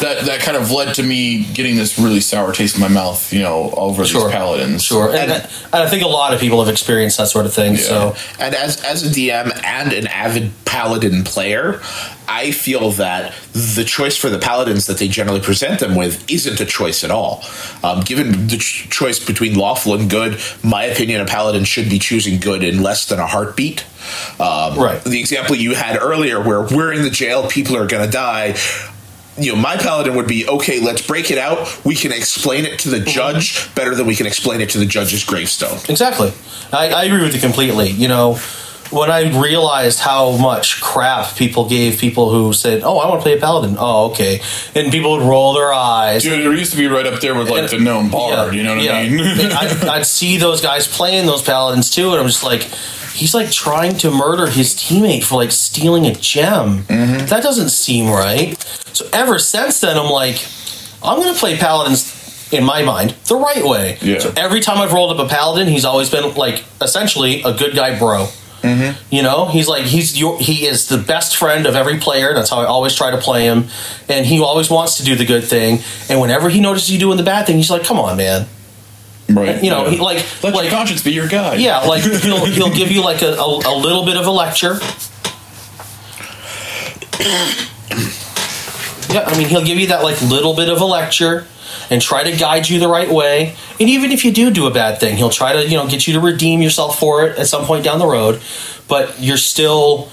that 0.01 0.25
that 0.27 0.41
kind 0.41 0.57
of 0.57 0.71
led 0.71 0.95
to 0.95 1.03
me 1.03 1.45
getting 1.55 1.77
this 1.77 1.99
really 1.99 2.21
sour 2.21 2.53
taste 2.53 2.77
in 2.77 2.81
my 2.81 2.89
mouth 2.89 3.33
you 3.33 3.41
know 3.43 3.73
over 3.77 4.05
Sure. 4.05 4.25
these 4.25 4.33
paladins 4.33 4.83
Sure. 4.85 5.09
And, 5.11 5.31
And- 5.33 5.43
and 5.73 5.83
I 5.83 5.89
think 5.89 6.05
a 6.05 6.09
lot 6.09 6.33
of 6.33 6.41
people 6.41 6.65
have 6.65 6.73
experienced 6.73 7.19
that 7.19 7.29
sort 7.29 7.47
of 7.47 7.53
thing. 7.55 7.77
So, 7.77 8.15
And 8.39 8.55
as 8.55 8.81
as 8.85 9.03
a 9.05 9.09
DM 9.11 9.51
and 9.65 9.93
an 9.93 10.07
avid 10.07 10.53
paladin 10.65 11.25
player, 11.25 11.81
I 12.29 12.51
feel 12.53 12.91
that 12.93 13.35
the 13.53 13.85
choice 13.85 14.17
for 14.17 14.31
the 14.31 14.39
paladins 14.39 14.87
that 14.87 14.99
they 14.99 15.09
generally 15.09 15.41
present 15.41 15.81
them 15.81 15.95
with 15.95 16.29
isn't 16.31 16.61
a 16.61 16.65
choice 16.65 17.05
at 17.05 17.11
all. 17.11 17.43
Um, 17.83 18.01
given 18.03 18.47
the 18.49 18.57
ch- 18.57 18.89
choice 18.91 19.25
between 19.25 19.55
lawful 19.57 19.95
and 19.95 20.09
good, 20.09 20.41
my 20.63 20.85
opinion, 20.85 21.21
a 21.21 21.27
paladin 21.27 21.65
should 21.65 21.89
be 21.91 21.99
choosing 21.99 22.41
good 22.41 22.63
in 22.65 22.83
less 22.83 23.07
than 23.07 23.19
a 23.19 23.27
heartbeat. 23.27 23.85
Um, 24.41 24.79
Right. 24.79 25.03
The 25.05 25.21
example 25.21 25.55
you 25.57 25.75
had 25.75 25.99
earlier, 26.01 26.41
where 26.43 26.63
we're 26.63 26.93
in 26.93 27.03
the 27.03 27.11
jail, 27.11 27.47
people 27.49 27.77
are 27.77 27.87
going 27.87 28.05
to 28.05 28.11
die. 28.11 28.57
you 29.37 29.53
know, 29.53 29.59
my 29.61 29.77
paladin 29.77 30.15
would 30.15 30.29
be 30.29 30.47
okay. 30.49 30.81
Let's 30.81 31.03
break 31.07 31.31
it 31.31 31.39
out. 31.39 31.85
We 31.85 31.95
can 31.97 32.13
explain 32.13 32.65
it 32.67 32.79
to 32.81 32.89
the 32.89 33.01
judge 33.01 33.75
better 33.75 33.95
than 33.95 34.07
we 34.07 34.15
can 34.15 34.27
explain 34.27 34.61
it 34.61 34.71
to 34.71 34.79
the 34.79 34.87
judge's 34.87 35.25
gravestone. 35.25 35.79
Exactly. 35.89 36.33
I, 36.73 36.91
I 36.91 37.05
agree 37.05 37.23
with 37.23 37.35
you 37.35 37.41
completely. 37.41 37.91
You 37.91 38.09
know, 38.09 38.39
when 38.95 39.11
I 39.11 39.39
realized 39.41 39.99
how 40.01 40.37
much 40.37 40.81
crap 40.81 41.37
people 41.37 41.69
gave 41.69 41.99
people 41.99 42.31
who 42.31 42.53
said, 42.53 42.83
"Oh, 42.85 42.99
I 42.99 43.09
want 43.09 43.21
to 43.21 43.23
play 43.23 43.37
a 43.37 43.41
paladin." 43.41 43.77
Oh, 43.79 44.07
okay, 44.11 44.41
and 44.75 44.93
people 44.93 45.13
would 45.19 45.23
roll 45.27 45.53
their 45.55 45.73
eyes. 45.73 46.23
Dude, 46.23 46.41
it 46.47 46.59
used 46.59 46.71
to 46.73 46.79
be 46.79 46.87
right 46.87 47.07
up 47.07 47.21
there 47.21 47.35
with 47.35 47.51
like 47.51 47.63
And- 47.65 47.69
the 47.71 47.79
gnome 47.81 48.11
bard. 48.11 48.55
Yeah, 48.55 48.57
you 48.59 48.63
know 48.63 48.77
what 48.77 48.85
yeah. 48.85 48.97
I 48.99 49.09
mean? 49.09 49.53
I'd, 49.53 49.85
I'd 49.97 50.07
see 50.07 50.37
those 50.39 50.61
guys 50.61 50.87
playing 50.87 51.27
those 51.27 51.43
paladins 51.43 51.91
too, 51.91 52.13
and 52.13 52.21
I'm 52.21 52.27
just 52.27 52.45
like, 52.45 52.63
he's 53.15 53.35
like 53.35 53.51
trying 53.51 53.97
to 53.99 54.11
murder 54.11 54.47
his 54.47 54.75
teammate 54.75 55.25
for 55.25 55.35
like 55.37 55.51
stealing 55.53 56.07
a 56.07 56.15
gem. 56.15 56.85
Mm-hmm. 56.85 57.27
That 57.27 57.43
doesn't 57.43 57.71
seem 57.71 58.11
right. 58.11 58.59
So 58.93 59.07
ever 59.13 59.39
since 59.39 59.81
then, 59.81 59.99
I'm 59.99 60.11
like, 60.11 60.37
I'm 61.03 61.19
gonna 61.21 61.35
play 61.39 61.57
paladins. 61.57 62.23
In 62.53 62.63
my 62.63 62.83
mind, 62.85 63.17
the 63.27 63.35
right 63.35 63.65
way. 63.65 63.99
Yeah. 64.01 64.21
So 64.21 64.33
every 64.37 64.61
time 64.61 64.79
I've 64.79 64.93
rolled 64.93 65.19
up 65.19 65.27
a 65.27 65.29
paladin, 65.29 65.67
he's 65.67 65.85
always 65.85 66.09
been 66.09 66.35
like 66.35 66.63
essentially 66.81 67.43
a 67.43 67.53
good 67.53 67.75
guy, 67.75 67.99
bro. 67.99 68.29
Mm-hmm. 68.65 69.15
You 69.15 69.23
know, 69.23 69.47
he's 69.47 69.69
like 69.69 69.85
he's 69.85 70.19
your, 70.19 70.39
he 70.39 70.67
is 70.67 70.89
the 70.89 70.97
best 70.97 71.37
friend 71.37 71.67
of 71.67 71.77
every 71.77 71.99
player. 71.99 72.33
That's 72.33 72.49
how 72.49 72.61
I 72.61 72.65
always 72.65 72.95
try 72.95 73.11
to 73.11 73.19
play 73.19 73.45
him, 73.45 73.69
and 74.09 74.25
he 74.25 74.41
always 74.41 74.71
wants 74.71 74.97
to 74.97 75.05
do 75.05 75.15
the 75.15 75.27
good 75.27 75.45
thing. 75.45 75.81
And 76.09 76.21
whenever 76.21 76.49
he 76.49 76.61
notices 76.61 76.91
you 76.91 76.99
doing 76.99 77.19
the 77.19 77.23
bad 77.23 77.47
thing, 77.47 77.57
he's 77.57 77.71
like, 77.71 77.85
"Come 77.85 77.99
on, 77.99 78.17
man." 78.17 78.47
right. 79.29 79.63
You 79.63 79.71
know, 79.71 79.85
yeah. 79.85 79.91
he, 79.91 79.99
like 79.99 80.25
let 80.43 80.55
like 80.55 80.65
your 80.65 80.73
conscience 80.73 81.03
be 81.03 81.13
your 81.13 81.29
guide. 81.29 81.61
yeah, 81.61 81.81
like 81.81 82.03
he'll 82.03 82.47
he'll 82.47 82.75
give 82.75 82.91
you 82.91 83.03
like 83.03 83.21
a, 83.23 83.35
a, 83.35 83.75
a 83.75 83.77
little 83.77 84.05
bit 84.07 84.17
of 84.17 84.27
a 84.27 84.31
lecture. 84.31 84.79
Yeah, 89.11 89.21
I 89.29 89.39
mean 89.39 89.49
he'll 89.49 89.65
give 89.65 89.79
you 89.79 89.89
that 89.89 90.03
like 90.03 90.21
little 90.23 90.57
bit 90.57 90.69
of 90.69 90.81
a 90.81 90.85
lecture 90.85 91.47
and 91.91 92.01
try 92.01 92.23
to 92.25 92.37
guide 92.37 92.69
you 92.69 92.79
the 92.79 92.89
right 92.89 93.11
way. 93.11 93.57
And 93.81 93.89
even 93.89 94.11
if 94.11 94.25
you 94.25 94.33
do 94.33 94.51
do 94.51 94.67
a 94.67 94.71
bad 94.71 95.01
thing, 95.01 95.17
he'll 95.17 95.31
try 95.31 95.53
to 95.53 95.69
you 95.69 95.77
know 95.77 95.87
get 95.87 96.07
you 96.07 96.15
to 96.15 96.21
redeem 96.21 96.63
yourself 96.63 96.99
for 96.99 97.27
it 97.27 97.39
at 97.39 97.47
some 97.47 97.65
point 97.65 97.85
down 97.85 97.99
the 97.99 98.07
road. 98.07 98.41
But 98.89 99.21
you're 99.21 99.37
still 99.37 100.11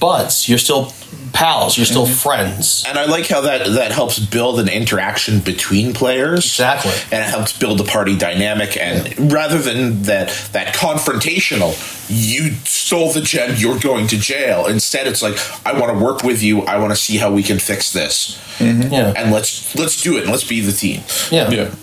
buds. 0.00 0.48
You're 0.48 0.58
still 0.58 0.92
pals. 1.32 1.76
You're 1.76 1.86
still 1.86 2.06
mhm. 2.06 2.22
friends. 2.22 2.84
And 2.86 2.98
I 2.98 3.04
like 3.06 3.26
how 3.26 3.42
that 3.42 3.66
that 3.66 3.92
helps 3.92 4.18
build 4.18 4.60
an 4.60 4.68
interaction 4.68 5.40
between 5.40 5.92
players. 5.92 6.44
Exactly. 6.44 6.92
And 7.10 7.24
it 7.24 7.30
helps 7.30 7.56
build 7.56 7.78
the 7.78 7.84
party 7.84 8.16
dynamic 8.16 8.76
and 8.76 9.32
rather 9.32 9.58
than 9.58 10.02
that 10.02 10.28
that 10.52 10.74
confrontational, 10.74 11.72
you 12.08 12.54
stole 12.64 13.12
the 13.12 13.20
gem, 13.20 13.54
you're 13.56 13.78
going 13.78 14.06
to 14.08 14.18
jail. 14.18 14.66
Instead 14.66 15.06
it's 15.06 15.22
like, 15.22 15.36
I 15.66 15.78
want 15.78 15.96
to 15.96 16.04
work 16.04 16.22
with 16.22 16.42
you, 16.42 16.62
I 16.62 16.78
want 16.78 16.92
to 16.92 16.96
see 16.96 17.18
how 17.18 17.32
we 17.32 17.42
can 17.42 17.58
fix 17.58 17.92
this. 17.92 18.38
Mm-hmm. 18.58 18.92
Yeah. 18.92 19.12
And 19.16 19.32
let's 19.32 19.74
let's 19.74 20.00
do 20.00 20.16
it 20.16 20.22
and 20.22 20.30
let's 20.30 20.44
be 20.44 20.60
the 20.60 20.72
team. 20.72 21.02
Yeah. 21.30 21.50
Yeah. 21.50 21.74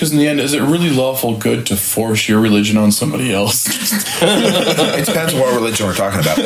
Because 0.00 0.12
in 0.12 0.18
the 0.18 0.28
end, 0.28 0.40
is 0.40 0.54
it 0.54 0.62
really 0.62 0.88
lawful 0.88 1.36
good 1.36 1.66
to 1.66 1.76
force 1.76 2.26
your 2.26 2.40
religion 2.40 2.78
on 2.78 2.90
somebody 2.90 3.34
else? 3.34 3.68
It 4.22 5.04
depends 5.04 5.34
on 5.34 5.40
what 5.40 5.54
religion 5.54 5.86
we're 5.86 5.94
talking 5.94 6.20
about. 6.20 6.38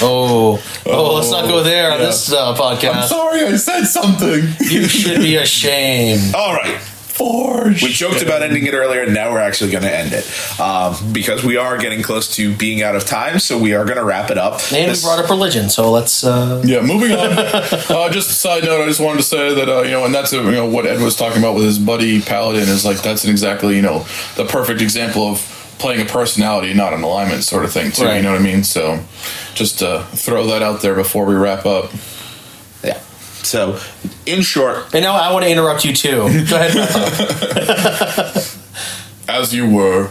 Oh. 0.00 0.62
Oh, 0.86 1.14
let's 1.14 1.30
not 1.30 1.46
go 1.46 1.62
there 1.62 1.92
on 1.92 2.00
yeah. 2.00 2.06
this 2.06 2.32
uh, 2.32 2.54
I'm 2.58 3.06
sorry, 3.06 3.42
I 3.42 3.56
said 3.56 3.84
something. 3.84 4.48
You 4.60 4.88
should 4.88 5.20
be 5.20 5.36
ashamed. 5.46 6.34
All 6.34 6.54
right. 6.54 6.80
Force. 7.14 7.80
We 7.82 7.90
joked 7.90 8.22
about 8.22 8.42
ending 8.42 8.66
it 8.66 8.74
earlier, 8.74 9.02
and 9.02 9.14
now 9.14 9.30
we're 9.30 9.38
actually 9.40 9.70
going 9.70 9.84
to 9.84 9.96
end 9.96 10.12
it 10.12 10.28
um, 10.60 10.96
because 11.12 11.44
we 11.44 11.56
are 11.56 11.78
getting 11.78 12.02
close 12.02 12.34
to 12.36 12.54
being 12.56 12.82
out 12.82 12.96
of 12.96 13.04
time. 13.04 13.38
So 13.38 13.56
we 13.56 13.72
are 13.74 13.84
going 13.84 13.98
to 13.98 14.04
wrap 14.04 14.30
it 14.30 14.38
up. 14.38 14.60
And 14.72 14.84
we 14.84 14.86
This- 14.86 15.02
brought 15.04 15.20
up 15.20 15.30
religion, 15.30 15.70
so 15.70 15.90
let's. 15.92 16.24
Uh, 16.24 16.60
Yeah, 16.64 16.80
moving 16.80 17.12
on. 17.12 17.30
uh, 17.38 18.10
just 18.10 18.30
a 18.30 18.34
side 18.34 18.64
note, 18.64 18.82
I 18.82 18.86
just 18.86 19.00
wanted 19.00 19.18
to 19.18 19.22
say 19.24 19.54
that 19.54 19.68
uh, 19.68 19.82
you 19.82 19.92
know, 19.92 20.04
and 20.04 20.14
that's 20.14 20.32
uh, 20.32 20.42
you 20.42 20.50
know 20.52 20.66
what 20.66 20.86
Ed 20.86 21.00
was 21.00 21.14
talking 21.16 21.38
about 21.38 21.54
with 21.54 21.64
his 21.64 21.78
buddy 21.78 22.20
Paladin 22.20 22.68
is 22.68 22.84
like 22.84 23.00
that's 23.02 23.24
an 23.24 23.30
exactly 23.30 23.76
you 23.76 23.82
know 23.82 24.04
the 24.36 24.44
perfect 24.44 24.80
example 24.80 25.28
of 25.30 25.38
playing 25.78 26.00
a 26.00 26.04
personality, 26.04 26.72
not 26.74 26.92
an 26.94 27.02
alignment 27.02 27.44
sort 27.44 27.64
of 27.64 27.72
thing 27.72 27.90
too. 27.92 28.06
You 28.06 28.22
know 28.22 28.32
what 28.32 28.40
I 28.40 28.44
mean? 28.44 28.64
So 28.64 29.00
just 29.54 29.82
uh, 29.82 30.02
throw 30.04 30.46
that 30.48 30.62
out 30.62 30.80
there 30.82 30.94
before 30.94 31.24
we 31.26 31.34
wrap 31.34 31.66
up. 31.66 31.90
Yeah. 33.44 33.78
So, 33.78 33.78
in 34.26 34.42
short, 34.42 34.94
and 34.94 35.04
now 35.04 35.14
I 35.14 35.32
want 35.32 35.44
to 35.44 35.50
interrupt 35.50 35.84
you 35.84 35.94
too. 35.94 36.46
Go 36.48 36.56
ahead. 36.56 36.76
As 39.28 39.54
you 39.54 39.70
were. 39.70 40.10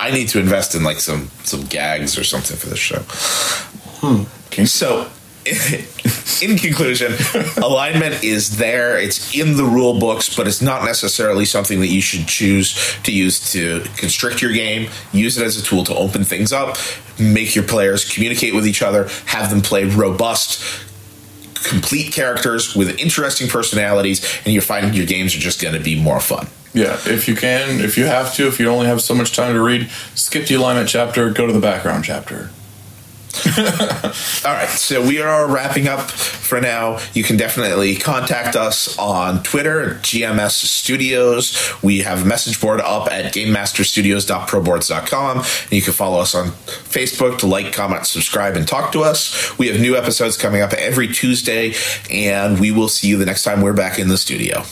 I 0.00 0.10
need 0.10 0.28
to 0.28 0.40
invest 0.40 0.74
in 0.74 0.82
like 0.82 0.98
some 0.98 1.30
some 1.44 1.64
gags 1.64 2.18
or 2.18 2.24
something 2.24 2.56
for 2.56 2.68
this 2.68 2.78
show. 2.78 2.98
Hmm. 4.00 4.24
King. 4.50 4.66
So, 4.66 5.08
in 6.42 6.56
conclusion, 6.56 7.12
alignment 7.62 8.24
is 8.24 8.56
there. 8.56 8.98
It's 8.98 9.34
in 9.34 9.56
the 9.56 9.64
rule 9.64 9.98
books, 9.98 10.34
but 10.34 10.46
it's 10.46 10.62
not 10.62 10.84
necessarily 10.84 11.44
something 11.44 11.80
that 11.80 11.88
you 11.88 12.00
should 12.00 12.26
choose 12.26 12.96
to 13.02 13.12
use 13.12 13.52
to 13.52 13.80
constrict 13.96 14.42
your 14.42 14.52
game. 14.52 14.90
Use 15.12 15.38
it 15.38 15.44
as 15.44 15.58
a 15.58 15.62
tool 15.62 15.84
to 15.84 15.94
open 15.94 16.24
things 16.24 16.52
up, 16.52 16.76
make 17.18 17.54
your 17.54 17.64
players 17.64 18.10
communicate 18.10 18.54
with 18.54 18.66
each 18.66 18.82
other, 18.82 19.08
have 19.26 19.50
them 19.50 19.60
play 19.60 19.84
robust, 19.84 20.62
complete 21.64 22.12
characters 22.12 22.74
with 22.74 22.98
interesting 22.98 23.48
personalities, 23.48 24.24
and 24.44 24.52
you're 24.52 24.62
finding 24.62 24.94
your 24.94 25.06
games 25.06 25.34
are 25.34 25.40
just 25.40 25.60
going 25.60 25.74
to 25.74 25.80
be 25.80 26.00
more 26.00 26.20
fun. 26.20 26.46
Yeah, 26.72 26.98
if 27.06 27.28
you 27.28 27.36
can, 27.36 27.80
if 27.80 27.96
you 27.96 28.06
have 28.06 28.34
to, 28.34 28.48
if 28.48 28.58
you 28.58 28.68
only 28.68 28.86
have 28.86 29.00
so 29.00 29.14
much 29.14 29.34
time 29.34 29.54
to 29.54 29.62
read, 29.62 29.88
skip 30.14 30.48
the 30.48 30.56
alignment 30.56 30.88
chapter, 30.88 31.30
go 31.30 31.46
to 31.46 31.52
the 31.52 31.60
background 31.60 32.04
chapter. 32.04 32.50
All 34.44 34.52
right, 34.52 34.68
so 34.68 35.04
we 35.04 35.20
are 35.20 35.48
wrapping 35.48 35.88
up 35.88 36.08
for 36.10 36.60
now. 36.60 37.00
You 37.14 37.24
can 37.24 37.36
definitely 37.36 37.96
contact 37.96 38.54
us 38.54 38.96
on 38.96 39.42
Twitter, 39.42 39.98
GMS 40.02 40.52
Studios. 40.52 41.72
We 41.82 41.98
have 42.00 42.22
a 42.22 42.24
message 42.24 42.60
board 42.60 42.80
up 42.80 43.10
at 43.10 43.34
GameMasterStudios.proboards.com. 43.34 45.38
And 45.38 45.72
you 45.72 45.82
can 45.82 45.92
follow 45.92 46.20
us 46.20 46.32
on 46.34 46.48
Facebook 46.50 47.38
to 47.38 47.48
like, 47.48 47.72
comment, 47.72 48.06
subscribe, 48.06 48.54
and 48.56 48.68
talk 48.68 48.92
to 48.92 49.02
us. 49.02 49.58
We 49.58 49.66
have 49.68 49.80
new 49.80 49.96
episodes 49.96 50.36
coming 50.36 50.62
up 50.62 50.72
every 50.72 51.08
Tuesday, 51.08 51.74
and 52.10 52.60
we 52.60 52.70
will 52.70 52.88
see 52.88 53.08
you 53.08 53.16
the 53.16 53.26
next 53.26 53.42
time 53.42 53.62
we're 53.62 53.72
back 53.72 53.98
in 53.98 54.06
the 54.08 54.18
studio. 54.18 54.62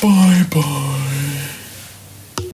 Bye 0.00 0.46
bye. 0.50 1.59